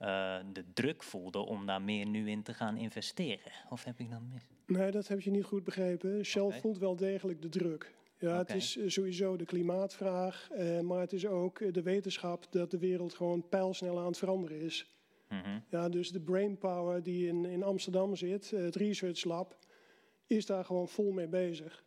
[0.00, 3.52] eh, de druk voelde om daar meer nu in te gaan investeren.
[3.68, 4.42] Of heb ik dat mis?
[4.66, 6.24] Nee, dat heb je niet goed begrepen.
[6.24, 7.94] Shell voelt wel degelijk de druk.
[8.18, 12.70] Ja, het is eh, sowieso de klimaatvraag, eh, maar het is ook de wetenschap dat
[12.70, 14.94] de wereld gewoon pijlsnel aan het veranderen is.
[15.28, 15.58] Mhm.
[15.68, 19.58] Ja, dus de brainpower die in, in Amsterdam zit, het Research Lab,
[20.26, 21.84] is daar gewoon vol mee bezig.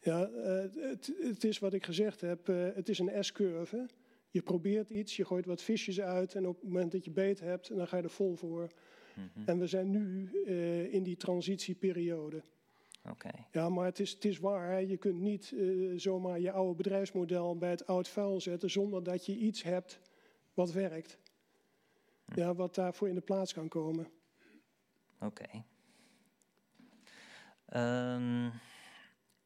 [0.00, 3.86] Ja, eh, het, het is wat ik gezegd heb, eh, het is een S-curve.
[4.30, 7.40] Je probeert iets, je gooit wat visjes uit en op het moment dat je beet
[7.40, 8.70] hebt, dan ga je er vol voor.
[9.14, 9.48] Mhm.
[9.48, 12.42] En we zijn nu eh, in die transitieperiode.
[13.08, 13.30] Oké.
[13.50, 14.70] Ja, maar het is, het is waar.
[14.70, 14.76] hè.
[14.78, 15.66] Je kunt niet eh,
[15.96, 20.00] zomaar je oude bedrijfsmodel bij het oud vuil zetten zonder dat je iets hebt
[20.54, 21.18] wat werkt.
[22.34, 24.08] Ja, wat daarvoor in de plaats kan komen.
[25.20, 25.64] Oké.
[27.66, 28.50] Ehm,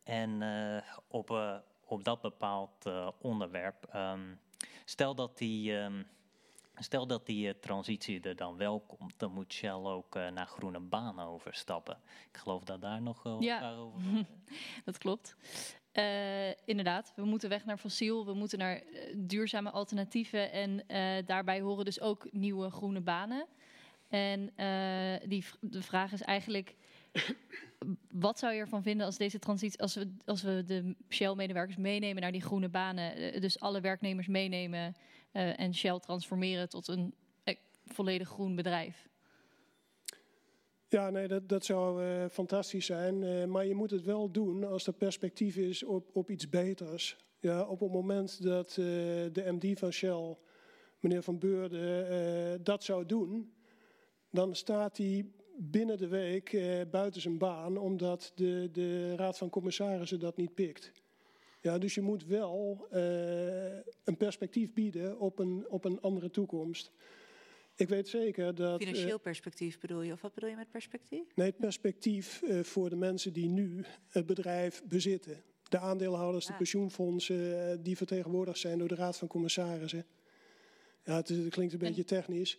[0.02, 2.84] en eh, op, op dat bepaald
[3.20, 4.34] onderwerp, ehm,
[4.84, 6.02] stel dat die, ehm,
[6.74, 10.46] stel dat die eh, transitie er dan wel komt, dan moet Shell ook eh, naar
[10.46, 11.98] groene banen overstappen.
[12.32, 13.74] Ik geloof dat daar nog wel Ja.
[13.74, 14.00] over
[14.84, 15.36] dat klopt.
[15.92, 18.82] Eh, inderdaad, we moeten weg naar fossiel, we moeten naar
[19.16, 20.84] duurzame alternatieven en
[21.26, 23.46] daarbij horen dus ook nieuwe groene banen.
[24.08, 24.52] En
[25.28, 26.74] die, de vraag is eigenlijk,
[28.10, 32.22] wat zou je ervan vinden als deze transitie, als we, als we de Shell-medewerkers meenemen
[32.22, 34.94] naar die groene banen, eh, dus alle werknemers meenemen
[35.32, 37.14] eh, en Shell transformeren tot een
[37.44, 37.56] eh,
[37.86, 39.08] volledig groen bedrijf?
[40.88, 43.50] Ja, nee, dat, dat zou fantastisch zijn.
[43.50, 47.16] maar je moet het wel doen als er perspectief is op, op iets beters.
[47.40, 50.36] Ja, op het moment dat de MD van Shell,
[51.00, 53.54] meneer Van Beurden, dat zou doen,
[54.30, 55.26] dan staat hij
[55.56, 60.54] binnen de week eh, buiten zijn baan, omdat de, de Raad van Commissarissen dat niet
[60.54, 60.92] pikt.
[61.60, 63.64] Ja, dus je moet wel eh,
[64.04, 66.90] een perspectief bieden op een, op een andere toekomst.
[67.76, 68.80] Ik weet zeker dat.
[68.80, 70.12] eh, Financieel perspectief bedoel je?
[70.12, 71.36] Of wat bedoel je met perspectief?
[71.36, 75.42] Nee, het perspectief eh, voor de mensen die nu het bedrijf bezitten.
[75.68, 76.58] De aandeelhouders, de Ah.
[76.58, 80.06] pensioenfondsen, eh, die vertegenwoordigd zijn door de Raad van Commissarissen.
[81.04, 82.58] Ja, het, is- het klinkt een beetje technisch.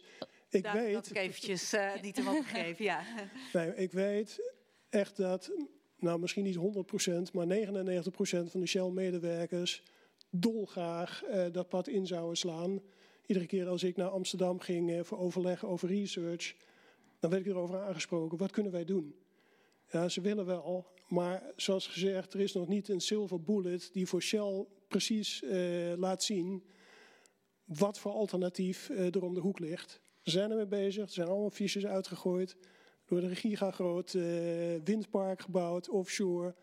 [0.50, 3.04] Ik Daar weet, had ik eventjes eh, niet hem opgegeven, ja.
[3.54, 4.54] nee, ik weet
[4.90, 5.52] echt dat,
[5.98, 8.08] nou misschien niet 100%, maar 99%
[8.52, 9.84] van de Shell-medewerkers
[10.30, 12.82] dolgraag eh, dat pad in zouden slaan.
[13.26, 16.56] Iedere keer als ik naar Amsterdam ging eh, voor overleg over research,
[17.20, 18.38] dan werd ik erover aangesproken.
[18.38, 19.16] Wat kunnen wij doen?
[19.92, 24.08] Ja, ze willen wel, maar zoals gezegd, er is nog niet een silver bullet die
[24.08, 25.44] voor Shell precies
[25.96, 26.64] laat zien
[27.66, 30.02] wat voor alternatief er om de hoek ligt.
[30.26, 32.56] Ze zijn ermee bezig, er zijn allemaal fiches uitgegooid.
[33.06, 34.22] Door de gigagroot eh
[34.84, 36.56] windpark gebouwd, offshore.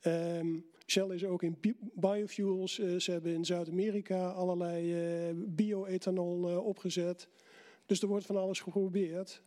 [0.00, 2.78] Ehm, Shell is ook in bi- biofuels.
[2.78, 4.94] eh, ze hebben in Zuid-Amerika allerlei
[5.28, 7.28] eh, bio-ethanol opgezet.
[7.86, 9.42] Dus er wordt van alles geprobeerd.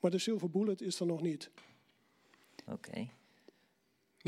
[0.00, 1.50] Maar de silver bullet is er nog niet.
[2.72, 3.08] Oké.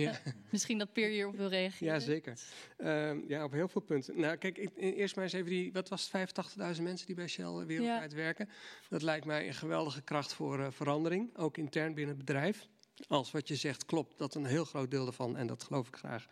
[0.02, 0.20] Ja.
[0.50, 1.94] Misschien dat Peer hierop wil reageren.
[1.94, 2.38] Ja, zeker.
[2.76, 4.20] Ehm, ja, op heel veel punten.
[4.20, 6.36] Nou, kijk, ik, eerst maar eens even die, wat was het,
[6.76, 8.48] 85.000 mensen die bij Shell wereldwijd werken.
[8.88, 12.68] Dat lijkt mij een geweldige kracht voor eh, verandering, ook intern binnen het bedrijf.
[13.08, 15.96] Als wat je zegt klopt, dat een heel groot deel daarvan, en dat geloof ik
[15.96, 16.26] graag,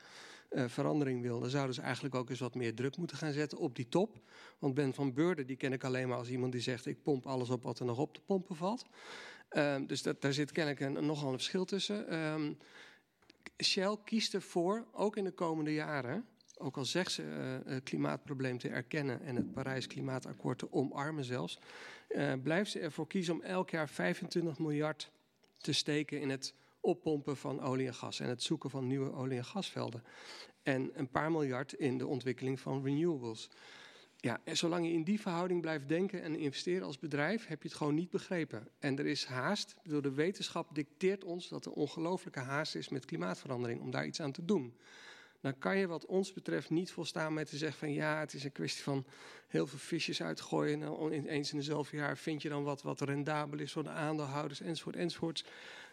[0.48, 3.58] eh, verandering wil, dan zouden ze eigenlijk ook eens wat meer druk moeten gaan zetten
[3.58, 4.20] op die top.
[4.58, 7.26] Want Ben van Beurden, die ken ik alleen maar als iemand die zegt: ik pomp
[7.26, 8.86] alles op wat er nog op te pompen valt.
[9.48, 12.08] Ehm, dus dat, daar zit kennelijk een, nogal een verschil tussen.
[12.08, 12.52] Ehm,
[13.62, 16.26] Shell kiest ervoor, ook in de komende jaren,
[16.58, 21.24] ook al zegt ze eh, het klimaatprobleem te erkennen en het Parijs Klimaatakkoord te omarmen
[21.24, 21.58] zelfs,
[22.08, 25.12] eh, blijft ze ervoor kiezen om elk jaar 25 miljard
[25.58, 29.36] te steken in het oppompen van olie en gas en het zoeken van nieuwe olie-
[29.36, 30.04] en gasvelden.
[30.62, 33.50] En een paar miljard in de ontwikkeling van renewables.
[34.24, 37.68] Ja, en zolang je in die verhouding blijft denken en investeren als bedrijf, heb je
[37.68, 38.68] het gewoon niet begrepen.
[38.78, 39.76] En er is haast.
[39.82, 44.20] Bedoel, de wetenschap dicteert ons dat er ongelooflijke haast is met klimaatverandering om daar iets
[44.20, 44.76] aan te doen.
[45.40, 48.44] Dan kan je wat ons betreft niet volstaan met te zeggen van ja, het is
[48.44, 49.06] een kwestie van
[49.48, 50.82] heel veel visjes uitgooien.
[50.82, 53.88] En dan eens in dezelfde jaar vind je dan wat, wat rendabel is voor de
[53.88, 55.44] aandeelhouders enzovoort enzovoorts.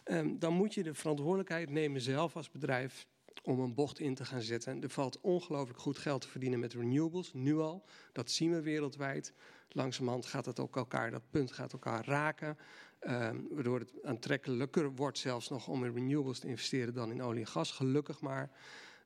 [0.03, 3.07] Ehm, dan moet je de verantwoordelijkheid nemen zelf als bedrijf
[3.41, 4.83] om een bocht in te gaan zetten.
[4.83, 7.83] Er valt ongelooflijk goed geld te verdienen met renewables, nu al.
[8.11, 9.33] Dat zien we wereldwijd.
[9.69, 12.57] Langzamerhand gaat het ook elkaar, dat punt gaat elkaar raken.
[12.99, 17.39] Ehm, waardoor het aantrekkelijker wordt zelfs nog om in renewables te investeren dan in olie
[17.39, 18.51] en gas, gelukkig maar.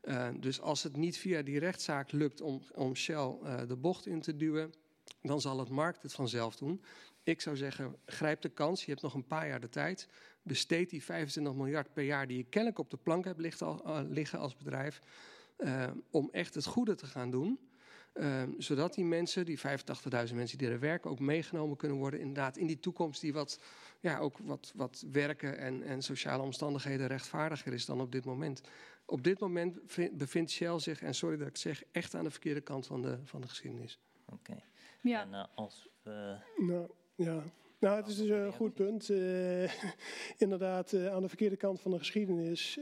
[0.02, 4.06] Ehm, dus als het niet via die rechtszaak lukt om, om Shell uh, de bocht
[4.06, 4.74] in te duwen,
[5.22, 6.82] dan zal het markt het vanzelf doen.
[7.26, 8.86] Ik zou zeggen, grijp de kans.
[8.86, 10.08] Je hebt nog een paar jaar de tijd.
[10.42, 14.40] Besteed die 25 miljard per jaar die je kennelijk op de plank hebt eh, liggen
[14.40, 15.02] als bedrijf.
[15.58, 17.60] Uh, om echt het goede te gaan doen.
[18.14, 22.20] Uh, zodat die mensen, die 85.000 mensen die er werken, ook meegenomen kunnen worden.
[22.20, 23.60] Inderdaad, in die toekomst die wat,
[24.00, 28.62] ja, ook wat, wat werken en, en sociale omstandigheden rechtvaardiger is dan op dit moment.
[29.06, 29.80] Op dit moment
[30.12, 33.20] bevindt Shell zich, en sorry dat ik zeg, echt aan de verkeerde kant van de,
[33.24, 34.00] van de geschiedenis.
[34.26, 34.64] Oké.
[35.02, 35.22] Ja.
[35.22, 36.38] En uh, als we...
[36.58, 37.44] Nou, ja.
[37.80, 39.10] Nou, het is een goed punt.
[39.10, 39.64] Uh,
[40.38, 42.80] inderdaad, uh, aan de verkeerde kant van de geschiedenis.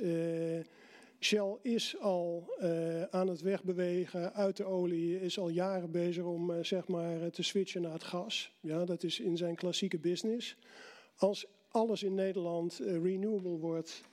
[1.20, 2.54] Shell is al
[3.10, 7.82] aan het wegbewegen uit de olie, is al jaren bezig om zeg maar te switchen
[7.82, 8.54] naar het gas.
[8.60, 10.58] Ja, dat is in zijn klassieke business.
[11.16, 14.04] Als alles in Nederland renewable wordt,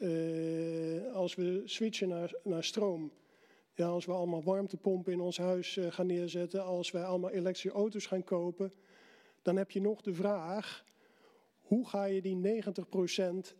[1.12, 3.12] als we switchen naar, naar stroom,
[3.74, 8.06] ja, als we allemaal warmtepompen in ons huis gaan neerzetten, als wij allemaal elektrische auto's
[8.06, 8.72] gaan kopen,
[9.42, 10.84] dan heb je nog de vraag:
[11.60, 13.54] hoe ga je die 90%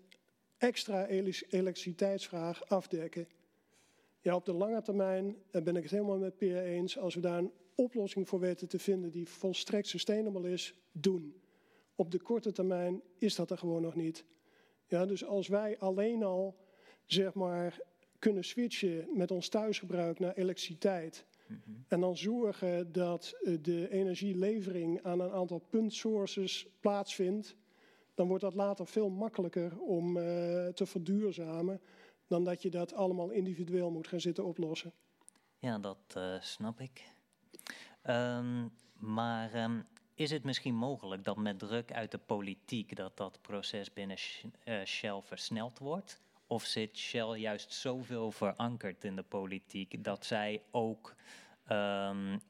[0.59, 3.29] extra elektriciteitsvraag afdekken?
[4.21, 6.99] Ja, op de lange termijn ben ik het helemaal met Peer eens.
[6.99, 11.41] Als we daar een oplossing voor weten te vinden die volstrekt sustainable is, doen.
[11.95, 14.25] Op de korte termijn is dat er gewoon nog niet.
[14.87, 16.57] Ja, dus als wij alleen al
[17.05, 17.81] zeg maar,
[18.19, 21.25] kunnen switchen met ons thuisgebruik naar elektriciteit
[21.89, 27.57] en dan zorgen dat eh, de energielevering aan een aantal puntsources plaatsvindt.
[28.15, 30.23] Dan wordt dat later veel makkelijker om uh,
[30.69, 31.81] te verduurzamen
[32.27, 34.93] dan dat je dat allemaal individueel moet gaan zitten oplossen.
[35.59, 37.13] Ja, dat uh, snap ik.
[38.05, 43.39] Um, maar um, is het misschien mogelijk dat met druk uit de politiek dat dat
[43.43, 44.19] proces binnen
[44.85, 46.21] Shell versneld wordt?
[46.51, 51.15] Of zit Shell juist zoveel verankerd in de politiek dat zij ook
[51.69, 52.41] um,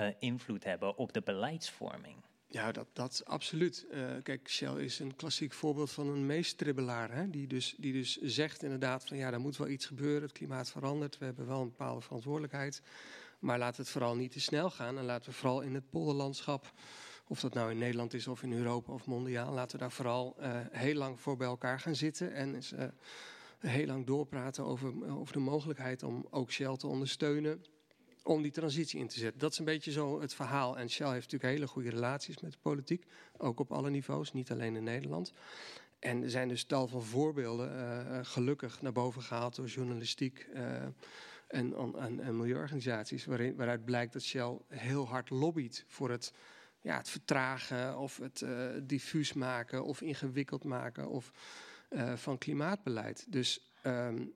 [0.00, 2.16] uh, invloed hebben op de beleidsvorming?
[2.46, 3.86] Ja, dat, dat absoluut.
[3.90, 7.12] Uh, kijk, Shell is een klassiek voorbeeld van een meestribbelaar.
[7.12, 7.30] Hè?
[7.30, 10.22] Die, dus, die dus zegt inderdaad van ja, er moet wel iets gebeuren.
[10.22, 11.18] Het klimaat verandert.
[11.18, 12.82] We hebben wel een bepaalde verantwoordelijkheid.
[13.38, 14.98] Maar laat het vooral niet te snel gaan.
[14.98, 16.72] En laten we vooral in het polderlandschap,
[17.26, 20.36] of dat nou in Nederland is of in Europa of mondiaal, laten we daar vooral
[20.40, 22.34] uh, heel lang voor bij elkaar gaan zitten.
[22.34, 22.84] En eens, uh,
[23.58, 27.64] heel lang doorpraten over, over de mogelijkheid om ook Shell te ondersteunen
[28.22, 29.40] om die transitie in te zetten.
[29.40, 30.78] Dat is een beetje zo het verhaal.
[30.78, 33.04] En Shell heeft natuurlijk hele goede relaties met de politiek,
[33.36, 35.32] ook op alle niveaus, niet alleen in Nederland.
[35.98, 40.48] En er zijn dus tal van voorbeelden gelukkig naar boven gehaald door journalistiek
[41.52, 46.32] en, en, en, milieuorganisaties, waarin, waaruit blijkt dat Shell heel hard lobbyt voor het,
[46.82, 51.32] ja, het vertragen of het uh, diffuus maken of ingewikkeld maken of,
[52.14, 53.26] van klimaatbeleid.
[53.28, 54.34] Dus um,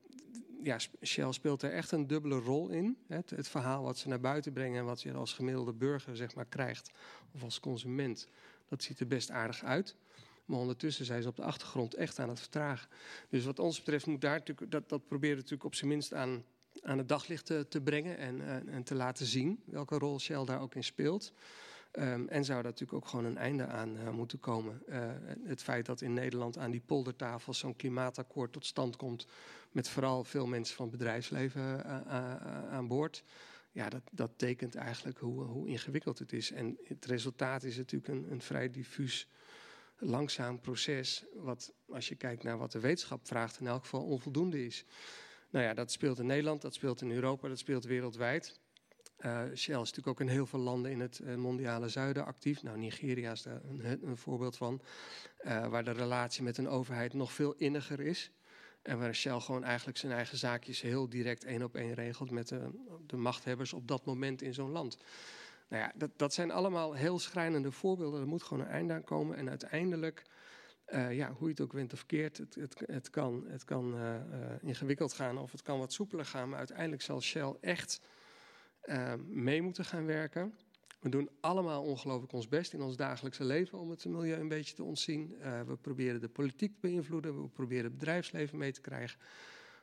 [0.63, 2.97] ja, Shell speelt er echt een dubbele rol in.
[3.07, 6.35] Het, het, verhaal wat ze naar buiten brengen en wat je als gemiddelde burger zeg
[6.35, 6.91] maar, krijgt,
[7.35, 8.29] of als consument,
[8.69, 9.97] dat ziet er best aardig uit.
[10.45, 12.89] Maar ondertussen zijn ze op de achtergrond echt aan het vertragen.
[13.29, 16.45] Dus wat ons betreft moet daar natuurlijk, dat, dat proberen natuurlijk op zijn minst aan,
[16.83, 20.61] aan het daglicht te, brengen en, en, en, te laten zien welke rol Shell daar
[20.61, 21.33] ook in speelt.
[21.99, 24.83] Um, en zou daar natuurlijk ook gewoon een einde aan uh, moeten komen.
[24.89, 25.11] Uh,
[25.45, 29.27] het feit dat in Nederland aan die poldertafel zo'n klimaatakkoord tot stand komt,
[29.71, 33.25] met vooral veel mensen van het bedrijfsleven uh, aan boord.
[33.73, 36.53] Ja, dat, dat tekent eigenlijk hoe, hoe, ingewikkeld het is.
[36.53, 39.29] En het resultaat is natuurlijk een, een vrij diffuus,
[39.99, 41.25] langzaam proces.
[41.35, 44.85] Wat, als je kijkt naar wat de wetenschap vraagt, in elk geval onvoldoende is.
[45.51, 48.61] Nou ja, dat speelt in Nederland, dat speelt in Europa, dat speelt wereldwijd.
[49.25, 52.63] Uh, Shell is natuurlijk ook in heel veel landen in het uh, mondiale zuiden actief.
[52.63, 54.81] Nou, Nigeria is daar een, een voorbeeld van.
[55.45, 58.31] Uh, waar de relatie met een overheid nog veel inniger is.
[58.83, 62.49] En waar Shell gewoon eigenlijk zijn eigen zaakjes heel direct één op één regelt met
[62.49, 62.71] de,
[63.07, 64.99] de machthebbers op dat moment in zo'n land.
[65.69, 68.21] Nou ja, dat, dat zijn allemaal heel schrijnende voorbeelden.
[68.21, 69.37] Er moet gewoon een einde aan komen.
[69.37, 70.23] En uiteindelijk,
[71.11, 73.95] ja, hoe je het ook wint of keert, het, het, het kan, het kan
[74.61, 76.49] ingewikkeld gaan of het kan wat soepeler gaan.
[76.49, 78.01] Maar uiteindelijk zal Shell echt
[78.87, 80.55] uh, mee moeten gaan werken.
[81.01, 84.75] We doen allemaal ongelooflijk ons best in ons dagelijkse leven om het milieu een beetje
[84.75, 85.35] te ontzien.
[85.39, 89.19] Uh, we proberen de politiek te beïnvloeden, we proberen het bedrijfsleven mee te krijgen.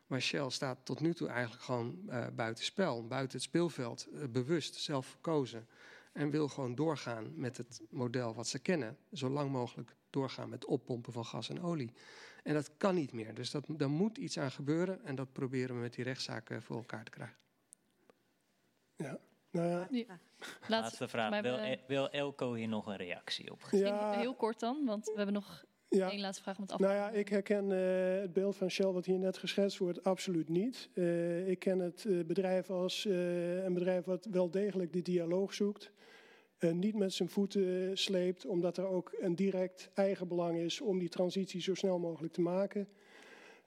[0.07, 4.75] Maar Shell staat tot nu toe eigenlijk gewoon uh, buiten spel, buiten het speelveld, bewust,
[4.75, 5.67] zelf verkozen.
[6.13, 10.65] En wil gewoon doorgaan met het model wat ze kennen, zo lang mogelijk doorgaan met
[10.65, 11.93] oppompen van gas en olie.
[12.43, 13.33] En dat kan niet meer.
[13.33, 15.05] Dus dat, daar moet iets aan gebeuren.
[15.05, 17.37] En dat proberen we met die rechtszaken voor elkaar te krijgen.
[19.03, 19.19] Ja,
[19.51, 20.19] nou ja.
[20.67, 21.41] Laatste vraag.
[21.41, 23.59] Wil, we- E- wil Elko hier nog een reactie op?
[23.71, 26.09] Misschien heel kort dan, want we hebben nog Ja.
[26.11, 28.85] één laatste vraag om het af Nou ja, ik herken eh, het beeld van Shell
[28.91, 30.89] wat hier net geschetst wordt absoluut niet.
[30.93, 35.53] Eh, ik ken het eh, bedrijf als eh, een bedrijf wat wel degelijk de dialoog
[35.53, 35.91] zoekt.
[36.57, 40.99] eh, niet met zijn voeten sleept, omdat er ook een direct eigen belang is om
[40.99, 42.87] die transitie zo snel mogelijk te maken.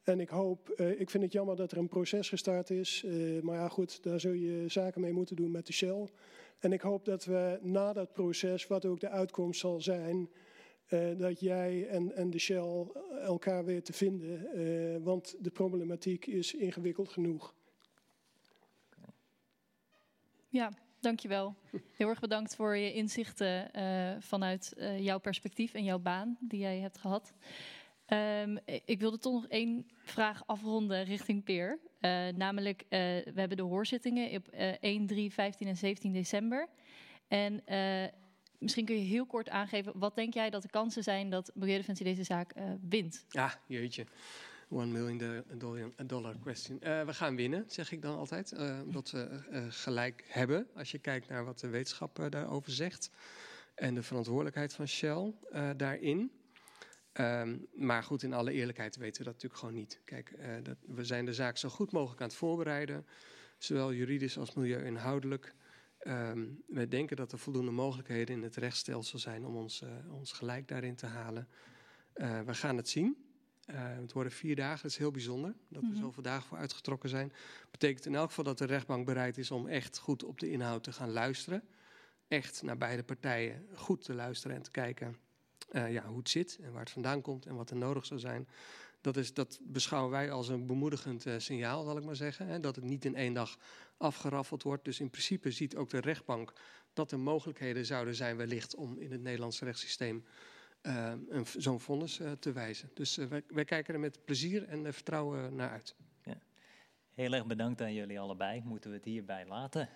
[0.06, 3.04] En ik hoop, eh, ik vind het jammer dat er een proces gestart is.
[3.04, 6.08] eh, maar ja, goed, daar zul je zaken mee moeten doen met de Shell.
[6.58, 10.30] En ik hoop dat we na dat proces, wat ook de uitkomst zal zijn,
[10.86, 12.86] eh, dat jij en, en de Shell
[13.22, 15.02] elkaar weer te vinden.
[15.02, 17.54] want de problematiek is ingewikkeld genoeg.
[20.48, 21.54] Ja, dankjewel.
[21.96, 23.70] Heel erg bedankt voor je inzichten
[24.22, 27.32] vanuit jouw perspectief en jouw baan die jij hebt gehad.
[28.06, 31.78] Ehm, ik wilde toch nog één vraag afronden richting Peer.
[32.00, 36.68] Eh, namelijk, eh, we hebben de hoorzittingen op eh 1, 3, 15 en 17 december.
[37.28, 38.04] En eh,
[38.58, 42.04] misschien kun je heel kort aangeven, wat denk jij dat de kansen zijn dat Milieudefensie
[42.04, 42.52] deze zaak
[42.88, 43.24] wint?
[43.28, 44.06] Ja, jeetje.
[44.68, 46.78] One million do- dollar, dollar question.
[46.78, 48.52] We gaan winnen, zeg ik dan altijd.
[48.84, 53.10] omdat we gelijk hebben, als je kijkt naar wat de wetenschap daarover zegt.
[53.74, 55.32] En de verantwoordelijkheid van Shell
[55.76, 56.30] daarin.
[57.16, 60.00] Ehm, maar goed, in alle eerlijkheid weten we dat natuurlijk gewoon niet.
[60.04, 63.06] Kijk, eh, dat, we zijn de zaak zo goed mogelijk aan het voorbereiden.
[63.58, 65.54] Zowel juridisch als milieu-inhoudelijk.
[65.98, 70.32] Ehm, we denken dat er voldoende mogelijkheden in het rechtsstelsel zijn om ons, eh, ons
[70.32, 71.48] gelijk daarin te halen.
[72.12, 73.16] Eh, we gaan het zien.
[73.66, 75.54] Het worden vier dagen, dat is heel bijzonder.
[75.68, 75.90] Dat Mhm.
[75.92, 77.32] er zoveel dagen voor uitgetrokken zijn.
[77.70, 80.82] Betekent in elk geval dat de rechtbank bereid is om echt goed op de inhoud
[80.84, 81.62] te gaan luisteren.
[82.28, 85.16] Echt naar beide partijen goed te luisteren en te kijken
[85.70, 88.20] eh, ja, hoe het zit en waar het vandaan komt en wat er nodig zou
[88.20, 88.48] zijn.
[89.00, 92.46] Dat, is, dat beschouwen wij als een bemoedigend eh, signaal, zal ik maar zeggen.
[92.46, 93.58] Hè, dat het niet in één dag
[93.96, 94.84] afgeraffeld wordt.
[94.84, 96.52] Dus in principe ziet ook de rechtbank
[96.92, 100.24] dat er mogelijkheden zouden zijn wellicht om in het Nederlandse rechtssysteem
[101.28, 102.90] een v- zo'n vonnis eh, te wijzen.
[102.94, 105.94] Dus wij, wij kijken er met plezier en vertrouwen naar uit.
[107.14, 108.62] Heel erg bedankt aan jullie allebei.
[108.64, 109.88] Moeten we het hierbij laten?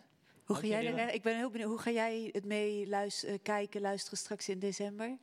[0.44, 3.80] Hoe ga jij, ik ben heel benieuwd, hoe ga jij het mee luis- eh, kijken,
[3.80, 5.18] luisteren straks in december?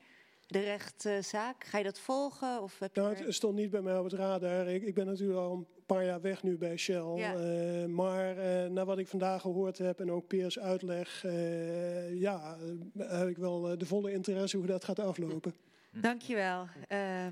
[0.48, 2.62] De rechtszaak, ga je dat volgen?
[2.62, 4.68] Of heb je Nou, het stond niet bij mij op het radar.
[4.68, 7.16] Ik, ik ben natuurlijk al een paar jaar weg nu bij Shell.
[7.16, 7.36] Ja.
[7.36, 12.58] Eh, maar eh naar wat ik vandaag gehoord heb en ook Peers uitleg, eh, ja,
[12.98, 15.54] heb ik wel eh, de volle interesse hoe dat gaat aflopen.
[16.02, 16.68] Dankjewel.
[16.90, 17.28] Uh,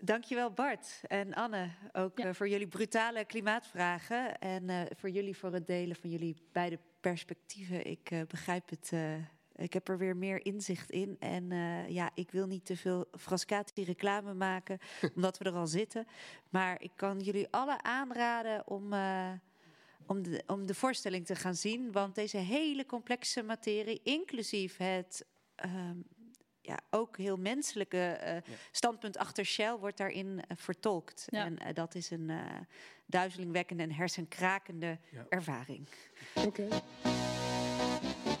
[0.00, 4.38] dankjewel Bart en Anne ook voor jullie brutale klimaatvragen.
[4.38, 7.86] En eh, voor jullie voor het delen van jullie beide perspectieven.
[7.86, 8.92] Ik eh, begrijp het.
[9.56, 11.16] Ik heb er weer meer inzicht in.
[11.18, 14.78] En eh, ja, ik wil niet te veel frascati reclame maken,
[15.14, 16.06] omdat we er al zitten.
[16.50, 18.92] Maar ik kan jullie alle aanraden om...
[18.92, 19.32] eh,
[20.06, 21.92] om de, om de voorstelling te gaan zien.
[21.92, 25.96] Want deze hele complexe materie, inclusief het ehm,
[26.60, 28.36] ja, ook heel menselijke eh,
[28.70, 31.24] standpunt achter Shell, wordt daarin vertolkt.
[31.26, 31.44] Ja.
[31.44, 32.44] En dat is een eh
[33.06, 35.26] duizelingwekkende en hersenkrakende Ja.
[35.28, 35.88] ervaring.
[36.46, 36.68] Oké.
[37.02, 38.31] Radio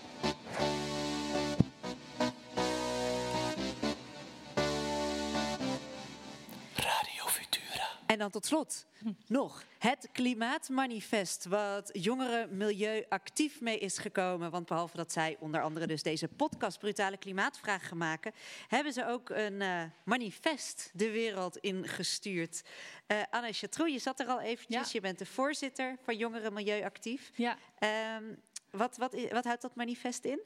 [8.12, 8.86] En dan tot slot
[9.26, 14.50] nog het klimaatmanifest, wat jongeren milieu actief mee is gekomen.
[14.50, 18.32] Want behalve dat zij onder andere dus deze podcast Brutale Klimaatvragen maken,
[18.68, 22.62] hebben ze ook een eh, manifest de wereld ingestuurd.
[23.06, 24.92] Eh Anne Chatrou, je zat er al eventjes.
[24.92, 27.30] Je bent de voorzitter van Jongeren Milieu Actief.
[27.34, 27.56] Ja.
[27.78, 28.24] Ehm,
[28.70, 30.40] wat, wat, wat houdt dat manifest in?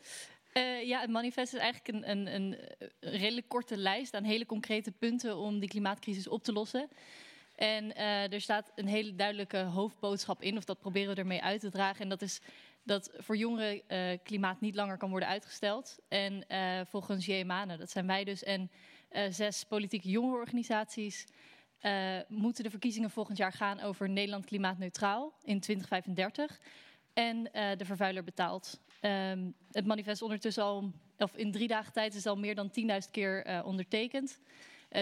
[0.53, 2.59] Eh, ja, het manifest is eigenlijk een, een, een
[3.01, 6.89] redelijk korte lijst aan hele concrete punten om die klimaatcrisis op te lossen.
[7.57, 11.61] En eh, er staat een hele duidelijke hoofdboodschap in, of dat proberen we ermee uit
[11.61, 12.03] te dragen.
[12.03, 12.41] En dat is
[12.83, 15.99] dat voor jongeren eh, klimaat niet langer kan worden uitgesteld.
[16.09, 18.71] En eh, volgens JMANE, dat zijn wij dus, en
[19.31, 21.27] zes politieke jongerenorganisaties,
[22.29, 26.61] moeten de verkiezingen volgend jaar gaan over Nederland klimaatneutraal in 2035.
[27.13, 28.81] En de vervuiler betaalt.
[29.01, 33.11] Ehm, het manifest ondertussen al, of in drie dagen tijd is al meer dan 10.000
[33.11, 34.41] keer ondertekend.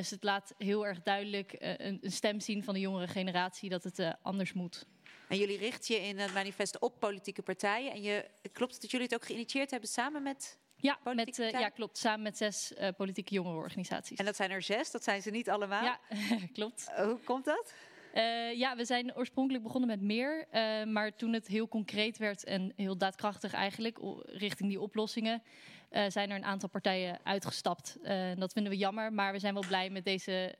[0.01, 3.71] Dus het laat heel erg duidelijk eh, een, een stem zien van de jongere generatie
[3.71, 4.87] dat het eh, anders moet.
[5.29, 7.93] En jullie richten je in het manifest op politieke partijen.
[7.93, 11.69] En je, klopt het dat jullie het ook geïnitieerd hebben samen met Ja, met, ja
[11.69, 11.99] klopt.
[11.99, 14.19] Samen met zes eh, politieke jongerenorganisaties.
[14.19, 15.85] En dat zijn er zes, dat zijn ze niet allemaal?
[15.85, 16.01] Ja,
[16.53, 16.91] klopt.
[16.97, 17.75] Hoe komt dat?
[18.15, 20.47] Eh, ja, we zijn oorspronkelijk begonnen met meer.
[20.51, 25.43] eh, maar toen het heel concreet werd en heel daadkrachtig eigenlijk richting die oplossingen...
[25.89, 27.99] eh, zijn er een aantal partijen uitgestapt.
[28.37, 30.55] Dat vinden we jammer, maar we zijn wel blij met deze,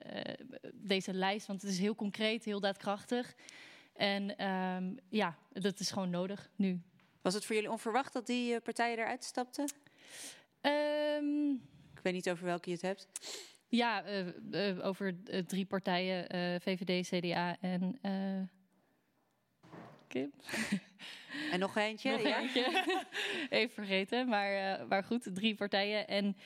[0.73, 3.35] deze lijst, want het is heel concreet, heel daadkrachtig.
[3.93, 6.81] En um, ja, dat is gewoon nodig nu.
[7.23, 9.65] Was het voor jullie onverwacht dat die partijen eruit stapten?
[10.61, 11.53] Um,
[11.95, 13.09] Ik weet niet over welke je het hebt.
[13.77, 14.05] Ja,
[14.83, 16.27] over drie partijen,
[16.61, 17.99] VVD, CDA en
[20.09, 20.33] Kim.
[21.53, 22.11] En nog eentje?
[22.11, 22.85] nog eentje.
[23.51, 26.09] Even vergeten, maar, maar goed, drie partijen.
[26.09, 26.37] En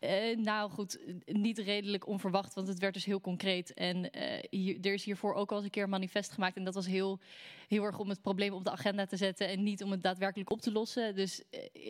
[0.00, 3.74] uh, nou goed, niet redelijk onverwacht, want het werd dus heel concreet.
[3.74, 6.56] En uh, hier, er is hiervoor ook al eens een keer een manifest gemaakt.
[6.56, 7.20] En dat was heel,
[7.68, 10.50] heel erg om het probleem op de agenda te zetten en niet om het daadwerkelijk
[10.50, 11.14] op te lossen.
[11.14, 11.42] Dus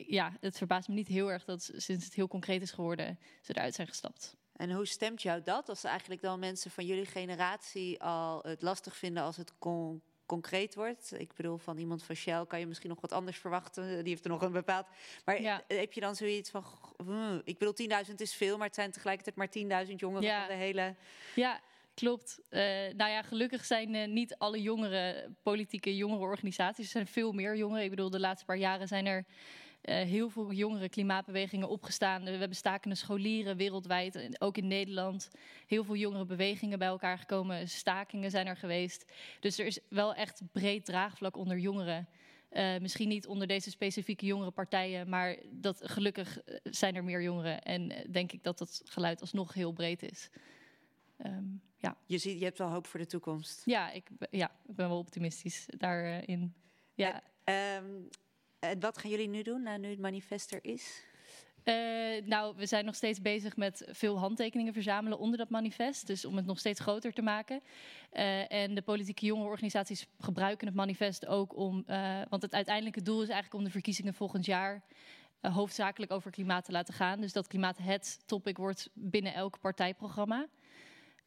[0.07, 3.53] ja, het verbaast me niet heel erg dat sinds het heel concreet is geworden, ze
[3.55, 4.37] eruit zijn gestapt.
[4.57, 5.69] En hoe stemt jou dat?
[5.69, 9.53] Als eigenlijk dan mensen van jullie generatie al het lastig vinden als het
[10.27, 11.13] concreet wordt.
[11.19, 14.05] Ik bedoel, van iemand van Shell kan je misschien nog wat anders verwachten.
[14.05, 14.87] Die heeft er nog een bepaald.
[15.25, 15.63] Maar ja.
[15.69, 16.65] heb je dan zoiets van.
[17.05, 20.47] Hmm, ik bedoel, 10.000 is veel, maar het zijn tegelijkertijd maar 10.000 jongeren ja.
[20.47, 20.95] van de hele.
[21.35, 21.61] Ja.
[21.95, 22.41] Klopt.
[22.51, 22.61] Uh,
[22.97, 26.85] nou ja, gelukkig zijn uh, niet alle jongeren politieke jongerenorganisaties.
[26.85, 27.85] Er zijn veel meer jongeren.
[27.85, 29.25] Ik bedoel, de laatste paar jaren zijn er
[29.93, 32.25] heel veel jongere klimaatbewegingen opgestaan.
[32.25, 35.31] We hebben stakende scholieren wereldwijd, ook in Nederland.
[35.67, 37.69] Heel veel jongere bewegingen bij elkaar gekomen.
[37.69, 39.05] Stakingen zijn er geweest.
[39.41, 42.09] Dus er is wel echt breed draagvlak onder jongeren.
[42.53, 47.63] Uh, misschien niet onder deze specifieke jongere partijen, maar dat, gelukkig zijn er meer jongeren.
[47.63, 50.31] En denk ik dat dat geluid alsnog heel breed is.
[51.27, 51.97] Um, ja.
[52.07, 53.63] je, ziet, je hebt wel hoop voor de toekomst.
[53.65, 56.55] Ja, ik, ja, ik ben wel optimistisch daarin.
[56.95, 57.15] Ja.
[57.15, 58.09] Um, en
[58.79, 61.05] wat gaan jullie nu doen, nou, nu het manifest er is?
[61.65, 61.75] Uh,
[62.25, 66.07] nou, we zijn nog steeds bezig met veel handtekeningen verzamelen onder dat manifest.
[66.07, 67.61] Dus om het nog steeds groter te maken.
[68.49, 71.85] En de politieke jongerenorganisaties gebruiken het manifest ook om.
[72.29, 74.83] Want het uiteindelijke doel is eigenlijk om de verkiezingen volgend jaar.
[75.41, 77.21] hoofdzakelijk over klimaat te laten gaan.
[77.21, 80.47] Dus dat klimaat het topic wordt binnen elk partijprogramma.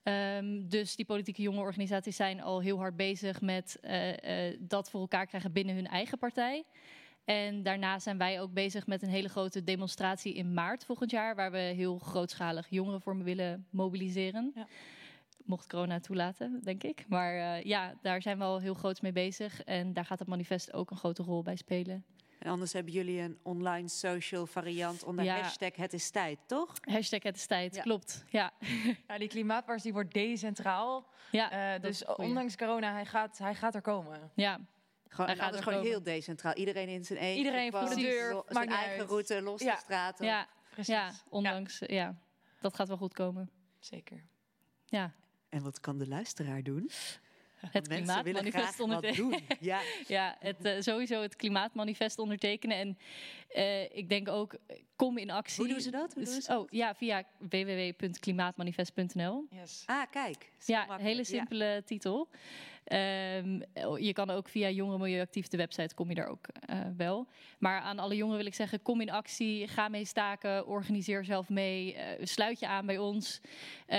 [0.03, 3.79] Um, dus die politieke jongerenorganisaties zijn al heel hard bezig met
[4.59, 6.63] dat voor elkaar krijgen binnen hun eigen partij.
[7.29, 11.35] En daarna zijn wij ook bezig met een hele grote demonstratie in maart volgend jaar,
[11.35, 14.51] waar we heel grootschalig jongeren voor willen mobiliseren.
[14.55, 14.67] Ja.
[15.45, 17.05] Mocht corona toelaten, denk ik.
[17.07, 19.63] Maar uh, ja, daar zijn we al heel groots mee bezig.
[19.63, 22.03] En daar gaat het manifest ook een grote rol bij spelen.
[22.39, 25.39] En anders hebben jullie een online social variant onder ja.
[25.39, 26.73] hashtag Het is tijd, toch?
[26.81, 27.81] Hashtag Het is tijd, ja.
[27.81, 28.23] klopt.
[28.29, 28.51] Ja.
[29.07, 31.07] ja, die klimaatmars die wordt decentraal.
[31.31, 34.31] Ja, uh, dus ondanks corona, hij gaat, hij gaat er komen.
[34.33, 34.59] Ja,
[35.09, 36.53] gewoon, en anders gewoon heel decentraal.
[36.53, 39.09] Iedereen in zijn eigen Iedereen voor de deur, zijn eigen uit.
[39.09, 39.75] route, los ja.
[39.75, 40.25] de straten.
[40.25, 40.93] Ja, precies.
[40.93, 41.87] Ja, ondanks, ja.
[41.87, 42.15] ja.
[42.61, 43.49] Dat gaat wel goed komen.
[43.79, 44.23] Zeker.
[44.85, 45.13] Ja.
[45.49, 46.89] En wat kan de luisteraar doen?
[47.71, 49.41] Het klimaatmanifest ondertekenen.
[49.59, 52.77] Ja, ja het, uh, sowieso het klimaatmanifest ondertekenen.
[52.77, 52.97] En
[53.55, 54.55] uh, ik denk ook,
[54.95, 55.63] kom in actie.
[55.63, 56.13] Hoe doen ze dat?
[56.13, 59.45] Hoe doen ze oh, ja, via www.klimaatmanifest.nl.
[59.49, 59.83] Yes.
[59.85, 60.51] Ah, kijk.
[60.65, 61.81] Ja, een hele simpele ja.
[61.81, 62.29] titel.
[62.91, 63.63] Um,
[63.97, 67.27] je kan ook via Jongeren Milieuactief, de website, kom je daar ook uh, wel.
[67.59, 71.49] Maar aan alle jongeren wil ik zeggen, kom in actie, ga mee staken, organiseer zelf
[71.49, 73.41] mee, uh, sluit je aan bij ons.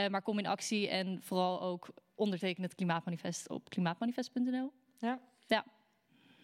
[0.09, 1.89] Maar kom in actie en vooral ook
[2.21, 4.73] onderteken het klimaatmanifest op klimaatmanifest.nl.
[4.99, 5.21] Ja.
[5.47, 5.65] Ja.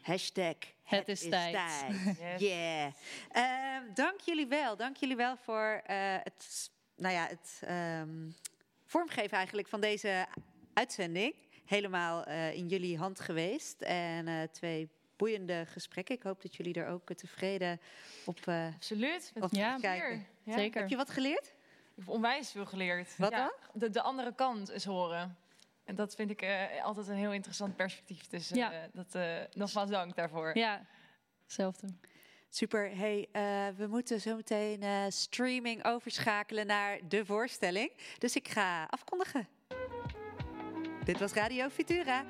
[0.02, 1.52] Hashtag het, het is, is tijd.
[1.52, 2.16] tijd.
[2.38, 2.40] yes.
[2.40, 2.92] Yeah.
[3.32, 4.76] Uh, dank jullie wel.
[4.76, 7.62] Dank jullie wel voor uh, het, nou ja, het
[8.02, 8.34] um,
[8.84, 10.26] vormgeven eigenlijk van deze
[10.72, 11.34] uitzending.
[11.64, 13.82] Helemaal uh, in jullie hand geweest.
[13.82, 16.14] En twee boeiende gesprekken.
[16.14, 17.80] Ik hoop dat jullie er ook tevreden
[18.24, 19.32] op, Absoluut.
[19.40, 20.26] op ja, kijken.
[20.42, 20.52] Ja.
[20.52, 20.80] Zeker.
[20.80, 21.46] Heb je wat geleerd?
[21.46, 23.16] Ik heb onwijs veel geleerd.
[23.16, 23.80] Wat ja, dan?
[23.80, 25.36] De, de andere kant is horen.
[25.86, 28.26] En dat vind ik uh, altijd een heel interessant perspectief.
[28.26, 28.88] Dus uh, ja.
[28.92, 30.58] dat, uh, nogmaals dank daarvoor.
[30.58, 30.86] Ja,
[31.42, 31.86] hetzelfde.
[32.48, 32.96] Super.
[32.96, 33.28] Hey,
[33.76, 37.92] we moeten zo meteen streaming overschakelen naar de voorstelling.
[38.18, 39.48] Dus ik ga afkondigen.
[41.06, 42.24] Dit was Radio Futura.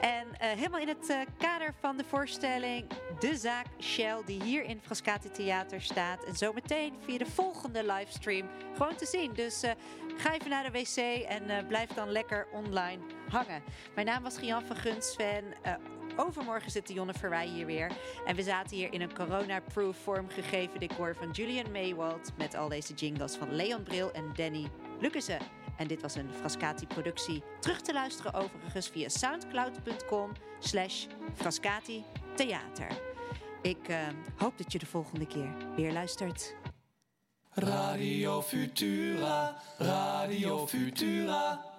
[0.00, 2.86] En uh, helemaal in het uh, kader van de voorstelling
[3.18, 6.24] De Zaak Shell, die hier in Frascati Theater staat.
[6.24, 9.32] En zometeen via de volgende livestream gewoon te zien.
[9.32, 9.70] Dus uh,
[10.16, 10.96] ga even naar de wc
[11.28, 13.62] en blijf dan lekker online hangen.
[13.94, 15.44] Mijn naam was Gian van Gunsven.
[16.16, 17.90] Overmorgen zit Jonne Verwij hier weer.
[18.26, 22.32] En we zaten hier in een corona-proof vormgegeven decor van Julian Maywald.
[22.36, 25.61] Met al deze jingles van Leon Bril en Danny Lucassen.
[25.82, 27.42] En dit was een Frascati-productie.
[27.60, 32.04] Terug te luisteren overigens via soundcloud.com slash Frascati
[32.34, 32.86] Theater.
[33.62, 33.96] Ik uh,
[34.36, 36.54] hoop dat je de volgende keer weer luistert.
[37.50, 41.71] Radio Futura, Radio Futura.